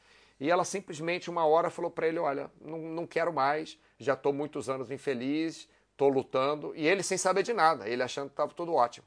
E 0.41 0.51
ela 0.51 0.65
simplesmente 0.65 1.31
uma 1.31 1.47
hora 1.47 1.71
falou 1.71 1.91
para 1.91 2.09
ele: 2.09 2.19
Olha, 2.19 2.51
não, 2.61 2.79
não 2.79 3.07
quero 3.07 3.33
mais, 3.33 3.79
já 3.97 4.15
estou 4.15 4.33
muitos 4.33 4.69
anos 4.69 4.91
infeliz, 4.91 5.69
estou 5.93 6.09
lutando. 6.09 6.75
E 6.75 6.85
ele 6.85 7.03
sem 7.03 7.17
saber 7.17 7.45
de 7.45 7.53
nada, 7.53 7.89
ele 7.89 8.03
achando 8.03 8.27
que 8.27 8.33
estava 8.33 8.53
tudo 8.53 8.75
ótimo. 8.75 9.07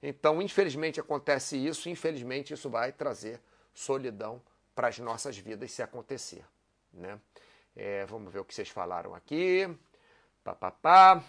Então, 0.00 0.40
infelizmente, 0.40 1.00
acontece 1.00 1.56
isso, 1.56 1.88
infelizmente, 1.88 2.54
isso 2.54 2.70
vai 2.70 2.92
trazer 2.92 3.40
solidão 3.74 4.40
para 4.76 4.86
as 4.86 4.98
nossas 5.00 5.36
vidas 5.36 5.72
se 5.72 5.82
acontecer. 5.82 6.44
Né? 6.92 7.18
É, 7.74 8.06
vamos 8.06 8.32
ver 8.32 8.38
o 8.38 8.44
que 8.44 8.54
vocês 8.54 8.68
falaram 8.68 9.12
aqui. 9.12 9.68
Pá, 10.44 10.54
pá, 10.54 10.70
pá. 10.70 11.24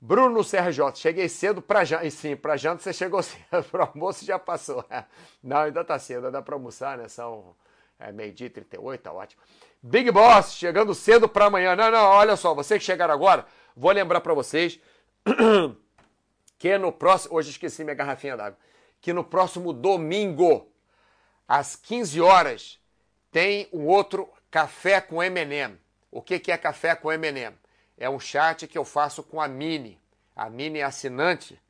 Bruno 0.00 0.42
CRJ, 0.42 0.94
cheguei 0.94 1.28
cedo 1.28 1.60
para 1.60 1.84
janta. 1.84 2.10
Sim, 2.10 2.34
para 2.34 2.56
janta 2.56 2.82
você 2.82 2.92
chegou 2.92 3.20
cedo, 3.22 3.64
para 3.70 3.84
almoço 3.84 4.24
já 4.24 4.38
passou. 4.38 4.84
Não, 5.44 5.58
ainda 5.58 5.82
está 5.82 5.98
cedo, 5.98 6.30
dá 6.30 6.40
para 6.40 6.54
almoçar, 6.54 6.96
né? 6.96 7.06
São 7.06 7.54
é, 7.98 8.10
meio-dia 8.10 8.46
e 8.46 8.50
38, 8.50 9.02
tá 9.02 9.12
ótimo. 9.12 9.42
Big 9.82 10.10
Boss, 10.10 10.54
chegando 10.54 10.94
cedo 10.94 11.28
para 11.28 11.46
amanhã. 11.46 11.76
Não, 11.76 11.90
não, 11.90 12.04
olha 12.04 12.34
só, 12.36 12.54
vocês 12.54 12.78
que 12.78 12.84
chegaram 12.84 13.12
agora, 13.12 13.46
vou 13.76 13.90
lembrar 13.92 14.20
para 14.20 14.32
vocês 14.32 14.80
que 16.58 16.78
no 16.78 16.92
próximo. 16.92 17.36
Hoje 17.36 17.50
esqueci 17.50 17.84
minha 17.84 17.94
garrafinha 17.94 18.36
d'água. 18.36 18.58
Que 19.02 19.12
no 19.12 19.24
próximo 19.24 19.72
domingo, 19.72 20.70
às 21.46 21.76
15 21.76 22.20
horas, 22.20 22.78
tem 23.30 23.68
um 23.72 23.86
outro 23.86 24.28
Café 24.50 25.00
com 25.00 25.22
M&M. 25.22 25.78
O 26.10 26.20
que, 26.20 26.38
que 26.38 26.50
é 26.50 26.58
Café 26.58 26.94
com 26.94 27.12
M&M? 27.12 27.56
É 28.00 28.10
um 28.10 28.18
chat 28.18 28.66
que 28.66 28.76
eu 28.76 28.84
faço 28.84 29.22
com 29.22 29.40
a 29.40 29.46
Mini. 29.46 30.00
A 30.34 30.50
Mini 30.50 30.80
é 30.80 30.82
assinante 30.82 31.60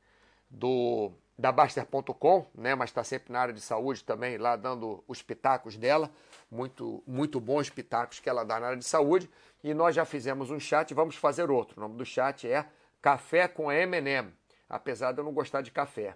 do 0.49 1.11
da 1.37 1.51
Baster.com, 1.51 2.45
né? 2.53 2.75
mas 2.75 2.91
está 2.91 3.03
sempre 3.03 3.33
na 3.33 3.39
área 3.39 3.53
de 3.53 3.61
saúde 3.61 4.03
também, 4.03 4.37
lá 4.37 4.55
dando 4.55 5.03
os 5.07 5.21
pitacos 5.23 5.75
dela. 5.75 6.09
Muito, 6.49 7.03
muito 7.07 7.39
bons 7.39 7.69
pitacos 7.69 8.19
que 8.19 8.29
ela 8.29 8.43
dá 8.43 8.59
na 8.59 8.67
área 8.67 8.77
de 8.77 8.85
saúde. 8.85 9.29
E 9.63 9.73
nós 9.73 9.95
já 9.95 10.05
fizemos 10.05 10.51
um 10.51 10.59
chat, 10.59 10.93
vamos 10.93 11.15
fazer 11.15 11.51
outro. 11.51 11.77
O 11.77 11.81
nome 11.81 11.97
do 11.97 12.05
chat 12.05 12.47
é 12.47 12.65
Café 13.01 13.47
com 13.47 13.71
M&M 13.71 14.31
apesar 14.71 15.11
de 15.11 15.19
eu 15.19 15.25
não 15.25 15.33
gostar 15.33 15.61
de 15.61 15.69
café. 15.69 16.15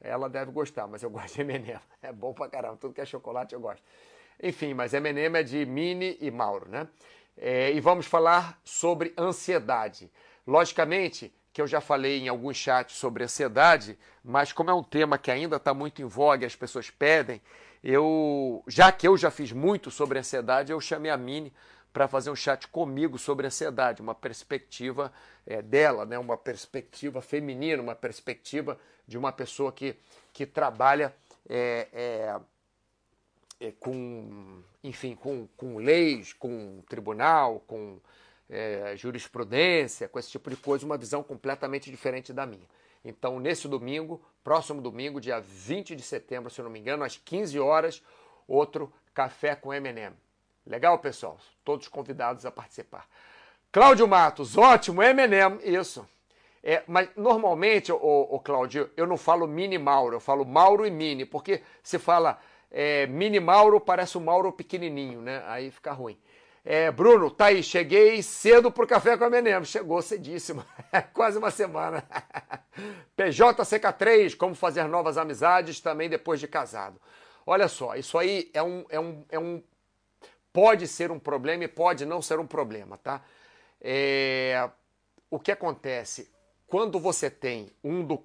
Ela 0.00 0.28
deve 0.28 0.50
gostar, 0.50 0.88
mas 0.88 1.02
eu 1.02 1.08
gosto 1.10 1.36
de 1.36 1.40
M&M. 1.42 1.78
É 2.02 2.12
bom 2.12 2.34
pra 2.34 2.48
caramba, 2.48 2.76
tudo 2.76 2.92
que 2.92 3.00
é 3.00 3.06
chocolate 3.06 3.54
eu 3.54 3.60
gosto. 3.60 3.82
Enfim, 4.42 4.74
mas 4.74 4.92
M&M 4.92 5.38
é 5.38 5.42
de 5.42 5.64
Mini 5.64 6.18
e 6.20 6.30
Mauro, 6.30 6.68
né? 6.68 6.88
É, 7.36 7.72
e 7.72 7.80
vamos 7.80 8.06
falar 8.06 8.60
sobre 8.64 9.12
ansiedade. 9.16 10.10
Logicamente 10.46 11.32
que 11.52 11.60
eu 11.60 11.66
já 11.66 11.80
falei 11.80 12.20
em 12.20 12.28
alguns 12.28 12.56
chats 12.56 12.96
sobre 12.96 13.24
ansiedade, 13.24 13.98
mas 14.24 14.52
como 14.52 14.70
é 14.70 14.74
um 14.74 14.82
tema 14.82 15.18
que 15.18 15.30
ainda 15.30 15.56
está 15.56 15.74
muito 15.74 16.00
em 16.00 16.06
voga 16.06 16.44
e 16.44 16.46
as 16.46 16.56
pessoas 16.56 16.88
pedem, 16.88 17.42
eu, 17.84 18.62
já 18.66 18.90
que 18.90 19.06
eu 19.06 19.16
já 19.16 19.30
fiz 19.30 19.52
muito 19.52 19.90
sobre 19.90 20.18
ansiedade, 20.18 20.72
eu 20.72 20.80
chamei 20.80 21.10
a 21.10 21.16
Mini 21.16 21.52
para 21.92 22.08
fazer 22.08 22.30
um 22.30 22.36
chat 22.36 22.66
comigo 22.68 23.18
sobre 23.18 23.46
ansiedade, 23.46 24.00
uma 24.00 24.14
perspectiva 24.14 25.12
é, 25.46 25.60
dela, 25.60 26.06
né? 26.06 26.18
uma 26.18 26.38
perspectiva 26.38 27.20
feminina, 27.20 27.82
uma 27.82 27.94
perspectiva 27.94 28.78
de 29.06 29.18
uma 29.18 29.30
pessoa 29.30 29.70
que, 29.72 29.96
que 30.32 30.46
trabalha 30.46 31.14
é, 31.48 31.88
é 31.92 32.40
com, 33.70 34.62
enfim, 34.82 35.14
com, 35.14 35.46
com 35.56 35.76
leis, 35.76 36.32
com 36.32 36.82
tribunal, 36.88 37.62
com 37.66 38.00
é, 38.50 38.94
jurisprudência, 38.96 40.08
com 40.08 40.18
esse 40.18 40.30
tipo 40.30 40.50
de 40.50 40.56
coisa, 40.56 40.84
uma 40.84 40.98
visão 40.98 41.22
completamente 41.22 41.90
diferente 41.90 42.32
da 42.32 42.44
minha. 42.44 42.66
Então, 43.04 43.38
nesse 43.38 43.68
domingo, 43.68 44.20
próximo 44.42 44.80
domingo, 44.80 45.20
dia 45.20 45.40
20 45.40 45.94
de 45.94 46.02
setembro, 46.02 46.50
se 46.50 46.60
eu 46.60 46.64
não 46.64 46.70
me 46.70 46.78
engano, 46.78 47.04
às 47.04 47.16
15 47.16 47.58
horas, 47.58 48.02
outro 48.46 48.92
Café 49.14 49.54
com 49.54 49.72
M&M. 49.72 50.16
Legal, 50.66 50.98
pessoal? 50.98 51.38
Todos 51.64 51.88
convidados 51.88 52.46
a 52.46 52.50
participar. 52.50 53.06
Cláudio 53.70 54.06
Matos, 54.06 54.56
ótimo, 54.56 55.02
Eminem, 55.02 55.58
isso. 55.64 56.06
É, 56.62 56.82
mas 56.86 57.08
normalmente, 57.16 57.90
o 57.90 58.38
Cláudio, 58.38 58.88
eu 58.96 59.06
não 59.06 59.16
falo 59.16 59.48
mini 59.48 59.78
Mauro, 59.78 60.16
eu 60.16 60.20
falo 60.20 60.44
Mauro 60.44 60.86
e 60.86 60.90
mini, 60.90 61.24
porque 61.24 61.62
se 61.82 61.98
fala 61.98 62.38
é, 62.72 63.06
mini 63.06 63.38
Mauro, 63.38 63.78
parece 63.78 64.16
o 64.16 64.20
Mauro 64.20 64.50
pequenininho, 64.50 65.20
né? 65.20 65.44
Aí 65.46 65.70
fica 65.70 65.92
ruim. 65.92 66.18
É, 66.64 66.90
Bruno, 66.90 67.30
tá 67.30 67.46
aí, 67.46 67.62
cheguei 67.62 68.22
cedo 68.22 68.72
pro 68.72 68.86
café 68.86 69.16
com 69.16 69.24
a 69.24 69.30
Menem. 69.30 69.62
Chegou 69.64 70.00
cedíssimo, 70.00 70.64
quase 71.12 71.36
uma 71.36 71.50
semana. 71.50 72.02
PJCK3, 73.16 74.36
como 74.36 74.54
fazer 74.54 74.84
novas 74.88 75.18
amizades 75.18 75.80
também 75.80 76.08
depois 76.08 76.40
de 76.40 76.48
casado. 76.48 77.00
Olha 77.44 77.68
só, 77.68 77.94
isso 77.94 78.16
aí 78.16 78.50
é 78.54 78.62
um, 78.62 78.84
é 78.88 78.98
um, 78.98 79.24
é 79.28 79.38
um 79.38 79.62
Pode 80.52 80.86
ser 80.86 81.10
um 81.10 81.18
problema 81.18 81.64
e 81.64 81.68
pode 81.68 82.04
não 82.04 82.20
ser 82.20 82.38
um 82.38 82.46
problema, 82.46 82.98
tá? 82.98 83.24
É, 83.80 84.68
o 85.30 85.40
que 85.40 85.50
acontece 85.50 86.30
quando 86.66 87.00
você 87.00 87.30
tem 87.30 87.70
um, 87.82 88.04
do, 88.04 88.22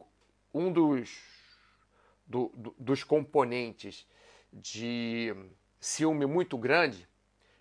um 0.53 0.71
dos, 0.71 1.17
do, 2.25 2.51
do, 2.53 2.75
dos 2.77 3.03
componentes 3.03 4.05
de 4.51 5.33
ciúme 5.79 6.25
muito 6.25 6.57
grande, 6.57 7.07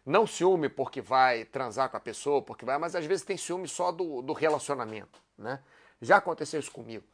não 0.05 0.27
ciúme 0.27 0.69
porque 0.69 1.01
vai 1.01 1.45
transar 1.45 1.91
com 1.91 1.97
a 1.97 2.01
pessoa, 2.01 2.41
porque 2.41 2.65
vai, 2.65 2.79
mas 2.79 2.95
às 2.95 3.05
vezes 3.05 3.25
tem 3.25 3.37
ciúme 3.37 3.67
só 3.67 3.91
do, 3.91 4.23
do 4.23 4.33
relacionamento, 4.33 5.21
né? 5.37 5.61
Já 6.01 6.19
aconteceu 6.19 6.61
isso 6.61 6.71
comigo, 6.71 7.05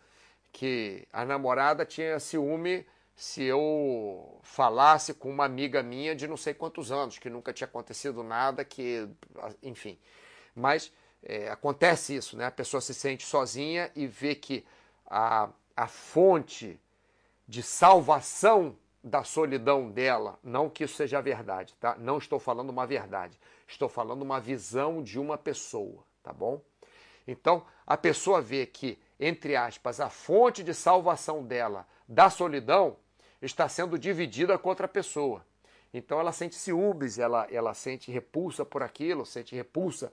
que 0.52 1.06
a 1.12 1.24
namorada 1.24 1.86
tinha 1.86 2.20
ciúme 2.20 2.86
se 3.14 3.42
eu 3.42 4.40
falasse 4.42 5.14
com 5.14 5.30
uma 5.30 5.44
amiga 5.44 5.82
minha 5.82 6.14
de 6.14 6.26
não 6.26 6.36
sei 6.36 6.54
quantos 6.54 6.90
anos, 6.90 7.18
que 7.18 7.30
nunca 7.30 7.52
tinha 7.52 7.66
acontecido 7.66 8.22
nada, 8.22 8.64
que, 8.64 9.08
enfim. 9.62 9.98
Mas 10.54 10.92
é, 11.22 11.48
acontece 11.48 12.16
isso, 12.16 12.36
né? 12.36 12.46
A 12.46 12.50
pessoa 12.50 12.80
se 12.80 12.92
sente 12.92 13.24
sozinha 13.24 13.90
e 13.94 14.06
vê 14.06 14.34
que 14.34 14.64
a, 15.06 15.48
a 15.76 15.86
fonte 15.86 16.80
de 17.46 17.62
salvação 17.62 18.76
da 19.02 19.24
solidão 19.24 19.90
dela, 19.90 20.38
não 20.42 20.70
que 20.70 20.84
isso 20.84 20.94
seja 20.94 21.20
verdade, 21.20 21.74
tá? 21.80 21.96
Não 21.98 22.18
estou 22.18 22.38
falando 22.38 22.70
uma 22.70 22.86
verdade, 22.86 23.38
estou 23.66 23.88
falando 23.88 24.22
uma 24.22 24.40
visão 24.40 25.02
de 25.02 25.18
uma 25.18 25.36
pessoa, 25.36 26.04
tá 26.22 26.32
bom? 26.32 26.60
Então, 27.26 27.64
a 27.86 27.96
pessoa 27.96 28.40
vê 28.40 28.66
que, 28.66 28.98
entre 29.18 29.56
aspas, 29.56 30.00
a 30.00 30.08
fonte 30.08 30.62
de 30.62 30.72
salvação 30.74 31.44
dela 31.44 31.86
da 32.08 32.30
solidão 32.30 32.96
está 33.40 33.68
sendo 33.68 33.98
dividida 33.98 34.56
contra 34.58 34.86
a 34.86 34.88
pessoa. 34.88 35.44
Então 35.92 36.18
ela 36.18 36.32
sente 36.32 36.54
ciúmes, 36.54 37.18
ela, 37.18 37.46
ela 37.50 37.74
sente 37.74 38.10
repulsa 38.10 38.64
por 38.64 38.82
aquilo, 38.82 39.26
sente 39.26 39.54
repulsa 39.54 40.12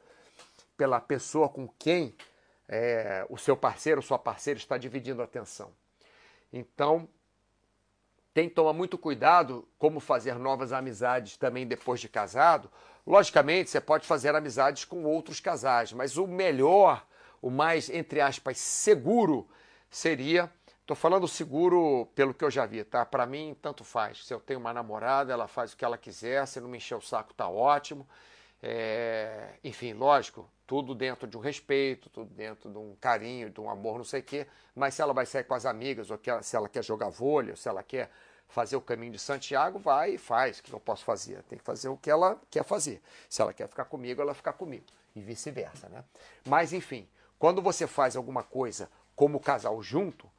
pela 0.75 0.99
pessoa 0.99 1.47
com 1.47 1.67
quem 1.79 2.15
é, 2.67 3.25
o 3.29 3.37
seu 3.37 3.55
parceiro, 3.55 4.01
sua 4.01 4.19
parceira 4.19 4.57
está 4.57 4.77
dividindo 4.77 5.21
a 5.21 5.25
atenção. 5.25 5.71
Então, 6.51 7.07
tem 8.39 8.47
que 8.47 8.55
tomar 8.55 8.71
muito 8.71 8.97
cuidado 8.97 9.67
como 9.77 9.99
fazer 9.99 10.35
novas 10.35 10.71
amizades 10.71 11.35
também 11.35 11.67
depois 11.67 11.99
de 11.99 12.07
casado. 12.07 12.71
Logicamente, 13.05 13.69
você 13.69 13.81
pode 13.81 14.07
fazer 14.07 14.33
amizades 14.33 14.85
com 14.85 15.03
outros 15.03 15.41
casais, 15.41 15.91
mas 15.91 16.15
o 16.15 16.25
melhor, 16.25 17.05
o 17.41 17.49
mais, 17.49 17.89
entre 17.89 18.21
aspas, 18.21 18.57
seguro 18.57 19.45
seria. 19.91 20.49
Estou 20.79 20.95
falando 20.95 21.27
seguro 21.27 22.07
pelo 22.15 22.33
que 22.33 22.45
eu 22.45 22.49
já 22.49 22.65
vi, 22.65 22.81
tá? 22.85 23.05
Para 23.05 23.25
mim, 23.25 23.57
tanto 23.61 23.83
faz. 23.83 24.25
Se 24.25 24.33
eu 24.33 24.39
tenho 24.39 24.61
uma 24.61 24.71
namorada, 24.71 25.33
ela 25.33 25.45
faz 25.45 25.73
o 25.73 25.77
que 25.77 25.83
ela 25.83 25.97
quiser, 25.97 26.47
se 26.47 26.61
não 26.61 26.69
me 26.69 26.77
encher 26.77 26.95
o 26.95 27.01
saco, 27.01 27.33
tá 27.33 27.49
ótimo. 27.49 28.07
É, 28.63 29.49
enfim, 29.65 29.91
lógico, 29.91 30.49
tudo 30.65 30.95
dentro 30.95 31.27
de 31.27 31.35
um 31.35 31.41
respeito, 31.41 32.09
tudo 32.09 32.33
dentro 32.33 32.71
de 32.71 32.77
um 32.77 32.95
carinho, 33.01 33.49
de 33.49 33.59
um 33.59 33.69
amor, 33.69 33.97
não 33.97 34.05
sei 34.05 34.21
o 34.21 34.23
quê. 34.23 34.47
Mas 34.73 34.93
se 34.93 35.01
ela 35.01 35.11
vai 35.11 35.25
sair 35.25 35.43
com 35.43 35.55
as 35.55 35.65
amigas, 35.65 36.09
ou 36.09 36.17
se 36.41 36.55
ela 36.55 36.69
quer 36.69 36.85
jogar 36.85 37.09
vôlei, 37.09 37.51
ou 37.51 37.57
se 37.57 37.67
ela 37.67 37.83
quer 37.83 38.09
fazer 38.49 38.75
o 38.75 38.81
caminho 38.81 39.13
de 39.13 39.19
Santiago, 39.19 39.79
vai 39.79 40.15
e 40.15 40.17
faz, 40.17 40.59
que 40.59 40.73
eu 40.73 40.79
posso 40.79 41.05
fazer. 41.05 41.41
Tem 41.43 41.57
que 41.57 41.63
fazer 41.63 41.87
o 41.87 41.95
que 41.95 42.09
ela 42.09 42.39
quer 42.49 42.63
fazer. 42.63 43.01
Se 43.29 43.41
ela 43.41 43.53
quer 43.53 43.67
ficar 43.67 43.85
comigo, 43.85 44.21
ela 44.21 44.33
ficar 44.33 44.53
comigo. 44.53 44.85
E 45.15 45.21
vice-versa, 45.21 45.87
né? 45.87 46.03
Mas, 46.45 46.73
enfim, 46.73 47.07
quando 47.37 47.61
você 47.61 47.87
faz 47.87 48.15
alguma 48.15 48.43
coisa 48.43 48.89
como 49.15 49.39
casal 49.39 49.81
junto, 49.81 50.29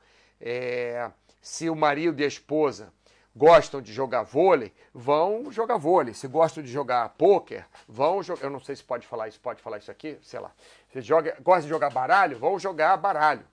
é, 0.41 1.11
se 1.41 1.71
o 1.71 1.77
marido 1.77 2.21
e 2.21 2.25
a 2.25 2.29
esposa 2.29 2.93
gostam 3.35 3.81
de 3.81 3.93
jogar 3.93 4.23
vôlei, 4.23 4.73
vão 4.93 5.51
jogar 5.53 5.77
vôlei. 5.77 6.13
Se 6.13 6.27
gostam 6.27 6.63
de 6.63 6.71
jogar 6.71 7.09
pôquer, 7.11 7.67
vão 7.87 8.23
jogar. 8.23 8.45
Eu 8.45 8.51
não 8.51 8.61
sei 8.61 8.75
se 8.75 8.83
pode 8.83 9.07
falar 9.07 9.29
isso, 9.29 9.41
pode 9.41 9.63
falar 9.63 9.79
isso 9.79 9.91
aqui, 9.91 10.19
sei 10.23 10.41
lá. 10.41 10.53
Se 10.93 11.01
joga, 11.01 11.37
gosta 11.41 11.63
de 11.63 11.69
jogar 11.69 11.91
baralho, 11.91 12.39
vão 12.39 12.59
jogar 12.59 12.97
baralho. 12.97 13.45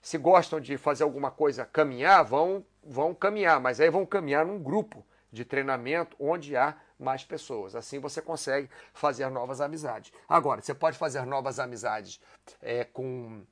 Se 0.00 0.16
gostam 0.16 0.60
de 0.60 0.78
fazer 0.78 1.02
alguma 1.04 1.30
coisa, 1.30 1.64
caminhar, 1.66 2.24
vão, 2.24 2.64
vão 2.88 3.14
caminhar, 3.14 3.60
mas 3.60 3.80
aí 3.80 3.90
vão 3.90 4.06
caminhar 4.06 4.44
num 4.44 4.62
grupo 4.62 5.04
de 5.32 5.44
treinamento 5.44 6.16
onde 6.18 6.56
há 6.56 6.76
mais 6.98 7.24
pessoas. 7.24 7.74
Assim 7.74 7.98
você 7.98 8.22
consegue 8.22 8.70
fazer 8.94 9.28
novas 9.30 9.60
amizades. 9.60 10.12
Agora, 10.28 10.62
você 10.62 10.74
pode 10.74 10.96
fazer 10.96 11.24
novas 11.26 11.58
amizades 11.58 12.20
é, 12.62 12.84
com, 12.84 13.42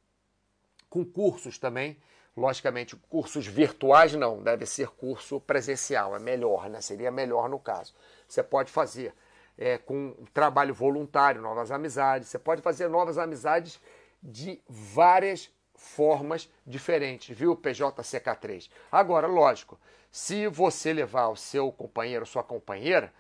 com 0.89 1.05
cursos 1.05 1.59
também 1.59 1.99
Logicamente, 2.37 2.97
cursos 3.09 3.47
virtuais 3.47 4.13
não, 4.15 4.43
deve 4.43 4.67
ser 4.67 4.89
curso 4.89 5.41
presencial, 5.41 6.17
é 6.17 6.19
melhor, 6.19 6.69
né? 6.69 6.81
Seria 6.81 7.11
melhor 7.11 7.49
no 7.49 7.61
caso. 7.61 7.95
Você 8.27 8.43
pode 8.43 8.73
fazer 8.73 9.15
é, 9.57 9.79
com 9.79 10.17
trabalho 10.33 10.75
voluntário, 10.75 11.41
novas 11.41 11.71
amizades, 11.71 12.29
você 12.29 12.39
pode 12.39 12.61
fazer 12.61 12.89
novas 12.89 13.19
amizades 13.19 13.81
de 14.21 14.61
várias 14.69 15.49
formas 15.75 16.49
diferentes, 16.67 17.37
viu, 17.37 17.57
PJCK3? 17.57 18.71
Agora, 18.91 19.27
lógico, 19.27 19.79
se 20.11 20.47
você 20.47 20.93
levar 20.93 21.29
o 21.29 21.37
seu 21.37 21.73
companheiro, 21.73 22.25
sua 22.25 22.43
companheira, 22.43 23.13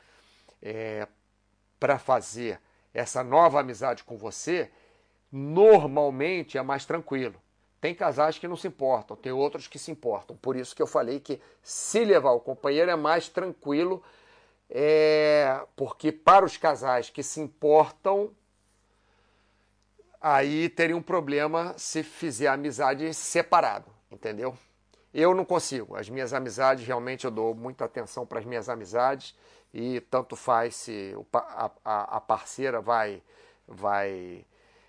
é, 0.63 1.07
para 1.79 1.99
fazer 1.99 2.61
essa 2.95 3.23
nova 3.23 3.61
amizade 3.61 4.05
com 4.05 4.17
você, 4.17 4.71
normalmente 5.31 6.57
é 6.57 6.63
mais 6.63 6.87
tranquilo. 6.87 7.35
Tem 7.81 7.95
casais 7.95 8.39
que 8.39 8.49
não 8.49 8.57
se 8.57 8.69
importam, 8.69 9.17
tem 9.17 9.33
outros 9.33 9.67
que 9.67 9.79
se 9.79 9.91
importam. 9.91 10.37
Por 10.37 10.57
isso 10.57 10.75
que 10.75 10.81
eu 10.81 10.87
falei 10.87 11.21
que 11.21 11.41
se 11.63 12.03
levar 12.05 12.31
o 12.31 12.41
companheiro 12.41 12.91
é 12.91 12.97
mais 12.97 13.29
tranquilo, 13.29 14.03
é... 14.71 15.61
porque 15.77 16.11
para 16.11 16.47
os 16.47 16.57
casais 16.57 17.11
que 17.11 17.23
se 17.23 17.41
importam, 17.41 18.31
aí 20.25 20.71
teria 20.71 20.97
um 20.97 21.03
problema 21.03 21.75
se 21.77 22.03
fizer 22.03 22.47
amizade 22.47 23.13
separado, 23.13 23.91
entendeu? 24.11 24.57
Eu 25.13 25.35
não 25.35 25.45
consigo. 25.45 25.95
As 25.95 26.09
minhas 26.09 26.33
amizades, 26.33 26.87
realmente 26.87 27.27
eu 27.27 27.31
dou 27.31 27.55
muita 27.55 27.85
atenção 27.85 28.25
para 28.25 28.39
as 28.39 28.45
minhas 28.47 28.71
amizades 28.71 29.37
e 29.73 30.01
tanto 30.01 30.35
faz 30.35 30.77
se 30.77 31.15
a, 31.31 31.71
a, 31.85 32.17
a 32.17 32.21
parceira 32.23 32.81
vai 32.81 33.23
vai 33.69 34.47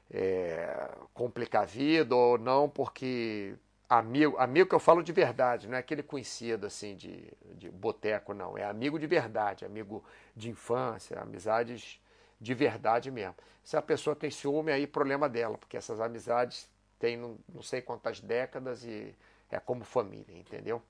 é, 0.09 0.89
complicar 1.13 1.63
a 1.63 1.65
vida 1.65 2.15
ou 2.15 2.38
não, 2.38 2.69
porque 2.69 3.55
amigo, 3.89 4.38
amigo 4.38 4.69
que 4.69 4.75
eu 4.75 4.79
falo 4.79 5.03
de 5.03 5.11
verdade, 5.11 5.67
não 5.67 5.75
é 5.75 5.79
aquele 5.79 6.01
conhecido 6.01 6.65
assim 6.65 6.95
de, 6.95 7.29
de 7.55 7.69
boteco, 7.69 8.33
não. 8.33 8.57
É 8.57 8.63
amigo 8.63 8.97
de 8.97 9.05
verdade, 9.05 9.65
amigo 9.65 10.01
de 10.33 10.49
infância, 10.49 11.19
amizades 11.19 11.99
de 12.39 12.53
verdade 12.53 13.09
mesmo. 13.11 13.36
Se 13.63 13.75
a 13.75 13.81
pessoa 13.81 14.15
tem 14.15 14.29
ciúme, 14.29 14.71
aí 14.71 14.86
problema 14.86 15.27
dela, 15.27 15.57
porque 15.57 15.77
essas 15.77 15.99
amizades 15.99 16.69
têm 16.99 17.17
não, 17.17 17.38
não 17.53 17.61
sei 17.61 17.81
quantas 17.81 18.19
décadas 18.19 18.83
e 18.83 19.13
é 19.51 19.59
como 19.59 19.83
família, 19.83 20.38
entendeu? 20.38 20.81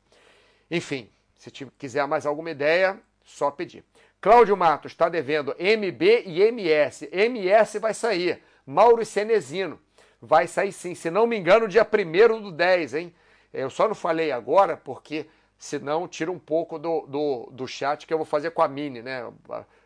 Enfim, 0.69 1.09
se 1.37 1.51
quiser 1.51 2.07
mais 2.07 2.25
alguma 2.25 2.51
ideia, 2.51 2.99
só 3.23 3.51
pedir. 3.51 3.83
Cláudio 4.19 4.57
Matos 4.57 4.91
está 4.91 5.07
devendo 5.07 5.55
MB 5.59 6.23
e 6.25 6.41
MS. 6.41 7.09
MS 7.11 7.79
vai 7.79 7.93
sair. 7.93 8.41
Mauro 8.65 9.05
Cenezino. 9.05 9.79
Vai 10.21 10.47
sair 10.47 10.71
sim, 10.71 10.95
se 10.95 11.11
não 11.11 11.27
me 11.27 11.37
engano, 11.37 11.67
dia 11.67 11.85
1 11.85 12.41
do 12.41 12.51
10, 12.51 12.95
hein? 12.95 13.15
Eu 13.53 13.69
só 13.69 13.87
não 13.87 13.93
falei 13.93 14.31
agora 14.31 14.75
porque 14.75 15.27
senão 15.57 16.07
tira 16.07 16.31
um 16.31 16.39
pouco 16.39 16.79
do, 16.79 17.01
do, 17.05 17.49
do 17.51 17.67
chat 17.67 18.07
que 18.07 18.13
eu 18.13 18.17
vou 18.17 18.25
fazer 18.25 18.51
com 18.51 18.61
a 18.61 18.67
Mini, 18.67 19.01
né? 19.01 19.31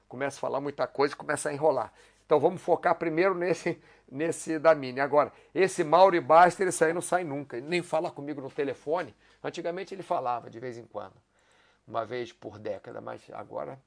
Começa 0.09 0.37
a 0.37 0.41
falar 0.41 0.59
muita 0.59 0.87
coisa 0.87 1.13
e 1.13 1.17
começa 1.17 1.49
a 1.49 1.53
enrolar. 1.53 1.93
Então 2.25 2.39
vamos 2.39 2.61
focar 2.61 2.95
primeiro 2.95 3.33
nesse, 3.35 3.81
nesse 4.11 4.59
da 4.59 4.75
Mini. 4.75 4.99
Agora, 4.99 5.31
esse 5.53 5.83
Mauro 5.83 6.21
Baster, 6.21 6.67
esse 6.67 6.83
aí 6.83 6.91
não 6.91 7.01
sai 7.01 7.23
nunca. 7.23 7.55
Ele 7.55 7.67
nem 7.67 7.81
fala 7.81 8.11
comigo 8.11 8.41
no 8.41 8.49
telefone. 8.49 9.15
Antigamente 9.43 9.93
ele 9.93 10.03
falava 10.03 10.49
de 10.49 10.59
vez 10.59 10.77
em 10.77 10.83
quando. 10.83 11.13
Uma 11.87 12.05
vez 12.05 12.33
por 12.33 12.59
década, 12.59 12.99
mas 12.99 13.21
agora 13.31 13.79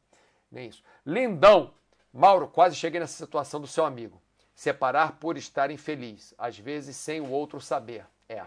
nem 0.50 0.68
isso. 0.68 0.82
Lindão! 1.04 1.74
Mauro, 2.12 2.46
quase 2.46 2.76
cheguei 2.76 3.00
nessa 3.00 3.16
situação 3.16 3.60
do 3.60 3.66
seu 3.66 3.84
amigo. 3.84 4.20
Separar 4.54 5.18
por 5.18 5.36
estar 5.36 5.70
infeliz, 5.70 6.34
às 6.38 6.58
vezes 6.58 6.94
sem 6.96 7.20
o 7.20 7.30
outro 7.30 7.60
saber. 7.60 8.06
É. 8.28 8.44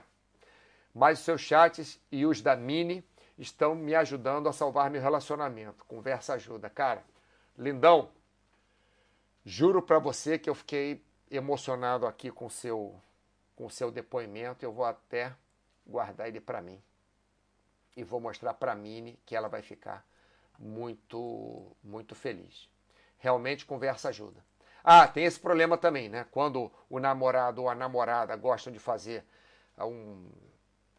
Mas 0.94 1.20
os 1.20 1.26
seus 1.26 1.42
chats 1.42 2.00
e 2.12 2.26
os 2.26 2.42
da 2.42 2.56
Mini 2.56 3.04
estão 3.38 3.76
me 3.76 3.96
ajudando 3.96 4.48
a 4.48 4.54
salvar 4.54 4.90
meu 4.90 5.02
relacionamento. 5.02 5.84
Conversa 5.86 6.34
ajuda. 6.36 6.70
Cara, 6.70 7.04
lindão, 7.58 8.10
juro 9.46 9.82
para 9.82 10.00
você 10.00 10.38
que 10.38 10.50
eu 10.50 10.56
fiquei 10.56 11.04
emocionado 11.30 12.06
aqui 12.06 12.32
com 12.32 12.50
seu 12.50 13.00
com 13.56 13.70
seu 13.70 13.90
depoimento. 13.90 14.66
Eu 14.66 14.74
vou 14.74 14.86
até 14.86 15.34
guardar 15.88 16.28
ele 16.28 16.42
para 16.42 16.62
mim. 16.62 16.82
E 17.96 18.04
vou 18.04 18.20
mostrar 18.20 18.54
para 18.54 18.76
Mini 18.76 19.18
que 19.26 19.36
ela 19.36 19.48
vai 19.48 19.62
ficar 19.62 20.06
muito 20.60 21.76
muito 21.84 22.14
feliz. 22.14 22.70
Realmente 23.18 23.66
conversa 23.66 24.10
ajuda. 24.10 24.44
Ah, 24.84 25.08
tem 25.08 25.26
esse 25.26 25.40
problema 25.40 25.78
também, 25.78 26.10
né? 26.10 26.28
Quando 26.30 26.72
o 26.90 27.00
namorado 27.00 27.64
ou 27.64 27.70
a 27.70 27.74
namorada 27.74 28.36
gostam 28.36 28.72
de 28.72 28.78
fazer 28.78 29.26
um, 29.80 30.30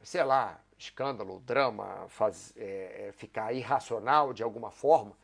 sei 0.02 0.24
lá, 0.24 0.60
escândalo, 0.76 1.40
drama, 1.40 2.06
faz, 2.08 2.52
é, 2.56 3.08
é 3.08 3.12
ficar 3.12 3.52
irracional 3.52 4.32
de 4.32 4.42
alguma 4.42 4.70
forma 4.70 5.16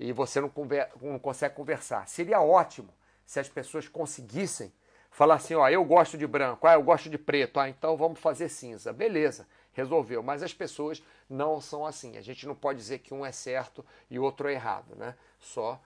e 0.00 0.12
você 0.12 0.40
não, 0.40 0.48
conver, 0.48 0.88
não 1.02 1.18
consegue 1.18 1.54
conversar. 1.54 2.08
Seria 2.08 2.40
ótimo 2.40 2.88
se 3.26 3.38
as 3.38 3.50
pessoas 3.50 3.86
conseguissem 3.86 4.72
falar 5.10 5.34
assim, 5.34 5.54
ó, 5.54 5.68
eu 5.68 5.84
gosto 5.84 6.16
de 6.16 6.26
branco, 6.26 6.66
ah, 6.66 6.72
eu 6.72 6.82
gosto 6.82 7.10
de 7.10 7.18
preto, 7.18 7.60
ah, 7.60 7.68
então 7.68 7.98
vamos 7.98 8.18
fazer 8.18 8.48
cinza. 8.48 8.94
Beleza, 8.94 9.46
resolveu. 9.74 10.22
Mas 10.22 10.42
as 10.42 10.54
pessoas 10.54 11.02
não 11.28 11.60
são 11.60 11.84
assim. 11.84 12.16
A 12.16 12.22
gente 12.22 12.46
não 12.46 12.54
pode 12.54 12.78
dizer 12.78 13.00
que 13.00 13.12
um 13.12 13.26
é 13.26 13.30
certo 13.30 13.84
e 14.08 14.18
o 14.18 14.22
outro 14.22 14.48
é 14.48 14.54
errado, 14.54 14.96
né? 14.96 15.14
Só 15.38 15.78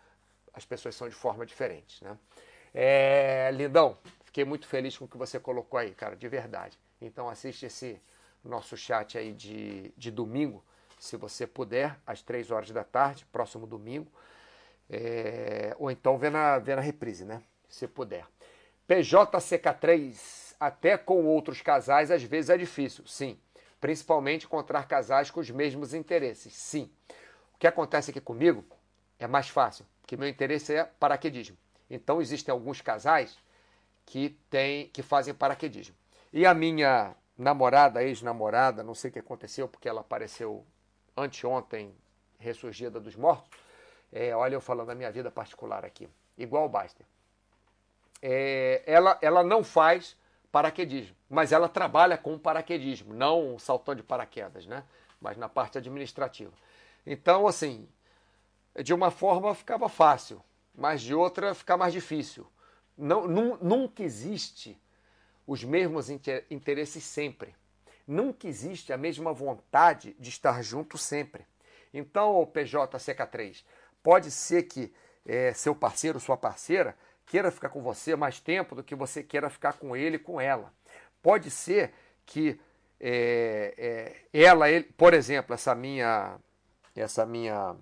as 0.52 0.64
pessoas 0.64 0.94
são 0.94 1.08
de 1.08 1.14
forma 1.14 1.44
diferente, 1.44 2.02
né? 2.04 2.16
É, 2.72 3.50
Lindão, 3.52 3.98
fiquei 4.24 4.44
muito 4.44 4.68
feliz 4.68 4.96
com 4.96 5.06
o 5.06 5.08
que 5.08 5.18
você 5.18 5.40
colocou 5.40 5.78
aí, 5.78 5.92
cara, 5.92 6.14
de 6.14 6.28
verdade. 6.28 6.78
Então 7.00 7.28
assiste 7.28 7.66
esse 7.66 8.00
nosso 8.44 8.76
chat 8.76 9.18
aí 9.18 9.32
de, 9.32 9.92
de 9.96 10.10
domingo, 10.12 10.62
se 11.04 11.16
você 11.16 11.46
puder, 11.46 11.98
às 12.06 12.22
três 12.22 12.50
horas 12.50 12.70
da 12.70 12.84
tarde, 12.84 13.26
próximo 13.26 13.66
domingo. 13.66 14.10
É, 14.88 15.74
ou 15.78 15.90
então 15.90 16.18
vê 16.18 16.30
na, 16.30 16.58
vê 16.58 16.74
na 16.74 16.82
reprise, 16.82 17.24
né? 17.24 17.42
Se 17.68 17.88
puder. 17.88 18.26
PJCK3, 18.88 20.54
até 20.60 20.96
com 20.98 21.24
outros 21.24 21.60
casais, 21.60 22.10
às 22.10 22.22
vezes 22.22 22.50
é 22.50 22.56
difícil, 22.56 23.06
sim. 23.06 23.38
Principalmente 23.80 24.46
encontrar 24.46 24.86
casais 24.86 25.30
com 25.30 25.40
os 25.40 25.50
mesmos 25.50 25.94
interesses, 25.94 26.52
sim. 26.52 26.90
O 27.54 27.58
que 27.58 27.66
acontece 27.66 28.10
aqui 28.10 28.20
comigo 28.20 28.64
é 29.18 29.26
mais 29.26 29.48
fácil 29.48 29.86
porque 30.04 30.18
meu 30.18 30.28
interesse 30.28 30.74
é 30.74 30.84
paraquedismo. 30.84 31.56
Então 31.88 32.20
existem 32.20 32.52
alguns 32.52 32.82
casais 32.82 33.38
que 34.04 34.38
tem, 34.50 34.88
que 34.88 35.02
fazem 35.02 35.32
paraquedismo. 35.32 35.94
E 36.30 36.44
a 36.44 36.52
minha 36.52 37.16
namorada, 37.38 38.02
ex-namorada, 38.02 38.82
não 38.82 38.94
sei 38.94 39.08
o 39.08 39.12
que 39.14 39.18
aconteceu, 39.18 39.66
porque 39.66 39.88
ela 39.88 40.02
apareceu 40.02 40.64
anteontem, 41.16 41.94
ressurgida 42.38 43.00
dos 43.00 43.16
mortos. 43.16 43.50
É, 44.12 44.34
olha 44.34 44.54
eu 44.54 44.60
falando 44.60 44.88
da 44.88 44.94
minha 44.94 45.10
vida 45.10 45.30
particular 45.30 45.84
aqui, 45.84 46.08
igual 46.38 46.66
o 46.66 46.68
Baster. 46.68 47.04
É, 48.22 48.82
ela, 48.86 49.18
ela 49.20 49.42
não 49.42 49.62
faz 49.64 50.16
paraquedismo. 50.54 51.16
Mas 51.28 51.50
ela 51.50 51.68
trabalha 51.68 52.16
com 52.16 52.38
paraquedismo, 52.38 53.12
não 53.12 53.58
saltando 53.58 53.96
de 53.96 54.02
paraquedas, 54.04 54.66
né? 54.66 54.84
Mas 55.20 55.36
na 55.36 55.48
parte 55.48 55.78
administrativa. 55.78 56.52
Então, 57.04 57.46
assim, 57.48 57.88
de 58.82 58.94
uma 58.94 59.10
forma 59.10 59.52
ficava 59.52 59.88
fácil, 59.88 60.40
mas 60.72 61.02
de 61.02 61.12
outra 61.12 61.54
fica 61.54 61.76
mais 61.76 61.92
difícil. 61.92 62.46
Não, 62.96 63.26
nunca 63.26 64.04
existe 64.04 64.80
os 65.44 65.64
mesmos 65.64 66.08
interesses 66.08 67.02
sempre. 67.02 67.54
Nunca 68.06 68.46
existe 68.46 68.92
a 68.92 68.96
mesma 68.96 69.32
vontade 69.32 70.14
de 70.18 70.28
estar 70.28 70.62
junto 70.62 70.98
sempre. 70.98 71.46
Então, 71.92 72.40
o 72.40 72.46
PJCK3, 72.46 73.64
pode 74.02 74.30
ser 74.30 74.64
que 74.64 74.92
é, 75.24 75.52
seu 75.54 75.74
parceiro, 75.74 76.20
sua 76.20 76.36
parceira, 76.36 76.96
queira 77.24 77.50
ficar 77.50 77.70
com 77.70 77.82
você 77.82 78.14
mais 78.14 78.40
tempo 78.40 78.74
do 78.74 78.82
que 78.82 78.94
você 78.94 79.22
queira 79.22 79.48
ficar 79.48 79.74
com 79.74 79.96
ele, 79.96 80.18
com 80.18 80.40
ela. 80.40 80.72
Pode 81.22 81.50
ser 81.50 81.94
que 82.26 82.60
é, 83.00 83.74
é, 84.32 84.42
ela, 84.42 84.68
ele, 84.68 84.84
por 84.84 85.14
exemplo, 85.14 85.54
essa 85.54 85.74
minha, 85.74 86.38
essa 86.94 87.24
minha 87.24 87.76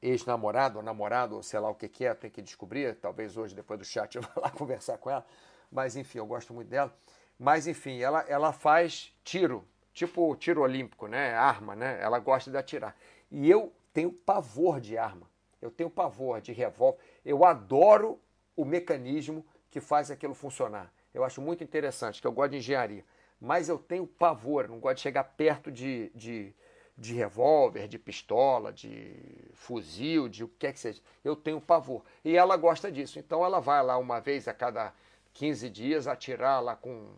ex-namorado 0.00 0.78
ou 0.78 0.84
namorado, 0.84 1.42
sei 1.42 1.60
lá 1.60 1.70
o 1.70 1.74
que, 1.74 1.88
que 1.88 2.04
é, 2.04 2.14
tem 2.14 2.30
que 2.30 2.42
descobrir. 2.42 2.96
Talvez 2.96 3.36
hoje, 3.36 3.54
depois 3.54 3.78
do 3.78 3.84
chat, 3.84 4.14
eu 4.16 4.22
vá 4.22 4.32
lá 4.36 4.50
conversar 4.50 4.98
com 4.98 5.10
ela. 5.10 5.24
Mas 5.70 5.96
enfim, 5.96 6.18
eu 6.18 6.26
gosto 6.26 6.52
muito 6.52 6.68
dela. 6.68 6.94
Mas 7.42 7.66
enfim, 7.66 8.00
ela, 8.00 8.24
ela 8.28 8.52
faz 8.52 9.12
tiro, 9.24 9.64
tipo 9.92 10.36
tiro 10.36 10.62
olímpico, 10.62 11.08
né? 11.08 11.34
Arma, 11.34 11.74
né? 11.74 11.98
Ela 12.00 12.20
gosta 12.20 12.52
de 12.52 12.56
atirar. 12.56 12.96
E 13.32 13.50
eu 13.50 13.72
tenho 13.92 14.12
pavor 14.12 14.80
de 14.80 14.96
arma. 14.96 15.28
Eu 15.60 15.68
tenho 15.68 15.90
pavor 15.90 16.40
de 16.40 16.52
revólver. 16.52 17.00
Eu 17.24 17.44
adoro 17.44 18.20
o 18.54 18.64
mecanismo 18.64 19.44
que 19.72 19.80
faz 19.80 20.08
aquilo 20.08 20.34
funcionar. 20.34 20.92
Eu 21.12 21.24
acho 21.24 21.42
muito 21.42 21.64
interessante, 21.64 22.20
que 22.20 22.26
eu 22.28 22.30
gosto 22.30 22.52
de 22.52 22.58
engenharia. 22.58 23.04
Mas 23.40 23.68
eu 23.68 23.76
tenho 23.76 24.06
pavor, 24.06 24.68
não 24.68 24.78
gosto 24.78 24.98
de 24.98 25.02
chegar 25.02 25.24
perto 25.24 25.72
de, 25.72 26.12
de, 26.14 26.54
de 26.96 27.12
revólver, 27.12 27.88
de 27.88 27.98
pistola, 27.98 28.72
de 28.72 29.16
fuzil, 29.52 30.28
de 30.28 30.44
o 30.44 30.48
que 30.48 30.58
quer 30.58 30.72
que 30.74 30.78
seja. 30.78 31.02
Eu 31.24 31.34
tenho 31.34 31.60
pavor. 31.60 32.04
E 32.24 32.36
ela 32.36 32.56
gosta 32.56 32.88
disso. 32.88 33.18
Então 33.18 33.44
ela 33.44 33.58
vai 33.58 33.82
lá 33.82 33.98
uma 33.98 34.20
vez 34.20 34.46
a 34.46 34.54
cada 34.54 34.94
15 35.34 35.68
dias 35.68 36.06
atirar 36.06 36.62
lá 36.62 36.76
com 36.76 37.10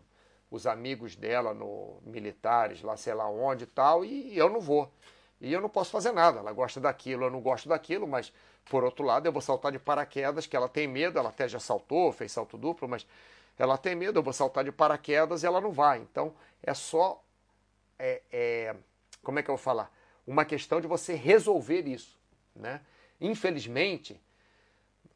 os 0.49 0.67
amigos 0.67 1.15
dela 1.15 1.53
no 1.53 1.99
militares, 2.03 2.81
lá 2.81 2.95
sei 2.95 3.13
lá 3.13 3.29
onde 3.29 3.63
e 3.63 3.67
tal, 3.67 4.05
e 4.05 4.37
eu 4.37 4.49
não 4.49 4.59
vou. 4.59 4.91
E 5.41 5.51
eu 5.51 5.59
não 5.59 5.69
posso 5.69 5.91
fazer 5.91 6.11
nada. 6.11 6.39
Ela 6.39 6.53
gosta 6.53 6.79
daquilo, 6.79 7.25
eu 7.25 7.31
não 7.31 7.41
gosto 7.41 7.67
daquilo, 7.67 8.07
mas 8.07 8.31
por 8.65 8.83
outro 8.83 9.03
lado 9.05 9.25
eu 9.25 9.31
vou 9.31 9.41
saltar 9.41 9.71
de 9.71 9.79
paraquedas, 9.79 10.47
que 10.47 10.55
ela 10.55 10.69
tem 10.69 10.87
medo, 10.87 11.19
ela 11.19 11.29
até 11.29 11.47
já 11.47 11.59
saltou, 11.59 12.11
fez 12.11 12.31
salto 12.31 12.57
duplo, 12.57 12.87
mas 12.87 13.05
ela 13.57 13.77
tem 13.77 13.95
medo, 13.95 14.19
eu 14.19 14.23
vou 14.23 14.33
saltar 14.33 14.63
de 14.63 14.71
paraquedas 14.71 15.43
e 15.43 15.45
ela 15.45 15.61
não 15.61 15.71
vai. 15.71 15.99
Então 15.99 16.33
é 16.63 16.73
só, 16.73 17.21
é, 17.99 18.21
é, 18.31 18.75
como 19.21 19.39
é 19.39 19.43
que 19.43 19.49
eu 19.49 19.55
vou 19.55 19.63
falar? 19.63 19.91
Uma 20.25 20.45
questão 20.45 20.81
de 20.81 20.87
você 20.87 21.13
resolver 21.13 21.87
isso. 21.87 22.17
Né? 22.55 22.81
Infelizmente, 23.19 24.19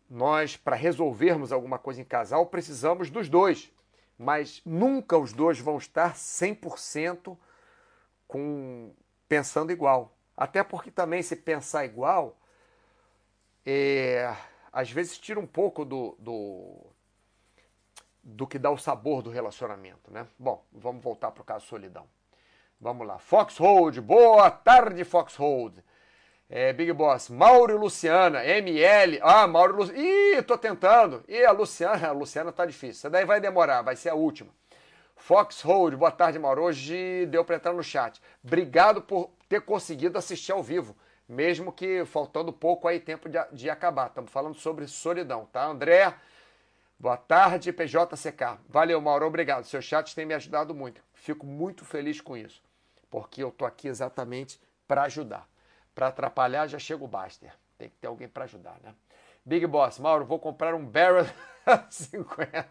nós, 0.09 0.57
para 0.57 0.75
resolvermos 0.75 1.51
alguma 1.51 1.77
coisa 1.77 2.01
em 2.01 2.05
casal, 2.05 2.45
precisamos 2.45 3.09
dos 3.09 3.29
dois. 3.29 3.71
Mas 4.19 4.61
nunca 4.65 5.17
os 5.17 5.31
dois 5.31 5.59
vão 5.59 5.77
estar 5.77 6.13
100% 6.13 7.37
com 8.27 8.93
pensando 9.29 9.71
igual. 9.71 10.13
Até 10.35 10.61
porque 10.61 10.91
também 10.91 11.23
se 11.23 11.37
pensar 11.37 11.85
igual, 11.85 12.37
é, 13.65 14.35
às 14.73 14.91
vezes 14.91 15.17
tira 15.17 15.39
um 15.39 15.47
pouco 15.47 15.85
do, 15.85 16.17
do, 16.19 16.85
do 18.21 18.45
que 18.45 18.59
dá 18.59 18.69
o 18.69 18.77
sabor 18.77 19.21
do 19.21 19.29
relacionamento, 19.29 20.11
né? 20.11 20.27
Bom, 20.37 20.65
vamos 20.71 21.01
voltar 21.01 21.31
para 21.31 21.41
o 21.41 21.45
caso 21.45 21.65
solidão. 21.65 22.05
Vamos 22.79 23.07
lá. 23.07 23.19
Foxhold, 23.19 24.01
boa 24.01 24.51
tarde, 24.51 25.05
Foxhold. 25.05 25.81
É, 26.51 26.73
Big 26.73 26.91
Boss, 26.93 27.29
Mauro 27.29 27.75
e 27.75 27.77
Luciana, 27.77 28.43
ML. 28.43 29.19
Ah, 29.21 29.45
Mauro 29.45 29.73
e 29.73 29.77
Luciana. 29.77 29.99
Ih, 29.99 30.41
tô 30.41 30.57
tentando. 30.57 31.23
E 31.27 31.45
a 31.45 31.51
Luciana, 31.51 32.07
a 32.09 32.11
Luciana 32.11 32.51
tá 32.51 32.65
difícil. 32.65 33.01
Essa 33.01 33.09
daí 33.09 33.23
vai 33.23 33.39
demorar, 33.39 33.83
vai 33.83 33.95
ser 33.95 34.09
a 34.09 34.15
última. 34.15 34.49
Foxhold, 35.15 35.95
boa 35.95 36.09
tarde, 36.09 36.39
Mauro. 36.39 36.63
Hoje 36.63 37.27
deu 37.27 37.45
para 37.45 37.57
entrar 37.57 37.71
no 37.71 37.83
chat. 37.83 38.19
Obrigado 38.43 38.99
por 38.99 39.29
ter 39.47 39.61
conseguido 39.61 40.17
assistir 40.17 40.51
ao 40.51 40.63
vivo, 40.63 40.95
mesmo 41.27 41.71
que 41.71 42.03
faltando 42.05 42.51
pouco 42.51 42.87
aí 42.87 42.99
tempo 42.99 43.29
de, 43.29 43.37
de 43.51 43.69
acabar. 43.69 44.07
Estamos 44.07 44.31
falando 44.31 44.55
sobre 44.55 44.87
solidão, 44.87 45.45
tá? 45.51 45.65
André, 45.65 46.15
boa 46.97 47.17
tarde, 47.17 47.71
PJCK. 47.71 48.57
Valeu, 48.67 48.99
Mauro, 48.99 49.27
obrigado. 49.27 49.65
Seu 49.65 49.83
chat 49.83 50.15
tem 50.15 50.25
me 50.25 50.33
ajudado 50.33 50.73
muito. 50.73 50.99
Fico 51.13 51.45
muito 51.45 51.85
feliz 51.85 52.19
com 52.19 52.35
isso, 52.35 52.63
porque 53.07 53.43
eu 53.43 53.51
tô 53.51 53.65
aqui 53.65 53.87
exatamente 53.87 54.59
para 54.87 55.03
ajudar. 55.03 55.47
Para 55.99 56.07
atrapalhar 56.07 56.65
já 56.65 56.79
chega 56.79 57.03
o 57.03 57.07
Baster. 57.09 57.51
Tem 57.77 57.89
que 57.89 57.97
ter 57.97 58.07
alguém 58.07 58.29
para 58.29 58.45
ajudar, 58.45 58.77
né? 58.81 58.95
Big 59.43 59.67
Boss, 59.67 59.99
Mauro, 59.99 60.23
vou 60.23 60.39
comprar 60.39 60.73
um 60.73 60.85
Barrel 60.85 61.25
50. 61.91 62.69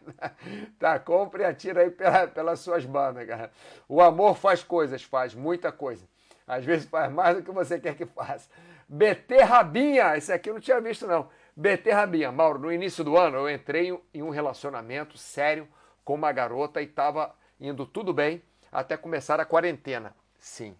Tá, 0.79 0.99
compre 0.99 1.43
e 1.43 1.45
atira 1.45 1.83
aí 1.83 1.91
pela, 1.91 2.26
pelas 2.26 2.61
suas 2.61 2.87
bandas, 2.87 3.26
cara. 3.26 3.53
O 3.87 4.01
amor 4.01 4.35
faz 4.35 4.64
coisas, 4.64 5.03
faz 5.03 5.35
muita 5.35 5.70
coisa. 5.70 6.09
Às 6.47 6.64
vezes 6.64 6.89
faz 6.89 7.12
mais 7.12 7.37
do 7.37 7.43
que 7.43 7.51
você 7.51 7.79
quer 7.79 7.95
que 7.95 8.07
faça. 8.07 8.49
BT 8.89 9.43
Rabinha, 9.43 10.16
esse 10.16 10.33
aqui 10.33 10.49
eu 10.49 10.55
não 10.55 10.61
tinha 10.62 10.81
visto 10.81 11.07
não. 11.07 11.29
BT 11.55 11.91
Rabinha, 11.91 12.33
Mauro, 12.33 12.59
no 12.59 12.72
início 12.72 13.05
do 13.05 13.14
ano 13.18 13.37
eu 13.37 13.51
entrei 13.51 13.95
em 14.14 14.22
um 14.22 14.31
relacionamento 14.31 15.18
sério 15.18 15.68
com 16.03 16.14
uma 16.14 16.33
garota 16.33 16.81
e 16.81 16.87
estava 16.87 17.35
indo 17.61 17.85
tudo 17.85 18.14
bem 18.14 18.43
até 18.72 18.97
começar 18.97 19.39
a 19.39 19.45
quarentena. 19.45 20.16
Sim. 20.39 20.74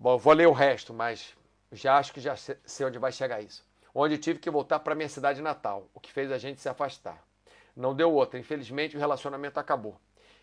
Bom, 0.00 0.18
vou 0.18 0.32
ler 0.32 0.48
o 0.48 0.52
resto, 0.52 0.92
mas 0.92 1.36
já 1.70 1.96
acho 1.96 2.12
que 2.12 2.20
já 2.20 2.34
sei 2.34 2.86
onde 2.86 2.98
vai 2.98 3.12
chegar 3.12 3.40
isso 3.40 3.70
onde 3.94 4.18
tive 4.18 4.38
que 4.38 4.50
voltar 4.50 4.80
para 4.80 4.94
minha 4.94 5.08
cidade 5.08 5.42
natal, 5.42 5.88
o 5.94 6.00
que 6.00 6.12
fez 6.12 6.30
a 6.30 6.38
gente 6.38 6.60
se 6.60 6.68
afastar. 6.68 7.22
Não 7.76 7.94
deu 7.94 8.12
outra, 8.12 8.38
infelizmente 8.38 8.96
o 8.96 9.00
relacionamento 9.00 9.58
acabou. 9.58 9.98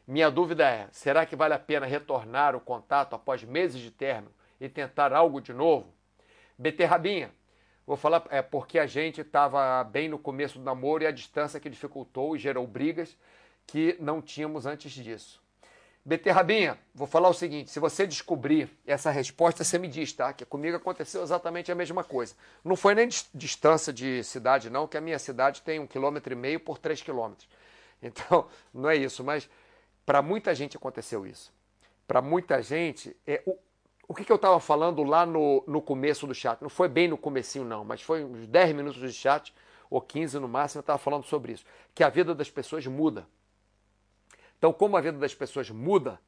Minha 0.05 0.29
dúvida 0.29 0.67
é: 0.67 0.87
será 0.91 1.25
que 1.25 1.35
vale 1.35 1.53
a 1.53 1.59
pena 1.59 1.85
retornar 1.85 2.55
o 2.55 2.61
contato 2.61 3.15
após 3.15 3.43
meses 3.43 3.81
de 3.81 3.91
término 3.91 4.33
e 4.59 4.69
tentar 4.69 5.13
algo 5.13 5.41
de 5.41 5.53
novo? 5.53 5.93
Beterrabinha, 6.57 7.31
vou 7.85 7.97
falar 7.97 8.23
é 8.29 8.41
porque 8.41 8.79
a 8.79 8.87
gente 8.87 9.21
estava 9.21 9.83
bem 9.83 10.09
no 10.09 10.17
começo 10.17 10.57
do 10.57 10.65
namoro 10.65 11.03
e 11.03 11.07
a 11.07 11.11
distância 11.11 11.59
que 11.59 11.69
dificultou 11.69 12.35
e 12.35 12.39
gerou 12.39 12.65
brigas 12.65 13.17
que 13.65 13.97
não 13.99 14.21
tínhamos 14.21 14.65
antes 14.65 14.91
disso. 14.91 15.41
Beterrabinha, 16.07 16.79
vou 16.95 17.05
falar 17.05 17.27
o 17.27 17.33
seguinte: 17.33 17.69
se 17.69 17.81
você 17.81 18.07
descobrir 18.07 18.69
essa 18.85 19.11
resposta, 19.11 19.65
você 19.65 19.77
me 19.77 19.89
diz, 19.89 20.13
tá? 20.13 20.31
Que 20.31 20.45
comigo 20.45 20.77
aconteceu 20.77 21.21
exatamente 21.21 21.69
a 21.69 21.75
mesma 21.75 22.01
coisa. 22.01 22.33
Não 22.63 22.77
foi 22.77 22.95
nem 22.95 23.09
distância 23.33 23.91
de 23.91 24.23
cidade, 24.23 24.69
não, 24.69 24.87
que 24.87 24.95
a 24.95 25.01
minha 25.01 25.19
cidade 25.19 25.61
tem 25.63 25.81
um 25.81 25.85
quilômetro 25.85 26.31
e 26.31 26.35
meio 26.35 26.61
por 26.61 26.77
três 26.77 27.01
quilômetros. 27.01 27.47
Então, 27.99 28.47
não 28.71 28.87
é 28.87 28.95
isso, 28.95 29.23
mas 29.23 29.49
para 30.05 30.21
muita 30.21 30.53
gente 30.53 30.77
aconteceu 30.77 31.25
isso. 31.25 31.51
Para 32.07 32.21
muita 32.21 32.61
gente, 32.61 33.17
é, 33.25 33.41
o, 33.43 33.57
o 34.07 34.13
que, 34.13 34.23
que 34.23 34.31
eu 34.31 34.35
estava 34.35 34.59
falando 34.59 35.01
lá 35.01 35.25
no, 35.25 35.63
no 35.65 35.81
começo 35.81 36.27
do 36.27 36.35
chat? 36.35 36.61
Não 36.61 36.69
foi 36.69 36.87
bem 36.87 37.07
no 37.07 37.17
comecinho, 37.17 37.65
não, 37.65 37.83
mas 37.83 38.03
foi 38.03 38.23
uns 38.23 38.45
10 38.45 38.75
minutos 38.75 39.01
de 39.01 39.11
chat, 39.11 39.51
ou 39.89 39.99
15 39.99 40.37
no 40.37 40.47
máximo, 40.47 40.77
eu 40.77 40.81
estava 40.81 40.99
falando 40.99 41.23
sobre 41.23 41.53
isso. 41.53 41.65
Que 41.95 42.03
a 42.03 42.09
vida 42.09 42.35
das 42.35 42.51
pessoas 42.51 42.85
muda. 42.85 43.27
Então, 44.57 44.73
como 44.73 44.97
a 44.97 45.01
vida 45.01 45.17
das 45.17 45.35
pessoas 45.35 45.69
muda, 45.69 46.19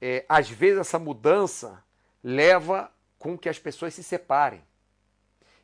é, 0.00 0.24
às 0.28 0.48
vezes 0.48 0.78
essa 0.78 0.98
mudança 0.98 1.82
leva 2.22 2.92
com 3.18 3.36
que 3.36 3.48
as 3.48 3.58
pessoas 3.58 3.94
se 3.94 4.02
separem. 4.02 4.62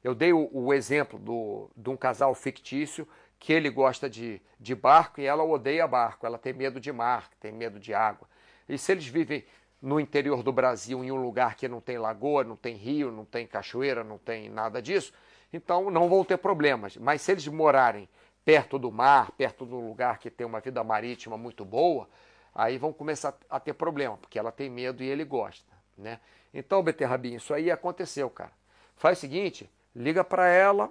Eu 0.03 0.15
dei 0.15 0.33
o, 0.33 0.51
o 0.53 0.73
exemplo 0.73 1.19
do, 1.19 1.71
de 1.77 1.89
um 1.89 1.97
casal 1.97 2.35
fictício 2.35 3.07
que 3.39 3.53
ele 3.53 3.71
gosta 3.71 4.09
de, 4.09 4.41
de 4.59 4.75
barco 4.75 5.21
e 5.21 5.27
ela 5.27 5.45
odeia 5.45 5.87
barco, 5.87 6.27
ela 6.27 6.39
tem 6.39 6.53
medo 6.53 6.81
de 6.81 6.93
mar, 6.93 7.29
tem 7.41 7.53
medo 7.53 7.79
de 7.79 7.93
água. 7.93 8.29
E 8.69 8.79
se 8.79 8.93
eles 8.93 9.07
vivem 9.07 9.45
no 9.81 10.01
interior 10.01 10.43
do 10.43 10.51
Brasil, 10.51 11.05
em 11.05 11.13
um 11.13 11.21
lugar 11.21 11.55
que 11.55 11.69
não 11.69 11.81
tem 11.81 11.99
lagoa, 11.99 12.43
não 12.43 12.57
tem 12.57 12.75
rio, 12.75 13.13
não 13.13 13.25
tem 13.25 13.47
cachoeira, 13.47 14.03
não 14.03 14.17
tem 14.17 14.49
nada 14.49 14.81
disso, 14.81 15.13
então 15.53 15.91
não 15.91 16.09
vão 16.09 16.25
ter 16.25 16.39
problemas. 16.39 16.97
Mas 16.97 17.21
se 17.21 17.33
eles 17.33 17.47
morarem 17.47 18.09
perto 18.45 18.79
do 18.79 18.93
mar, 18.93 19.31
perto 19.33 19.65
do 19.65 19.79
lugar 19.81 20.19
que 20.19 20.31
tem 20.31 20.47
uma 20.47 20.61
vida 20.61 20.83
marítima 20.85 21.37
muito 21.37 21.65
boa, 21.65 22.09
aí 22.55 22.79
vão 22.79 22.93
começar 22.93 23.35
a 23.49 23.59
ter 23.59 23.73
problema, 23.73 24.17
porque 24.17 24.39
ela 24.39 24.53
tem 24.53 24.69
medo 24.69 25.03
e 25.03 25.07
ele 25.07 25.25
gosta, 25.25 25.73
né? 25.97 26.21
Então, 26.53 26.83
Beterrabinho, 26.83 27.39
isso 27.39 27.53
aí 27.53 27.71
aconteceu, 27.71 28.31
cara. 28.31 28.53
Faz 28.97 29.19
o 29.19 29.21
seguinte, 29.23 29.69
liga 29.95 30.23
para 30.23 30.47
ela, 30.49 30.89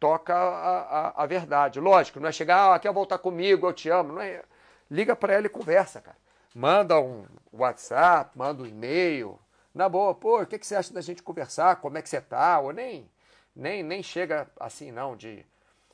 toca 0.00 0.34
a, 0.34 0.80
a, 0.80 1.22
a, 1.22 1.26
verdade. 1.26 1.80
Lógico, 1.80 2.18
não 2.18 2.28
é 2.28 2.32
chegar, 2.32 2.74
ah, 2.74 2.78
quer 2.78 2.92
voltar 2.92 3.18
comigo, 3.18 3.66
eu 3.66 3.72
te 3.72 3.90
amo. 3.90 4.14
Não 4.14 4.22
é... 4.22 4.42
Liga 4.90 5.14
para 5.14 5.34
ela 5.34 5.46
e 5.46 5.50
conversa, 5.50 6.00
cara. 6.00 6.16
Manda 6.54 6.98
um 6.98 7.26
WhatsApp, 7.52 8.30
manda 8.36 8.62
um 8.62 8.66
e-mail. 8.66 9.38
Na 9.74 9.88
boa, 9.88 10.14
pô, 10.14 10.40
o 10.40 10.46
que, 10.46 10.58
que 10.58 10.66
você 10.66 10.76
acha 10.76 10.94
da 10.94 11.02
gente 11.02 11.22
conversar? 11.22 11.76
Como 11.76 11.98
é 11.98 12.02
que 12.02 12.08
você 12.08 12.20
tá? 12.20 12.58
Ou 12.60 12.72
nem, 12.72 13.10
nem, 13.54 13.82
nem 13.82 14.02
chega 14.02 14.48
assim, 14.58 14.90
não, 14.90 15.14
de 15.14 15.44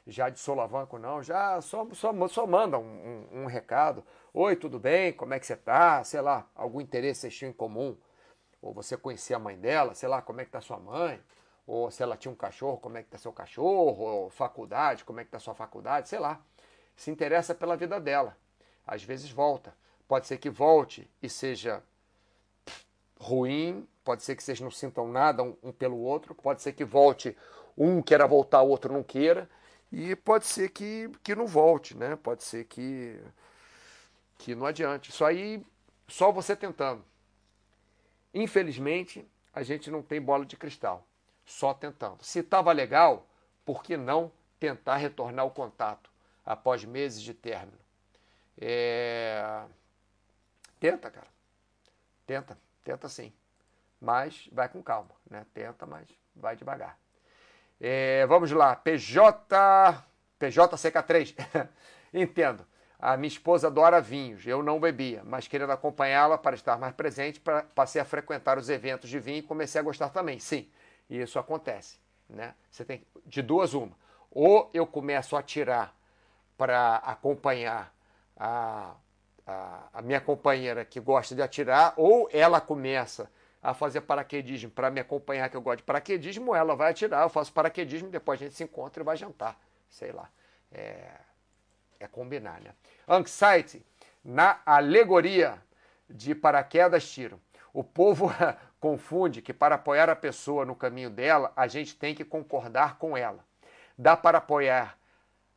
já 0.07 0.29
de 0.29 0.39
solavanco, 0.39 0.99
não. 0.99 1.23
Já 1.23 1.61
só, 1.61 1.87
só, 1.93 2.29
só 2.29 2.47
manda 2.47 2.79
um, 2.79 3.27
um, 3.33 3.43
um 3.43 3.47
recado. 3.47 4.05
Oi, 4.33 4.57
tudo 4.57 4.79
bem? 4.79 5.13
Como 5.13 5.35
é 5.35 5.39
que 5.39 5.47
você 5.47 5.57
tá? 5.57 6.03
Sei 6.05 6.21
lá, 6.21 6.49
algum 6.55 6.81
interesse 6.81 7.23
vocês 7.23 7.37
tinham 7.37 7.51
em 7.51 7.55
comum. 7.55 7.97
Ou 8.61 8.73
você 8.73 8.97
conhecia 8.97 9.37
a 9.37 9.39
mãe 9.39 9.59
dela, 9.59 9.95
sei 9.95 10.09
lá, 10.09 10.23
como 10.23 10.41
é 10.41 10.45
que 10.45 10.51
tá 10.51 10.61
sua 10.61 10.79
mãe. 10.79 11.21
Ou 11.67 11.91
se 11.91 12.03
ela 12.03 12.17
tinha 12.17 12.33
um 12.33 12.37
cachorro, 12.37 12.79
como 12.79 12.99
é 12.99 13.03
que 13.03 13.11
tá 13.11 13.19
seu 13.19 13.33
cachorro. 13.33 14.05
Ou 14.05 14.31
faculdade, 14.31 15.05
como 15.05 15.21
é 15.21 15.25
que 15.25 15.31
tá 15.31 15.39
sua 15.39 15.55
faculdade, 15.55 16.09
sei 16.09 16.19
lá. 16.19 16.41
Se 16.97 17.11
interessa 17.11 17.55
pela 17.55 17.77
vida 17.77 18.01
dela. 18.01 18.37
Às 18.87 19.03
vezes 19.03 19.31
volta. 19.31 19.75
Pode 20.09 20.27
ser 20.27 20.39
que 20.39 20.51
volte 20.51 21.09
e 21.23 21.29
seja 21.29 21.83
ruim, 23.23 23.87
pode 24.05 24.25
ser 24.25 24.35
que 24.35 24.43
vocês 24.43 24.61
não 24.61 24.71
sintam 24.71 25.07
nada 25.07 25.45
um, 25.45 25.57
um 25.63 25.73
pelo 25.73 25.99
outro, 25.99 26.35
pode 26.35 26.61
ser 26.61 26.73
que 26.73 26.85
volte 26.85 27.37
um 27.79 28.03
queira 28.03 28.27
voltar, 28.27 28.63
o 28.63 28.69
outro 28.69 28.93
não 28.93 29.03
queira, 29.03 29.49
e 29.93 30.17
pode 30.17 30.47
ser 30.47 30.71
que, 30.71 31.11
que 31.23 31.35
não 31.35 31.47
volte, 31.47 31.95
né? 31.95 32.17
Pode 32.17 32.43
ser 32.43 32.65
que, 32.65 33.21
que 34.39 34.55
não 34.55 34.65
adiante. 34.65 35.11
Isso 35.11 35.23
aí, 35.23 35.63
só 36.09 36.33
você 36.33 36.57
tentando. 36.57 37.05
Infelizmente, 38.33 39.29
a 39.53 39.63
gente 39.63 39.91
não 39.91 40.03
tem 40.03 40.21
bola 40.21 40.47
de 40.47 40.57
cristal, 40.57 41.07
só 41.45 41.75
tentando. 41.75 42.25
Se 42.25 42.39
estava 42.39 42.73
legal, 42.73 43.29
por 43.67 43.83
que 43.83 43.97
não 43.99 44.33
tentar 44.59 44.97
retornar 44.97 45.45
o 45.45 45.51
contato 45.51 46.11
após 46.45 46.85
meses 46.85 47.21
de 47.21 47.35
término? 47.35 47.79
É... 48.59 49.65
Tenta, 50.81 51.11
cara. 51.11 51.29
Tenta, 52.27 52.59
tenta 52.83 53.09
sim. 53.11 53.31
Mas 54.01 54.49
vai 54.51 54.71
com 54.71 54.83
calma, 54.83 55.11
né? 55.29 55.45
Tenta, 55.53 55.85
mas 55.85 56.09
vai 56.35 56.57
devagar. 56.57 56.99
É, 57.85 58.25
vamos 58.27 58.53
lá, 58.53 58.77
PJ, 58.77 60.05
PJCK3. 60.39 61.35
Entendo. 62.15 62.65
A 62.97 63.17
minha 63.17 63.27
esposa 63.27 63.67
adora 63.67 64.01
vinhos, 64.01 64.47
eu 64.47 64.63
não 64.63 64.79
bebia, 64.79 65.23
mas 65.25 65.49
querendo 65.49 65.73
acompanhá-la 65.73 66.39
para 66.39 66.55
estar 66.55 66.79
mais 66.79 66.95
presente, 66.95 67.41
pra, 67.41 67.65
passei 67.65 68.01
a 68.01 68.05
frequentar 68.05 68.57
os 68.57 68.69
eventos 68.71 69.11
de 69.11 69.19
vinho 69.19 69.39
e 69.39 69.43
comecei 69.43 69.81
a 69.81 69.83
gostar 69.83 70.11
também. 70.11 70.39
Sim, 70.39 70.71
isso 71.11 71.41
acontece. 71.41 71.99
Né? 72.29 72.55
Você 72.71 72.85
tem 72.85 73.05
de 73.27 73.43
duas 73.43 73.75
uma. 73.75 73.91
Ou 74.31 74.71
eu 74.73 74.87
começo 74.87 75.37
a 75.37 75.43
tirar 75.43 75.93
para 76.57 76.99
acompanhar 76.99 77.93
a, 78.37 78.95
a, 79.45 79.89
a, 79.95 80.03
minha 80.03 80.21
companheira 80.21 80.85
que 80.85 81.01
gosta 81.01 81.35
de 81.35 81.43
atirar, 81.43 81.95
ou 81.97 82.29
ela 82.33 82.61
começa 82.61 83.25
a 83.25 83.29
fazer 83.75 84.01
paraquedismo 84.01 84.71
para 84.71 84.91
me 84.91 85.01
acompanhar, 85.01 85.49
que 85.49 85.57
eu 85.57 85.63
gosto 85.63 85.79
de 85.79 85.85
paraquedismo, 85.85 86.55
ela 86.55 86.75
vai 86.75 86.91
atirar, 86.91 87.23
eu 87.23 87.29
faço 87.29 87.53
paraquedismo, 87.53 88.11
depois 88.11 88.41
a 88.41 88.45
gente 88.45 88.57
se 88.57 88.65
encontra 88.65 89.03
e 89.03 89.07
vai 89.07 89.17
jantar. 89.17 89.57
Sei 89.89 90.11
lá. 90.11 90.29
É, 90.73 91.13
é 92.01 92.07
combinar, 92.09 92.61
né? 92.61 92.73
Anxiety, 93.09 93.85
na 94.25 94.61
alegoria 94.67 95.63
de 96.11 96.35
paraquedas 96.35 97.09
tiro. 97.09 97.41
O 97.73 97.85
povo 97.85 98.31
confunde 98.81 99.41
que 99.41 99.53
para 99.53 99.77
apoiar 99.77 100.11
a 100.11 100.17
pessoa 100.17 100.65
no 100.65 100.75
caminho 100.75 101.11
dela, 101.11 101.53
a 101.55 101.69
gente 101.69 101.95
tem 101.95 102.15
que 102.15 102.25
concordar 102.25 102.99
com 102.99 103.17
ela. 103.17 103.45
Dá 103.97 104.17
para 104.17 104.39
apoiar 104.39 104.99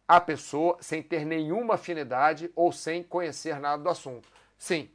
a 0.08 0.22
pessoa 0.22 0.78
sem 0.80 1.02
ter 1.02 1.26
nenhuma 1.26 1.74
afinidade 1.74 2.52
ou 2.56 2.72
sem 2.72 3.02
conhecer 3.02 3.60
nada 3.60 3.82
do 3.82 3.90
assunto. 3.90 4.30
Sim, 4.58 4.90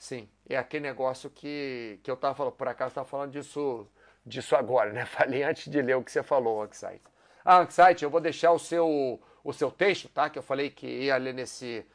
sim. 0.00 0.28
É 0.48 0.56
aquele 0.56 0.82
negócio 0.82 1.28
que, 1.30 2.00
que 2.02 2.10
eu 2.10 2.14
estava 2.14 2.34
falando, 2.34 2.54
por 2.54 2.66
acaso 2.66 2.88
estava 2.88 3.06
falando 3.06 3.32
disso, 3.32 3.86
disso 4.24 4.56
agora, 4.56 4.92
né? 4.92 5.04
Falei 5.06 5.42
antes 5.42 5.70
de 5.70 5.80
ler 5.80 5.94
o 5.94 6.02
que 6.02 6.10
você 6.10 6.22
falou, 6.22 6.62
Anxiety. 6.62 7.04
Ah, 7.44 7.58
Anxiety, 7.60 8.02
eu 8.02 8.10
vou 8.10 8.20
deixar 8.20 8.50
o 8.50 8.58
seu, 8.58 9.20
o 9.44 9.52
seu 9.52 9.70
texto, 9.70 10.08
tá? 10.08 10.30
Que 10.30 10.38
eu 10.38 10.42
falei 10.42 10.70
que 10.70 10.86
ia 10.86 11.16
ler 11.16 11.34
nesse, 11.34 11.86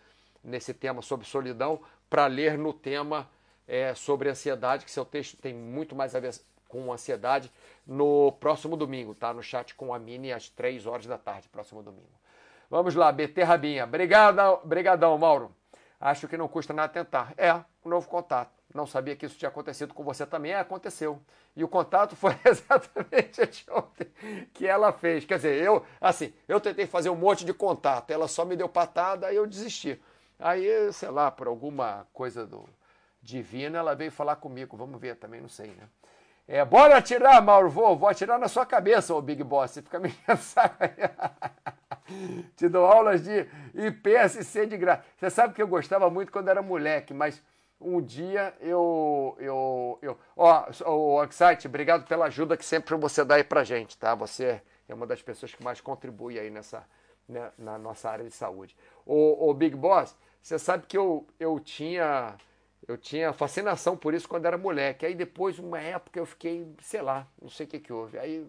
nesse 0.43 0.73
tema 0.73 1.01
sobre 1.01 1.25
solidão, 1.25 1.81
para 2.09 2.27
ler 2.27 2.57
no 2.57 2.71
tema 2.71 3.29
é, 3.67 3.93
sobre 3.95 4.29
ansiedade, 4.29 4.85
que 4.85 4.91
seu 4.91 5.05
texto 5.05 5.37
tem 5.37 5.53
muito 5.53 5.95
mais 5.95 6.15
a 6.15 6.19
ver 6.19 6.33
com 6.67 6.91
ansiedade, 6.91 7.51
no 7.85 8.31
próximo 8.33 8.75
domingo, 8.77 9.13
tá? 9.15 9.33
No 9.33 9.41
chat 9.41 9.75
com 9.75 9.93
a 9.93 9.99
Mini 9.99 10.31
às 10.31 10.49
3 10.49 10.85
horas 10.85 11.05
da 11.05 11.17
tarde, 11.17 11.49
próximo 11.49 11.81
domingo. 11.81 12.09
Vamos 12.69 12.95
lá, 12.95 13.11
BT 13.11 13.43
Rabinha. 13.43 13.83
Obrigado, 13.83 14.59
brigadão, 14.63 15.17
Mauro. 15.17 15.51
Acho 15.99 16.27
que 16.27 16.37
não 16.37 16.47
custa 16.47 16.73
nada 16.73 16.91
tentar. 16.91 17.33
É, 17.37 17.53
um 17.53 17.89
novo 17.89 18.07
contato. 18.07 18.51
Não 18.73 18.85
sabia 18.85 19.15
que 19.15 19.25
isso 19.25 19.37
tinha 19.37 19.49
acontecido 19.49 19.93
com 19.93 20.03
você 20.03 20.25
também. 20.25 20.51
É, 20.51 20.59
aconteceu. 20.59 21.21
E 21.55 21.63
o 21.63 21.67
contato 21.67 22.15
foi 22.15 22.35
exatamente 22.43 23.65
ontem 23.71 24.07
que 24.53 24.67
ela 24.67 24.91
fez. 24.91 25.25
Quer 25.25 25.37
dizer, 25.37 25.61
eu, 25.63 25.85
assim, 25.99 26.33
eu 26.47 26.59
tentei 26.59 26.85
fazer 26.85 27.09
um 27.09 27.15
monte 27.15 27.45
de 27.45 27.53
contato. 27.53 28.11
Ela 28.11 28.27
só 28.27 28.43
me 28.43 28.55
deu 28.55 28.67
patada 28.67 29.31
e 29.31 29.35
eu 29.35 29.47
desisti. 29.47 29.99
Aí, 30.37 30.91
sei 30.91 31.09
lá, 31.09 31.31
por 31.31 31.47
alguma 31.47 32.05
coisa 32.11 32.45
do 32.45 32.67
divina, 33.21 33.79
ela 33.79 33.95
veio 33.95 34.11
falar 34.11 34.35
comigo. 34.35 34.75
Vamos 34.77 34.99
ver 34.99 35.15
também, 35.15 35.41
não 35.41 35.49
sei, 35.49 35.67
né? 35.67 35.87
É, 36.47 36.63
bora 36.63 36.97
atirar, 36.97 37.41
Mauro. 37.41 37.69
Vou, 37.69 37.97
vou 37.97 38.07
atirar 38.07 38.37
na 38.37 38.47
sua 38.47 38.65
cabeça, 38.65 39.13
ô 39.13 39.21
Big 39.21 39.43
Boss. 39.43 39.71
Você 39.71 39.81
fica 39.81 39.99
me 39.99 40.11
pensando. 40.25 40.71
Te 42.55 42.69
dou 42.69 42.85
aulas 42.85 43.23
de 43.23 43.47
IPSC 43.73 44.67
de 44.67 44.77
graça. 44.77 45.03
Você 45.17 45.29
sabe 45.29 45.53
que 45.53 45.61
eu 45.61 45.67
gostava 45.67 46.09
muito 46.09 46.31
quando 46.31 46.49
era 46.49 46.61
moleque, 46.61 47.13
mas 47.13 47.41
um 47.81 48.01
dia 48.01 48.53
eu. 48.59 49.35
eu, 49.39 49.99
eu 50.01 50.19
ó, 50.37 50.65
o 50.85 51.21
Oxite, 51.21 51.67
obrigado 51.67 52.07
pela 52.07 52.25
ajuda 52.25 52.55
que 52.55 52.65
sempre 52.65 52.95
você 52.95 53.25
dá 53.25 53.35
aí 53.35 53.43
pra 53.43 53.63
gente, 53.63 53.97
tá? 53.97 54.13
Você 54.13 54.61
é 54.87 54.93
uma 54.93 55.07
das 55.07 55.21
pessoas 55.21 55.53
que 55.53 55.63
mais 55.63 55.81
contribui 55.81 56.39
aí 56.39 56.51
nessa, 56.51 56.85
né, 57.27 57.51
na 57.57 57.77
nossa 57.77 58.09
área 58.09 58.23
de 58.23 58.31
saúde. 58.31 58.75
O, 59.03 59.49
o 59.49 59.53
Big 59.53 59.75
Boss, 59.75 60.15
você 60.41 60.59
sabe 60.59 60.85
que 60.85 60.97
eu, 60.97 61.25
eu 61.39 61.59
tinha. 61.59 62.35
Eu 62.88 62.97
tinha 62.97 63.33
fascinação 63.33 63.97
por 63.97 64.13
isso 64.13 64.27
quando 64.27 64.45
era 64.45 64.57
moleque. 64.57 65.05
Aí 65.05 65.15
depois, 65.15 65.57
uma 65.57 65.79
época, 65.79 66.19
eu 66.19 66.25
fiquei, 66.25 66.67
sei 66.81 67.01
lá, 67.01 67.27
não 67.41 67.49
sei 67.49 67.65
o 67.65 67.69
que, 67.69 67.79
que 67.79 67.91
houve. 67.91 68.19
Aí 68.19 68.47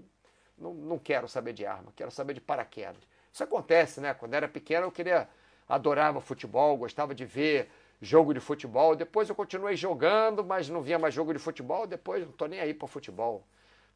não, 0.59 0.75
não 0.75 0.99
quero 0.99 1.27
saber 1.27 1.53
de 1.53 1.65
arma, 1.65 1.93
quero 1.97 2.11
saber 2.11 2.35
de 2.35 2.41
paraquedas. 2.41 3.03
Isso 3.33 3.43
acontece, 3.43 4.01
né? 4.01 4.15
Quando 4.15 4.35
era 4.35 4.47
pequeno 4.47 4.87
eu 4.87 4.93
queria, 4.93 5.29
adorava 5.69 6.21
futebol, 6.21 6.77
gostava 6.77 7.15
de 7.15 7.25
ver 7.25 7.71
jogo 8.01 8.35
de 8.35 8.41
futebol. 8.41 8.95
Depois 8.95 9.29
eu 9.29 9.35
continuei 9.35 9.77
jogando, 9.77 10.45
mas 10.45 10.69
não 10.69 10.83
via 10.83 10.99
mais 10.99 11.15
jogo 11.15 11.33
de 11.33 11.39
futebol. 11.39 11.87
Depois 11.87 12.23
não 12.23 12.31
estou 12.31 12.49
nem 12.49 12.61
aí 12.61 12.75
para 12.75 12.89
futebol. 12.89 13.43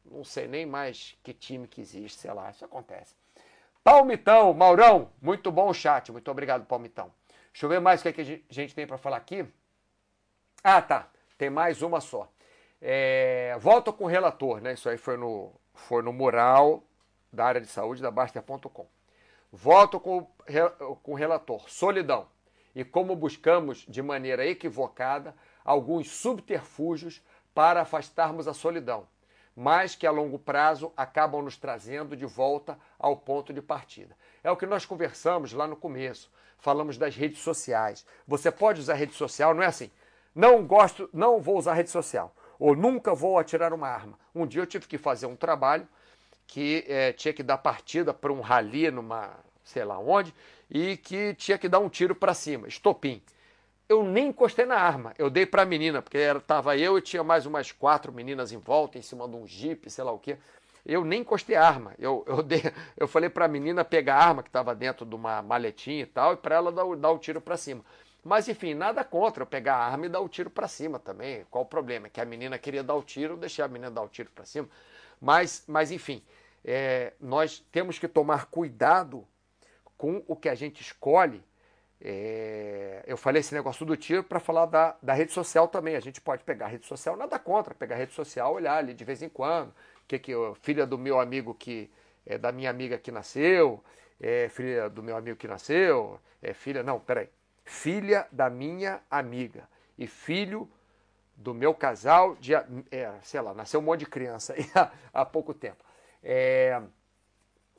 Não 0.03 0.23
sei 0.23 0.47
nem 0.47 0.65
mais 0.65 1.15
que 1.23 1.33
time 1.33 1.67
que 1.67 1.81
existe, 1.81 2.19
sei 2.19 2.33
lá. 2.33 2.49
Isso 2.49 2.65
acontece. 2.65 3.15
Palmitão, 3.83 4.53
Maurão, 4.53 5.09
muito 5.21 5.51
bom 5.51 5.69
o 5.69 5.73
chat. 5.73 6.11
Muito 6.11 6.29
obrigado, 6.29 6.65
Palmitão. 6.65 7.11
Deixa 7.51 7.65
eu 7.65 7.69
ver 7.69 7.79
mais 7.79 7.99
o 7.99 8.03
que, 8.03 8.09
é 8.09 8.13
que 8.13 8.21
a 8.21 8.53
gente 8.53 8.73
tem 8.73 8.87
para 8.87 8.97
falar 8.97 9.17
aqui. 9.17 9.45
Ah, 10.63 10.81
tá. 10.81 11.07
Tem 11.37 11.49
mais 11.49 11.81
uma 11.81 11.99
só. 11.99 12.31
É, 12.79 13.57
volta 13.59 13.91
com 13.91 14.03
o 14.03 14.07
relator, 14.07 14.61
né? 14.61 14.73
Isso 14.73 14.87
aí 14.89 14.97
foi 14.97 15.17
no, 15.17 15.51
foi 15.73 16.03
no 16.03 16.13
mural 16.13 16.83
da 17.33 17.45
área 17.45 17.61
de 17.61 17.67
saúde 17.67 18.01
da 18.01 18.11
Baster.com. 18.11 18.87
Voto 19.51 19.99
com, 19.99 20.27
com 21.01 21.11
o 21.13 21.15
relator. 21.15 21.67
Solidão. 21.67 22.27
E 22.75 22.83
como 22.83 23.15
buscamos 23.15 23.85
de 23.87 24.01
maneira 24.03 24.45
equivocada 24.45 25.35
alguns 25.65 26.09
subterfúgios 26.09 27.21
para 27.53 27.81
afastarmos 27.81 28.47
a 28.47 28.53
solidão, 28.53 29.07
mas 29.55 29.95
que 29.95 30.07
a 30.07 30.11
longo 30.11 30.39
prazo 30.39 30.93
acabam 30.95 31.41
nos 31.41 31.57
trazendo 31.57 32.15
de 32.15 32.25
volta 32.25 32.79
ao 32.97 33.17
ponto 33.17 33.51
de 33.51 33.61
partida. 33.61 34.15
É 34.43 34.49
o 34.49 34.55
que 34.55 34.65
nós 34.65 34.85
conversamos 34.85 35.51
lá 35.53 35.67
no 35.67 35.75
começo. 35.75 36.31
Falamos 36.59 36.97
das 36.97 37.15
redes 37.15 37.39
sociais. 37.39 38.05
Você 38.25 38.51
pode 38.51 38.79
usar 38.79 38.93
rede 38.93 39.13
social, 39.13 39.53
não 39.53 39.63
é 39.63 39.65
assim? 39.65 39.91
Não 40.33 40.65
gosto, 40.65 41.09
não 41.13 41.41
vou 41.41 41.57
usar 41.57 41.73
rede 41.73 41.89
social. 41.89 42.33
Ou 42.59 42.75
nunca 42.75 43.13
vou 43.13 43.37
atirar 43.37 43.73
uma 43.73 43.87
arma. 43.87 44.17
Um 44.33 44.45
dia 44.45 44.61
eu 44.61 44.67
tive 44.67 44.87
que 44.87 44.97
fazer 44.97 45.25
um 45.25 45.35
trabalho 45.35 45.87
que 46.47 46.85
é, 46.87 47.11
tinha 47.13 47.33
que 47.33 47.43
dar 47.43 47.57
partida 47.57 48.13
para 48.13 48.31
um 48.31 48.41
rali 48.41 48.89
numa 48.91 49.31
sei 49.63 49.85
lá 49.85 49.97
onde 49.99 50.33
e 50.69 50.97
que 50.97 51.33
tinha 51.35 51.57
que 51.57 51.69
dar 51.69 51.79
um 51.79 51.89
tiro 51.89 52.15
para 52.15 52.33
cima, 52.33 52.67
estopim. 52.67 53.21
Eu 53.87 54.03
nem 54.03 54.27
encostei 54.27 54.65
na 54.65 54.75
arma, 54.75 55.13
eu 55.17 55.29
dei 55.29 55.45
para 55.45 55.63
a 55.63 55.65
menina, 55.65 56.01
porque 56.01 56.17
estava 56.17 56.77
eu 56.77 56.97
e 56.97 57.01
tinha 57.01 57.23
mais 57.23 57.45
umas 57.45 57.73
quatro 57.73 58.11
meninas 58.13 58.53
em 58.53 58.57
volta, 58.57 58.97
em 58.97 59.01
cima 59.01 59.27
de 59.27 59.35
um 59.35 59.45
jipe, 59.45 59.89
sei 59.89 60.03
lá 60.03 60.13
o 60.13 60.19
quê. 60.19 60.37
Eu 60.85 61.03
nem 61.03 61.21
encostei 61.21 61.55
a 61.55 61.67
arma. 61.67 61.93
Eu, 61.99 62.23
eu, 62.25 62.41
dei, 62.43 62.63
eu 62.95 63.07
falei 63.07 63.29
para 63.29 63.45
a 63.45 63.47
menina 63.49 63.83
pegar 63.83 64.15
a 64.15 64.25
arma 64.25 64.43
que 64.43 64.49
estava 64.49 64.73
dentro 64.73 65.05
de 65.05 65.13
uma 65.13 65.41
maletinha 65.41 66.03
e 66.03 66.05
tal, 66.05 66.33
e 66.33 66.37
para 66.37 66.55
ela 66.55 66.71
dar, 66.71 66.85
dar 66.95 67.11
o 67.11 67.19
tiro 67.19 67.41
para 67.41 67.57
cima. 67.57 67.83
Mas 68.23 68.47
enfim, 68.47 68.73
nada 68.73 69.03
contra 69.03 69.43
eu 69.43 69.47
pegar 69.47 69.75
a 69.75 69.85
arma 69.85 70.05
e 70.05 70.09
dar 70.09 70.19
o 70.19 70.29
tiro 70.29 70.49
para 70.49 70.67
cima 70.67 70.99
também. 70.99 71.45
Qual 71.49 71.63
o 71.63 71.67
problema? 71.67 72.07
É 72.07 72.09
que 72.09 72.21
a 72.21 72.25
menina 72.25 72.57
queria 72.57 72.83
dar 72.83 72.95
o 72.95 73.03
tiro, 73.03 73.33
eu 73.33 73.37
deixei 73.37 73.63
a 73.65 73.67
menina 73.67 73.89
dar 73.89 74.03
o 74.03 74.07
tiro 74.07 74.29
para 74.31 74.45
cima. 74.45 74.69
Mas, 75.19 75.63
mas 75.67 75.91
enfim, 75.91 76.23
é, 76.63 77.13
nós 77.19 77.59
temos 77.71 77.97
que 77.97 78.07
tomar 78.07 78.45
cuidado 78.45 79.27
com 79.97 80.23
o 80.27 80.35
que 80.35 80.49
a 80.49 80.55
gente 80.55 80.81
escolhe. 80.81 81.43
É, 81.99 83.03
eu 83.05 83.17
falei 83.17 83.41
esse 83.41 83.53
negócio 83.53 83.85
do 83.85 83.95
tiro 83.95 84.23
para 84.23 84.39
falar 84.39 84.65
da, 84.65 84.95
da 85.01 85.13
rede 85.13 85.31
social 85.31 85.67
também. 85.67 85.95
A 85.95 85.99
gente 85.99 86.21
pode 86.21 86.43
pegar 86.43 86.65
a 86.65 86.69
rede 86.69 86.85
social, 86.85 87.15
nada 87.15 87.37
contra, 87.39 87.73
pegar 87.75 87.95
a 87.95 87.99
rede 87.99 88.13
social, 88.13 88.53
olhar 88.53 88.77
ali 88.77 88.93
de 88.93 89.03
vez 89.03 89.21
em 89.21 89.29
quando. 89.29 89.73
Que 90.07 90.19
que 90.19 90.33
filha 90.61 90.85
do 90.85 90.97
meu 90.97 91.19
amigo 91.19 91.53
que 91.53 91.89
é 92.25 92.37
da 92.37 92.51
minha 92.51 92.69
amiga 92.69 92.97
que 92.97 93.11
nasceu, 93.11 93.83
é 94.19 94.49
filha 94.49 94.89
do 94.89 95.01
meu 95.03 95.15
amigo 95.15 95.37
que 95.37 95.47
nasceu, 95.47 96.19
é 96.41 96.53
filha. 96.53 96.83
Não, 96.83 96.99
peraí. 96.99 97.29
Filha 97.63 98.27
da 98.31 98.49
minha 98.49 99.01
amiga 99.09 99.67
e 99.97 100.07
filho 100.07 100.69
do 101.35 101.53
meu 101.53 101.73
casal, 101.73 102.35
de, 102.35 102.53
é, 102.53 103.13
sei 103.23 103.41
lá, 103.41 103.53
nasceu 103.53 103.79
um 103.79 103.83
monte 103.83 104.01
de 104.01 104.05
criança 104.05 104.53
aí 104.53 104.69
há, 104.75 104.91
há 105.13 105.25
pouco 105.25 105.53
tempo. 105.53 105.83
É, 106.23 106.81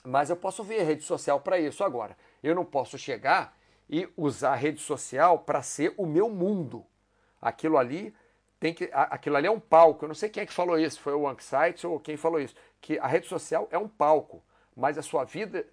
mas 0.04 0.30
eu 0.30 0.36
posso 0.36 0.64
ver 0.64 0.82
rede 0.82 1.04
social 1.04 1.40
para 1.40 1.58
isso 1.58 1.84
agora. 1.84 2.16
Eu 2.42 2.54
não 2.54 2.64
posso 2.64 2.98
chegar 2.98 3.56
e 3.88 4.08
usar 4.16 4.52
a 4.52 4.56
rede 4.56 4.80
social 4.80 5.38
para 5.38 5.62
ser 5.62 5.94
o 5.96 6.06
meu 6.06 6.28
mundo. 6.28 6.84
Aquilo 7.40 7.78
ali 7.78 8.14
tem 8.58 8.72
que, 8.72 8.88
aquilo 8.92 9.36
ali 9.36 9.46
é 9.46 9.50
um 9.50 9.60
palco. 9.60 10.04
Eu 10.04 10.08
não 10.08 10.14
sei 10.14 10.28
quem 10.28 10.42
é 10.42 10.46
que 10.46 10.52
falou 10.52 10.78
isso, 10.78 11.00
foi 11.00 11.14
o 11.14 11.28
Anxiety 11.28 11.86
ou 11.86 12.00
quem 12.00 12.16
falou 12.16 12.40
isso, 12.40 12.54
que 12.80 12.98
a 12.98 13.06
rede 13.06 13.26
social 13.26 13.68
é 13.70 13.78
um 13.78 13.88
palco, 13.88 14.42
mas 14.74 14.98
a 14.98 15.02
sua 15.02 15.24
vida 15.24 15.66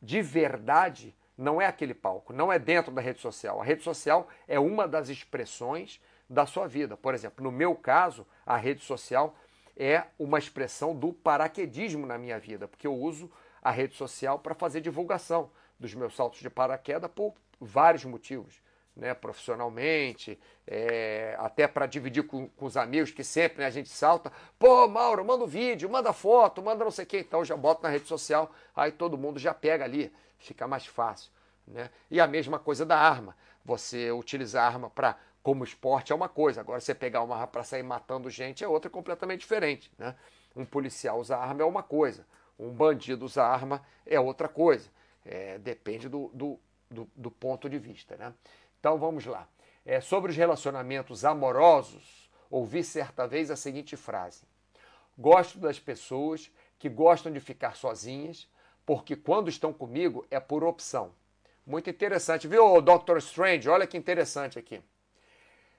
de 0.00 0.22
verdade 0.22 1.14
não 1.38 1.62
é 1.62 1.66
aquele 1.66 1.94
palco, 1.94 2.32
não 2.32 2.52
é 2.52 2.58
dentro 2.58 2.90
da 2.90 3.00
rede 3.00 3.20
social. 3.20 3.60
A 3.60 3.64
rede 3.64 3.84
social 3.84 4.28
é 4.48 4.58
uma 4.58 4.88
das 4.88 5.08
expressões 5.08 6.00
da 6.28 6.44
sua 6.44 6.66
vida. 6.66 6.96
Por 6.96 7.14
exemplo, 7.14 7.44
no 7.44 7.52
meu 7.52 7.76
caso, 7.76 8.26
a 8.44 8.56
rede 8.56 8.82
social 8.82 9.36
é 9.76 10.02
uma 10.18 10.38
expressão 10.38 10.94
do 10.94 11.12
paraquedismo 11.12 12.04
na 12.04 12.18
minha 12.18 12.40
vida, 12.40 12.66
porque 12.66 12.88
eu 12.88 12.94
uso 12.94 13.30
a 13.62 13.70
rede 13.70 13.94
social 13.94 14.40
para 14.40 14.54
fazer 14.54 14.80
divulgação 14.80 15.50
dos 15.78 15.94
meus 15.94 16.16
saltos 16.16 16.40
de 16.40 16.50
paraquedas 16.50 17.10
por 17.14 17.34
vários 17.60 18.04
motivos. 18.04 18.60
Né, 18.98 19.14
profissionalmente, 19.14 20.36
é, 20.66 21.36
até 21.38 21.68
para 21.68 21.86
dividir 21.86 22.24
com, 22.24 22.48
com, 22.48 22.66
os 22.66 22.76
amigos, 22.76 23.12
que 23.12 23.22
sempre 23.22 23.60
né, 23.60 23.66
a 23.66 23.70
gente 23.70 23.88
salta. 23.88 24.32
Pô, 24.58 24.88
Mauro, 24.88 25.24
manda 25.24 25.44
um 25.44 25.46
vídeo, 25.46 25.88
manda 25.88 26.12
foto, 26.12 26.60
manda 26.60 26.82
não 26.82 26.90
sei 26.90 27.04
o 27.04 27.06
que. 27.06 27.18
Então 27.18 27.44
já 27.44 27.56
boto 27.56 27.80
na 27.80 27.90
rede 27.90 28.08
social, 28.08 28.50
aí 28.74 28.90
todo 28.90 29.16
mundo 29.16 29.38
já 29.38 29.54
pega 29.54 29.84
ali, 29.84 30.12
fica 30.36 30.66
mais 30.66 30.84
fácil. 30.84 31.30
Né? 31.64 31.88
E 32.10 32.20
a 32.20 32.26
mesma 32.26 32.58
coisa 32.58 32.84
da 32.84 32.98
arma. 32.98 33.36
Você 33.64 34.10
utilizar 34.10 34.64
a 34.64 34.66
arma 34.66 34.90
para 34.90 35.16
como 35.42 35.64
esporte 35.64 36.12
é 36.12 36.14
uma 36.14 36.28
coisa, 36.28 36.60
agora 36.60 36.80
você 36.80 36.94
pegar 36.94 37.22
uma 37.22 37.34
arma 37.34 37.46
para 37.46 37.64
sair 37.64 37.82
matando 37.82 38.28
gente 38.28 38.62
é 38.62 38.68
outra 38.68 38.90
completamente 38.90 39.40
diferente. 39.40 39.90
Né? 39.96 40.14
Um 40.54 40.64
policial 40.64 41.18
usar 41.18 41.38
arma 41.38 41.62
é 41.62 41.64
uma 41.64 41.82
coisa, 41.82 42.26
um 42.58 42.70
bandido 42.70 43.24
usar 43.24 43.46
arma 43.46 43.82
é 44.04 44.18
outra 44.18 44.48
coisa. 44.48 44.90
É, 45.24 45.58
depende 45.58 46.08
do, 46.08 46.30
do, 46.34 46.60
do, 46.90 47.08
do, 47.14 47.30
ponto 47.30 47.68
de 47.68 47.78
vista. 47.78 48.16
Né? 48.16 48.32
Então 48.78 48.98
vamos 48.98 49.26
lá. 49.26 49.48
É, 49.84 50.00
sobre 50.00 50.30
os 50.30 50.36
relacionamentos 50.36 51.24
amorosos, 51.24 52.30
ouvi 52.50 52.84
certa 52.84 53.26
vez 53.26 53.50
a 53.50 53.56
seguinte 53.56 53.96
frase: 53.96 54.42
Gosto 55.16 55.58
das 55.58 55.78
pessoas 55.78 56.50
que 56.78 56.88
gostam 56.88 57.32
de 57.32 57.40
ficar 57.40 57.76
sozinhas, 57.76 58.48
porque 58.84 59.16
quando 59.16 59.48
estão 59.48 59.72
comigo 59.72 60.26
é 60.30 60.38
por 60.38 60.64
opção. 60.64 61.12
Muito 61.66 61.90
interessante, 61.90 62.48
viu, 62.48 62.80
Dr. 62.80 63.18
Strange? 63.18 63.68
Olha 63.68 63.86
que 63.86 63.96
interessante 63.96 64.58
aqui. 64.58 64.82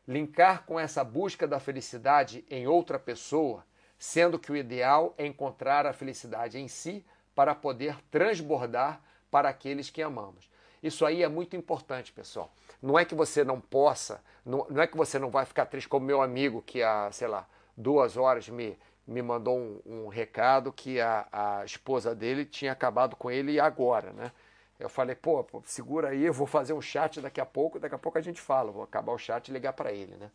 Linkar 0.08 0.66
com 0.66 0.80
essa 0.80 1.04
busca 1.04 1.48
da 1.48 1.60
felicidade 1.60 2.46
em 2.50 2.68
outra 2.68 3.00
pessoa 3.00 3.64
sendo 4.00 4.40
que 4.40 4.52
o 4.52 4.56
ideal 4.56 5.14
é 5.18 5.28
encontrar 5.28 5.86
a 5.86 5.92
felicidade 5.92 6.58
em 6.58 6.70
si 6.70 7.06
para 7.36 7.54
poder 7.54 7.98
transbordar 8.10 9.02
para 9.30 9.50
aqueles 9.50 9.90
que 9.90 10.02
amamos. 10.02 10.50
Isso 10.82 11.06
aí 11.06 11.24
é 11.24 11.28
muito 11.28 11.56
importante, 11.56 12.12
pessoal. 12.12 12.52
Não 12.82 12.98
é 12.98 13.04
que 13.04 13.16
você 13.16 13.44
não 13.44 13.60
possa, 13.60 14.24
não, 14.46 14.66
não 14.70 14.82
é 14.82 14.88
que 14.88 14.96
você 14.96 15.20
não 15.20 15.30
vai 15.30 15.46
ficar 15.46 15.66
triste 15.66 15.90
como 15.90 16.06
meu 16.06 16.22
amigo 16.22 16.62
que 16.62 16.82
há, 16.82 17.12
sei 17.12 17.28
lá, 17.28 17.48
duas 17.76 18.16
horas 18.18 18.48
me, 18.50 18.78
me 19.06 19.22
mandou 19.22 19.58
um, 19.58 19.82
um 19.86 20.08
recado 20.08 20.72
que 20.72 21.00
a, 21.02 21.28
a 21.32 21.66
esposa 21.66 22.16
dele 22.16 22.46
tinha 22.46 22.72
acabado 22.72 23.16
com 23.16 23.30
ele 23.30 23.60
agora, 23.60 24.14
né? 24.14 24.32
Eu 24.80 24.88
falei, 24.88 25.16
pô, 25.16 25.44
pô, 25.44 25.62
segura 25.66 26.10
aí, 26.10 26.24
eu 26.24 26.32
vou 26.32 26.48
fazer 26.48 26.72
um 26.72 26.82
chat 26.82 27.20
daqui 27.20 27.42
a 27.42 27.46
pouco, 27.46 27.80
daqui 27.80 27.96
a 27.96 27.98
pouco 27.98 28.18
a 28.18 28.22
gente 28.22 28.40
fala, 28.40 28.72
vou 28.72 28.84
acabar 28.84 29.12
o 29.12 29.18
chat 29.18 29.50
e 29.50 29.52
ligar 29.52 29.74
para 29.74 29.92
ele, 29.92 30.16
né? 30.16 30.32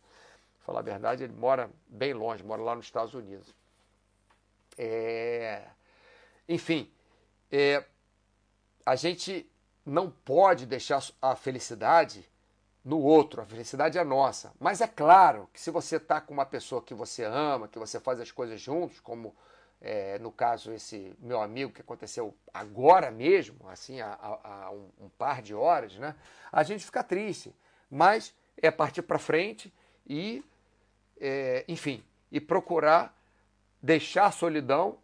falar 0.65 0.79
a 0.79 0.83
verdade, 0.83 1.23
ele 1.23 1.33
mora 1.33 1.69
bem 1.87 2.13
longe, 2.13 2.43
mora 2.43 2.61
lá 2.61 2.75
nos 2.75 2.85
Estados 2.85 3.13
Unidos. 3.13 3.53
É... 4.77 5.63
Enfim, 6.49 6.91
é... 7.51 7.85
a 8.83 8.95
gente 8.95 9.47
não 9.85 10.09
pode 10.09 10.65
deixar 10.65 11.03
a 11.21 11.35
felicidade 11.35 12.27
no 12.83 12.99
outro, 12.99 13.41
a 13.41 13.45
felicidade 13.45 13.97
é 13.97 14.03
nossa. 14.03 14.53
Mas 14.59 14.81
é 14.81 14.87
claro 14.87 15.49
que 15.53 15.59
se 15.59 15.71
você 15.71 15.97
está 15.97 16.21
com 16.21 16.33
uma 16.33 16.45
pessoa 16.45 16.81
que 16.81 16.93
você 16.93 17.23
ama, 17.23 17.67
que 17.67 17.79
você 17.79 17.99
faz 17.99 18.19
as 18.19 18.31
coisas 18.31 18.59
juntos, 18.61 18.99
como 18.99 19.35
é, 19.81 20.17
no 20.19 20.31
caso 20.31 20.71
esse 20.71 21.15
meu 21.19 21.41
amigo 21.41 21.71
que 21.71 21.81
aconteceu 21.81 22.35
agora 22.53 23.11
mesmo, 23.11 23.67
assim, 23.69 24.01
há, 24.01 24.17
há 24.43 24.71
um, 24.71 24.89
um, 25.05 25.09
par 25.09 25.41
de 25.41 25.53
horas, 25.53 25.95
né? 25.97 26.15
A 26.51 26.63
gente 26.63 26.85
fica 26.85 27.03
triste, 27.03 27.55
mas 27.89 28.33
é 28.57 28.71
partir 28.71 29.01
para 29.01 29.19
frente 29.19 29.73
e 30.07 30.43
é, 31.19 31.65
enfim, 31.67 32.03
e 32.31 32.39
procurar 32.39 33.15
deixar 33.81 34.25
a 34.25 34.31
solidão 34.31 34.97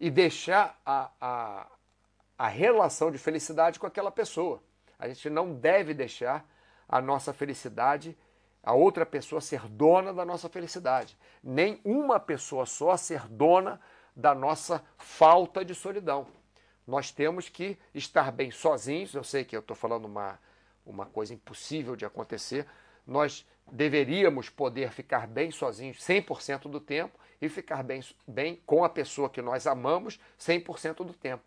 e 0.00 0.10
deixar 0.10 0.80
a, 0.84 1.10
a, 1.20 1.66
a 2.38 2.48
relação 2.48 3.10
de 3.10 3.18
felicidade 3.18 3.78
com 3.78 3.86
aquela 3.86 4.10
pessoa. 4.10 4.62
A 4.98 5.08
gente 5.08 5.28
não 5.30 5.54
deve 5.54 5.94
deixar 5.94 6.48
a 6.88 7.00
nossa 7.00 7.32
felicidade, 7.32 8.16
a 8.62 8.72
outra 8.72 9.04
pessoa 9.04 9.40
ser 9.40 9.68
dona 9.68 10.12
da 10.12 10.24
nossa 10.24 10.48
felicidade. 10.48 11.16
Nem 11.42 11.80
uma 11.84 12.18
pessoa 12.18 12.66
só 12.66 12.96
ser 12.96 13.26
dona 13.28 13.80
da 14.14 14.34
nossa 14.34 14.82
falta 14.96 15.64
de 15.64 15.74
solidão. 15.74 16.26
Nós 16.86 17.10
temos 17.10 17.48
que 17.48 17.78
estar 17.94 18.30
bem 18.30 18.50
sozinhos. 18.50 19.14
Eu 19.14 19.24
sei 19.24 19.44
que 19.44 19.56
eu 19.56 19.60
estou 19.60 19.76
falando 19.76 20.04
uma, 20.04 20.38
uma 20.84 21.06
coisa 21.06 21.34
impossível 21.34 21.96
de 21.96 22.04
acontecer. 22.04 22.66
Nós 23.06 23.46
deveríamos 23.70 24.50
poder 24.50 24.92
ficar 24.92 25.26
bem 25.26 25.50
sozinhos 25.50 25.98
100% 25.98 26.68
do 26.68 26.80
tempo 26.80 27.18
e 27.40 27.48
ficar 27.48 27.82
bem, 27.82 28.02
bem 28.26 28.62
com 28.66 28.84
a 28.84 28.88
pessoa 28.88 29.30
que 29.30 29.42
nós 29.42 29.66
amamos 29.66 30.20
100% 30.38 31.04
do 31.04 31.12
tempo. 31.12 31.42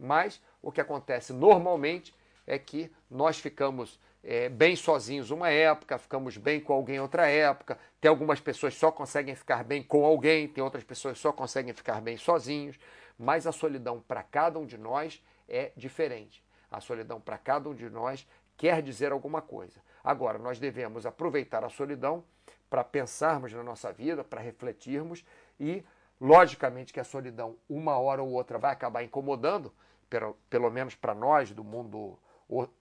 Mas 0.00 0.40
o 0.62 0.72
que 0.72 0.80
acontece 0.80 1.32
normalmente 1.32 2.14
é 2.46 2.58
que 2.58 2.90
nós 3.10 3.38
ficamos 3.38 4.00
é, 4.24 4.48
bem 4.48 4.74
sozinhos 4.74 5.30
uma 5.30 5.50
época, 5.50 5.98
ficamos 5.98 6.36
bem 6.36 6.60
com 6.60 6.72
alguém 6.72 6.98
outra 7.00 7.28
época. 7.28 7.78
Tem 8.00 8.08
algumas 8.08 8.40
pessoas 8.40 8.74
que 8.74 8.80
só 8.80 8.90
conseguem 8.90 9.34
ficar 9.34 9.62
bem 9.62 9.82
com 9.82 10.04
alguém, 10.04 10.48
tem 10.48 10.64
outras 10.64 10.84
pessoas 10.84 11.14
que 11.14 11.20
só 11.20 11.32
conseguem 11.32 11.72
ficar 11.72 12.00
bem 12.00 12.16
sozinhos. 12.16 12.78
Mas 13.18 13.46
a 13.46 13.52
solidão 13.52 14.00
para 14.00 14.22
cada 14.22 14.58
um 14.58 14.64
de 14.64 14.78
nós 14.78 15.22
é 15.48 15.72
diferente. 15.76 16.42
A 16.70 16.80
solidão 16.80 17.20
para 17.20 17.36
cada 17.36 17.68
um 17.68 17.74
de 17.74 17.88
nós 17.90 18.26
quer 18.56 18.82
dizer 18.82 19.12
alguma 19.12 19.42
coisa. 19.42 19.80
Agora, 20.02 20.38
nós 20.38 20.58
devemos 20.58 21.04
aproveitar 21.04 21.64
a 21.64 21.68
solidão 21.68 22.24
para 22.68 22.84
pensarmos 22.84 23.52
na 23.52 23.62
nossa 23.62 23.92
vida, 23.92 24.22
para 24.22 24.40
refletirmos 24.40 25.24
e, 25.58 25.84
logicamente, 26.20 26.92
que 26.92 27.00
a 27.00 27.04
solidão, 27.04 27.56
uma 27.68 27.98
hora 27.98 28.22
ou 28.22 28.30
outra, 28.30 28.58
vai 28.58 28.72
acabar 28.72 29.02
incomodando, 29.02 29.72
pelo, 30.10 30.36
pelo 30.50 30.70
menos 30.70 30.94
para 30.94 31.14
nós 31.14 31.50
do 31.52 31.64
mundo 31.64 32.18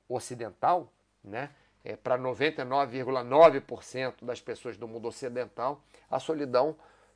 ocidental, 0.09 0.91
né? 1.23 1.49
É, 1.81 1.95
para 1.95 2.19
99,9% 2.19 4.25
das 4.25 4.41
pessoas 4.41 4.75
do 4.75 4.85
mundo 4.85 5.07
ocidental, 5.07 5.81
a 6.11 6.19
solidão, 6.19 6.75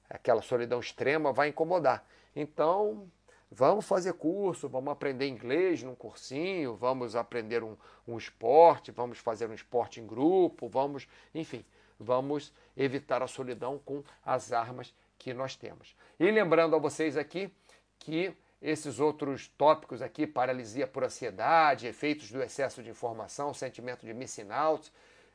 aquela 0.10 0.42
solidão 0.42 0.80
extrema, 0.80 1.34
vai 1.34 1.50
incomodar. 1.50 2.08
Então, 2.34 3.12
Vamos 3.56 3.86
fazer 3.86 4.14
curso, 4.14 4.68
vamos 4.68 4.92
aprender 4.92 5.28
inglês 5.28 5.84
num 5.84 5.94
cursinho, 5.94 6.76
vamos 6.76 7.16
aprender 7.16 7.64
um, 7.64 7.78
um 8.08 8.18
esporte, 8.18 8.92
vamos 8.92 9.20
fazer 9.20 9.48
um 9.48 9.54
esporte 9.54 10.02
em 10.02 10.08
grupo, 10.08 10.68
vamos, 10.68 11.08
enfim, 11.36 11.64
vamos 12.00 12.52
evitar 12.76 13.22
a 13.22 13.28
solidão 13.28 13.78
com 13.78 14.04
as 14.26 14.52
armas 14.52 14.92
que 15.20 15.36
nós 15.36 15.56
temos. 15.56 15.96
E 16.20 16.32
lembrando 16.32 16.76
a 16.76 16.80
vocês 16.80 17.16
aqui 17.16 17.54
que 18.00 18.36
esses 18.64 19.00
outros 19.00 19.50
tópicos 19.58 20.02
aqui, 20.02 20.26
paralisia 20.26 20.88
por 20.88 21.04
ansiedade, 21.04 21.86
efeitos 21.86 22.32
do 22.32 22.42
excesso 22.42 22.82
de 22.82 22.90
informação, 22.90 23.54
sentimento 23.54 24.06
de 24.06 24.14
missing 24.14 24.50
out, 24.50 24.90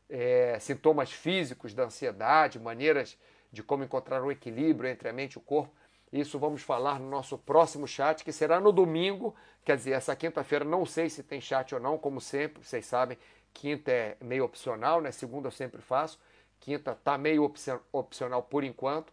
é, 0.08 0.58
sintomas 0.58 1.12
físicos 1.12 1.74
da 1.74 1.84
ansiedade, 1.84 2.58
maneiras 2.58 3.18
de 3.52 3.62
como 3.62 3.84
encontrar 3.84 4.22
um 4.22 4.32
equilíbrio 4.32 4.88
entre 4.88 5.10
a 5.10 5.12
mente 5.12 5.34
e 5.34 5.38
o 5.38 5.42
corpo, 5.42 5.70
isso 6.10 6.38
vamos 6.38 6.62
falar 6.62 6.98
no 6.98 7.08
nosso 7.08 7.36
próximo 7.36 7.86
chat, 7.86 8.24
que 8.24 8.32
será 8.32 8.58
no 8.58 8.72
domingo. 8.72 9.34
Quer 9.62 9.76
dizer, 9.76 9.90
essa 9.92 10.16
quinta-feira 10.16 10.64
não 10.64 10.86
sei 10.86 11.10
se 11.10 11.22
tem 11.22 11.38
chat 11.40 11.74
ou 11.74 11.80
não, 11.80 11.98
como 11.98 12.20
sempre, 12.20 12.64
vocês 12.64 12.86
sabem, 12.86 13.18
quinta 13.52 13.90
é 13.90 14.16
meio 14.22 14.44
opcional, 14.44 15.02
né? 15.02 15.10
Segunda 15.10 15.48
eu 15.48 15.52
sempre 15.52 15.82
faço. 15.82 16.18
Quinta 16.60 16.94
tá 16.94 17.18
meio 17.18 17.52
opcional 17.92 18.42
por 18.42 18.64
enquanto. 18.64 19.12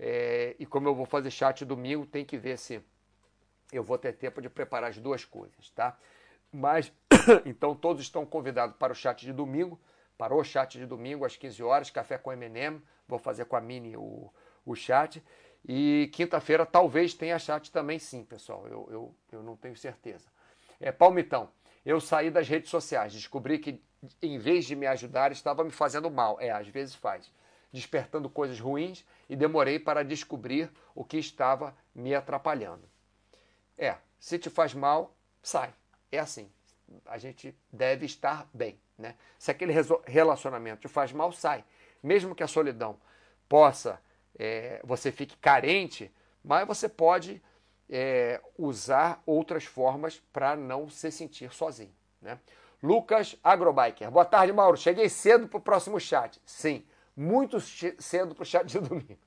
É, 0.00 0.56
e 0.58 0.66
como 0.66 0.88
eu 0.88 0.94
vou 0.96 1.06
fazer 1.06 1.30
chat 1.30 1.64
domingo, 1.64 2.04
tem 2.04 2.24
que 2.24 2.36
ver 2.36 2.58
se 2.58 2.82
eu 3.72 3.82
vou 3.82 3.98
ter 3.98 4.12
tempo 4.12 4.40
de 4.40 4.48
preparar 4.48 4.90
as 4.90 4.98
duas 4.98 5.24
coisas, 5.24 5.70
tá? 5.70 5.96
Mas, 6.52 6.92
então 7.46 7.74
todos 7.74 8.02
estão 8.02 8.26
convidados 8.26 8.76
para 8.76 8.92
o 8.92 8.96
chat 8.96 9.24
de 9.24 9.32
domingo, 9.32 9.80
para 10.18 10.34
o 10.34 10.44
chat 10.44 10.78
de 10.78 10.86
domingo 10.86 11.24
às 11.24 11.36
15 11.36 11.62
horas, 11.62 11.90
café 11.90 12.18
com 12.18 12.32
M&M, 12.32 12.80
vou 13.08 13.18
fazer 13.18 13.46
com 13.46 13.56
a 13.56 13.60
Mini 13.60 13.96
o, 13.96 14.30
o 14.64 14.74
chat. 14.74 15.22
E 15.66 16.10
quinta-feira 16.12 16.66
talvez 16.66 17.14
tenha 17.14 17.38
chat 17.38 17.70
também 17.70 17.98
sim, 17.98 18.24
pessoal. 18.24 18.66
Eu, 18.66 18.88
eu, 18.90 19.14
eu 19.32 19.42
não 19.42 19.56
tenho 19.56 19.76
certeza. 19.76 20.28
É, 20.80 20.92
Palmitão, 20.92 21.48
eu 21.84 22.00
saí 22.00 22.30
das 22.30 22.48
redes 22.48 22.70
sociais, 22.70 23.12
descobri 23.12 23.58
que 23.58 23.80
em 24.20 24.38
vez 24.38 24.64
de 24.64 24.74
me 24.74 24.86
ajudar, 24.86 25.30
estava 25.32 25.62
me 25.62 25.70
fazendo 25.70 26.10
mal. 26.10 26.40
É, 26.40 26.50
às 26.50 26.66
vezes 26.68 26.94
faz. 26.94 27.30
Despertando 27.72 28.28
coisas 28.28 28.60
ruins 28.60 29.04
e 29.28 29.36
demorei 29.36 29.78
para 29.78 30.04
descobrir 30.04 30.70
o 30.94 31.04
que 31.04 31.16
estava 31.16 31.74
me 31.94 32.14
atrapalhando. 32.14 32.91
É, 33.76 33.96
se 34.18 34.38
te 34.38 34.50
faz 34.50 34.74
mal, 34.74 35.14
sai. 35.42 35.72
É 36.10 36.18
assim. 36.18 36.50
A 37.06 37.18
gente 37.18 37.56
deve 37.72 38.06
estar 38.06 38.48
bem. 38.52 38.78
Né? 38.98 39.14
Se 39.38 39.50
aquele 39.50 39.72
relacionamento 40.06 40.82
te 40.82 40.88
faz 40.88 41.12
mal, 41.12 41.32
sai. 41.32 41.64
Mesmo 42.02 42.34
que 42.34 42.42
a 42.42 42.48
solidão 42.48 42.98
possa, 43.48 44.00
é, 44.38 44.80
você 44.84 45.10
fique 45.10 45.36
carente, 45.36 46.12
mas 46.44 46.66
você 46.66 46.88
pode 46.88 47.42
é, 47.88 48.40
usar 48.56 49.22
outras 49.26 49.64
formas 49.64 50.22
para 50.32 50.56
não 50.56 50.88
se 50.88 51.10
sentir 51.10 51.52
sozinho. 51.52 51.94
Né? 52.20 52.38
Lucas 52.82 53.36
Agrobiker. 53.44 54.10
Boa 54.10 54.24
tarde, 54.24 54.52
Mauro. 54.52 54.76
Cheguei 54.76 55.08
cedo 55.08 55.46
para 55.46 55.58
o 55.58 55.60
próximo 55.60 56.00
chat. 56.00 56.40
Sim, 56.44 56.84
muito 57.16 57.60
cedo 57.60 58.34
para 58.34 58.42
o 58.42 58.46
chat 58.46 58.66
de 58.66 58.78
domingo. 58.80 59.18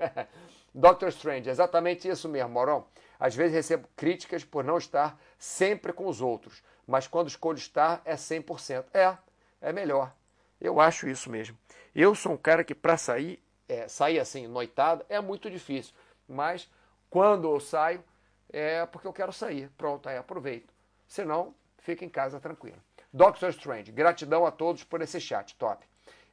Doctor 0.74 1.08
Strange, 1.10 1.50
exatamente 1.50 2.08
isso 2.08 2.28
mesmo, 2.28 2.50
Maurão. 2.50 2.86
Às 3.20 3.36
vezes 3.36 3.54
recebo 3.54 3.88
críticas 3.96 4.44
por 4.44 4.64
não 4.64 4.78
estar 4.78 5.20
sempre 5.38 5.94
com 5.94 6.08
os 6.08 6.22
outros, 6.22 6.64
mas 6.88 7.08
quando 7.08 7.28
escolho 7.28 7.58
estar 7.58 8.02
é 8.06 8.16
100%. 8.16 8.86
É, 8.94 9.18
é 9.62 9.72
melhor. 9.74 10.14
Eu 10.60 10.80
acho 10.80 11.08
isso 11.08 11.30
mesmo. 11.30 11.58
Eu 11.94 12.14
sou 12.14 12.34
um 12.34 12.38
cara 12.38 12.64
que 12.64 12.76
para 12.76 12.98
sair, 12.98 13.42
é, 13.68 13.88
sair 13.88 14.20
assim, 14.20 14.48
noitada, 14.48 15.06
é 15.10 15.20
muito 15.20 15.50
difícil. 15.50 15.94
Mas 16.28 16.70
quando 17.10 17.50
eu 17.50 17.60
saio, 17.60 18.04
é 18.52 18.86
porque 18.86 19.08
eu 19.08 19.14
quero 19.14 19.32
sair. 19.32 19.70
Pronto, 19.78 20.08
aí 20.08 20.18
aproveito. 20.18 20.74
Senão, 21.08 21.54
fica 21.78 22.04
em 22.04 22.10
casa 22.10 22.40
tranquilo. 22.40 22.78
Doctor 23.14 23.50
Strange, 23.50 23.92
gratidão 23.92 24.46
a 24.46 24.52
todos 24.52 24.84
por 24.84 25.02
esse 25.02 25.22
chat, 25.22 25.56
top. 25.56 25.86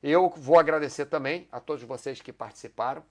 Eu 0.03 0.29
vou 0.31 0.59
agradecer 0.59 1.07
também 1.07 1.47
a 1.53 1.61
todos 1.61 1.85
vocês 1.85 2.21
que 2.21 2.33
participaram, 2.33 3.05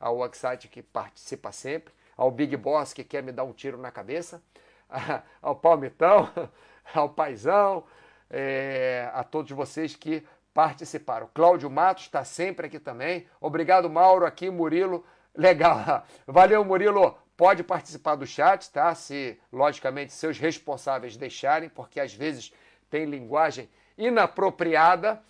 ao 0.00 0.16
Worksite 0.16 0.68
que 0.68 0.82
participa 0.82 1.52
sempre, 1.52 1.92
ao 2.18 2.32
Big 2.32 2.56
Boss 2.56 2.92
que 2.92 3.04
quer 3.04 3.22
me 3.22 3.30
dar 3.30 3.44
um 3.44 3.52
tiro 3.52 3.78
na 3.78 3.92
cabeça, 3.92 4.42
ao 5.40 5.54
Palmitão, 5.54 6.28
ao 6.92 7.08
Paizão, 7.08 7.84
é, 8.28 9.08
a 9.14 9.22
todos 9.22 9.52
vocês 9.52 9.94
que 9.94 10.26
participaram. 10.52 11.30
Cláudio 11.32 11.70
Matos 11.70 12.04
está 12.04 12.24
sempre 12.24 12.66
aqui 12.66 12.80
também. 12.80 13.28
Obrigado, 13.40 13.88
Mauro, 13.88 14.26
aqui, 14.26 14.50
Murilo. 14.50 15.06
Legal. 15.32 16.04
Valeu, 16.26 16.64
Murilo. 16.64 17.16
Pode 17.36 17.62
participar 17.62 18.16
do 18.16 18.26
chat, 18.26 18.68
tá? 18.72 18.92
Se, 18.96 19.40
logicamente, 19.52 20.12
seus 20.12 20.36
responsáveis 20.38 21.16
deixarem, 21.16 21.68
porque 21.68 22.00
às 22.00 22.12
vezes 22.12 22.52
tem 22.90 23.04
linguagem 23.04 23.70
inapropriada 23.96 25.22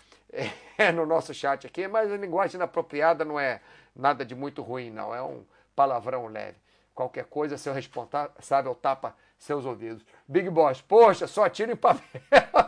é, 0.75 0.91
no 0.91 1.05
nosso 1.05 1.35
chat 1.35 1.67
aqui, 1.67 1.87
mas 1.87 2.11
a 2.11 2.17
linguagem 2.17 2.55
inapropriada 2.55 3.23
não 3.23 3.39
é 3.39 3.61
nada 3.95 4.25
de 4.25 4.33
muito 4.33 4.63
ruim, 4.63 4.89
não. 4.89 5.13
É 5.13 5.21
um 5.21 5.45
palavrão 5.75 6.25
leve. 6.25 6.57
Qualquer 6.99 7.23
coisa, 7.23 7.57
seu 7.57 7.71
responsável 7.71 8.75
tapa 8.75 9.15
seus 9.37 9.65
ouvidos. 9.65 10.05
Big 10.27 10.49
Boss, 10.49 10.81
poxa, 10.81 11.27
só 11.27 11.47
tira 11.47 11.71
em 11.71 11.77
papel. 11.77 12.03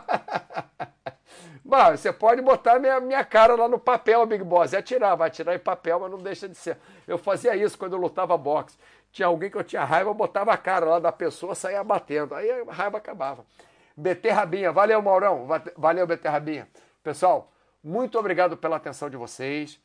Bah, 1.62 1.94
você 1.94 2.12
pode 2.12 2.42
botar 2.42 2.78
minha, 2.78 3.00
minha 3.00 3.24
cara 3.24 3.54
lá 3.54 3.68
no 3.68 3.78
papel, 3.78 4.24
Big 4.26 4.42
Boss. 4.42 4.72
É 4.72 4.80
tirar, 4.80 5.14
vai 5.14 5.30
tirar 5.30 5.54
em 5.54 5.58
papel, 5.58 6.00
mas 6.00 6.10
não 6.10 6.18
deixa 6.18 6.48
de 6.48 6.54
ser. 6.54 6.78
Eu 7.06 7.18
fazia 7.18 7.54
isso 7.54 7.78
quando 7.78 7.92
eu 7.92 7.98
lutava 7.98 8.36
boxe. 8.36 8.76
Tinha 9.10 9.28
alguém 9.28 9.50
que 9.50 9.56
eu 9.56 9.64
tinha 9.64 9.84
raiva, 9.84 10.08
eu 10.08 10.14
botava 10.14 10.52
a 10.52 10.56
cara 10.56 10.86
lá 10.86 10.98
da 10.98 11.12
pessoa, 11.12 11.54
saía 11.54 11.84
batendo. 11.84 12.34
Aí 12.34 12.50
a 12.50 12.72
raiva 12.72 12.98
acabava. 12.98 13.44
Beterrabinha, 13.96 14.72
valeu, 14.72 15.00
Maurão. 15.00 15.46
Valeu, 15.76 16.06
Beterrabinha. 16.06 16.68
Pessoal, 17.02 17.50
muito 17.82 18.18
obrigado 18.18 18.56
pela 18.56 18.76
atenção 18.76 19.08
de 19.08 19.16
vocês. 19.16 19.80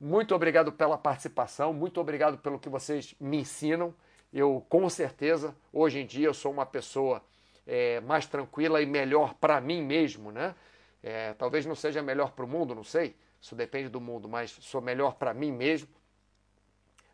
Muito 0.00 0.34
obrigado 0.34 0.70
pela 0.70 0.96
participação. 0.96 1.72
Muito 1.72 2.00
obrigado 2.00 2.38
pelo 2.38 2.58
que 2.58 2.68
vocês 2.68 3.14
me 3.18 3.38
ensinam. 3.38 3.92
Eu, 4.32 4.64
com 4.68 4.88
certeza, 4.88 5.56
hoje 5.72 5.98
em 5.98 6.06
dia, 6.06 6.26
eu 6.26 6.34
sou 6.34 6.52
uma 6.52 6.64
pessoa 6.64 7.22
é, 7.66 8.00
mais 8.00 8.26
tranquila 8.26 8.80
e 8.80 8.86
melhor 8.86 9.34
para 9.34 9.60
mim 9.60 9.82
mesmo, 9.82 10.30
né? 10.30 10.54
É, 11.02 11.32
talvez 11.34 11.66
não 11.66 11.74
seja 11.74 12.02
melhor 12.02 12.30
para 12.30 12.44
o 12.44 12.48
mundo, 12.48 12.74
não 12.74 12.84
sei. 12.84 13.16
Isso 13.40 13.56
depende 13.56 13.88
do 13.88 14.00
mundo, 14.00 14.28
mas 14.28 14.50
sou 14.60 14.80
melhor 14.80 15.14
para 15.14 15.34
mim 15.34 15.50
mesmo 15.50 15.88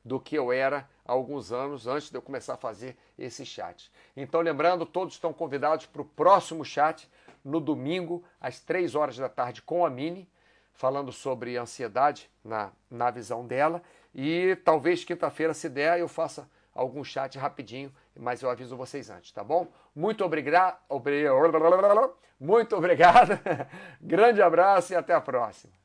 do 0.05 0.21
que 0.21 0.37
eu 0.37 0.53
era 0.53 0.89
há 1.05 1.13
alguns 1.13 1.51
anos 1.51 1.87
antes 1.87 2.11
de 2.11 2.17
eu 2.17 2.23
começar 2.23 2.55
a 2.55 2.59
fazer 2.59 2.97
esse 3.19 3.47
chat. 3.47 3.91
Então, 4.15 4.41
lembrando, 4.43 4.85
todos 4.85 5.15
estão 5.15 5.33
convidados 5.33 5.87
para 5.87 6.03
o 6.03 6.05
próximo 6.05 6.65
chat 6.65 7.09
no 7.43 7.61
domingo, 7.61 8.23
às 8.41 8.61
três 8.61 8.95
horas 8.95 9.17
da 9.17 9.29
tarde, 9.29 9.63
com 9.63 9.85
a 9.85 9.91
Mini, 9.91 10.29
falando 10.75 11.11
sobre 11.13 11.57
ansiedade 11.57 12.31
na, 12.45 12.73
na 12.91 13.11
visão 13.11 13.47
dela. 13.47 13.83
E 14.15 14.57
talvez 14.65 15.05
quinta-feira, 15.05 15.55
se 15.55 15.69
der, 15.69 15.99
eu 15.99 16.09
faça 16.09 16.49
algum 16.75 17.03
chat 17.03 17.39
rapidinho, 17.39 17.93
mas 18.17 18.43
eu 18.43 18.51
aviso 18.51 18.77
vocês 18.77 19.09
antes, 19.09 19.33
tá 19.33 19.43
bom? 19.43 19.69
Muito 19.95 20.25
obrigado. 20.25 20.79
Muito 22.39 22.77
obrigado. 22.77 23.39
Grande 24.01 24.43
abraço 24.43 24.93
e 24.93 24.97
até 24.97 25.15
a 25.15 25.21
próxima. 25.21 25.84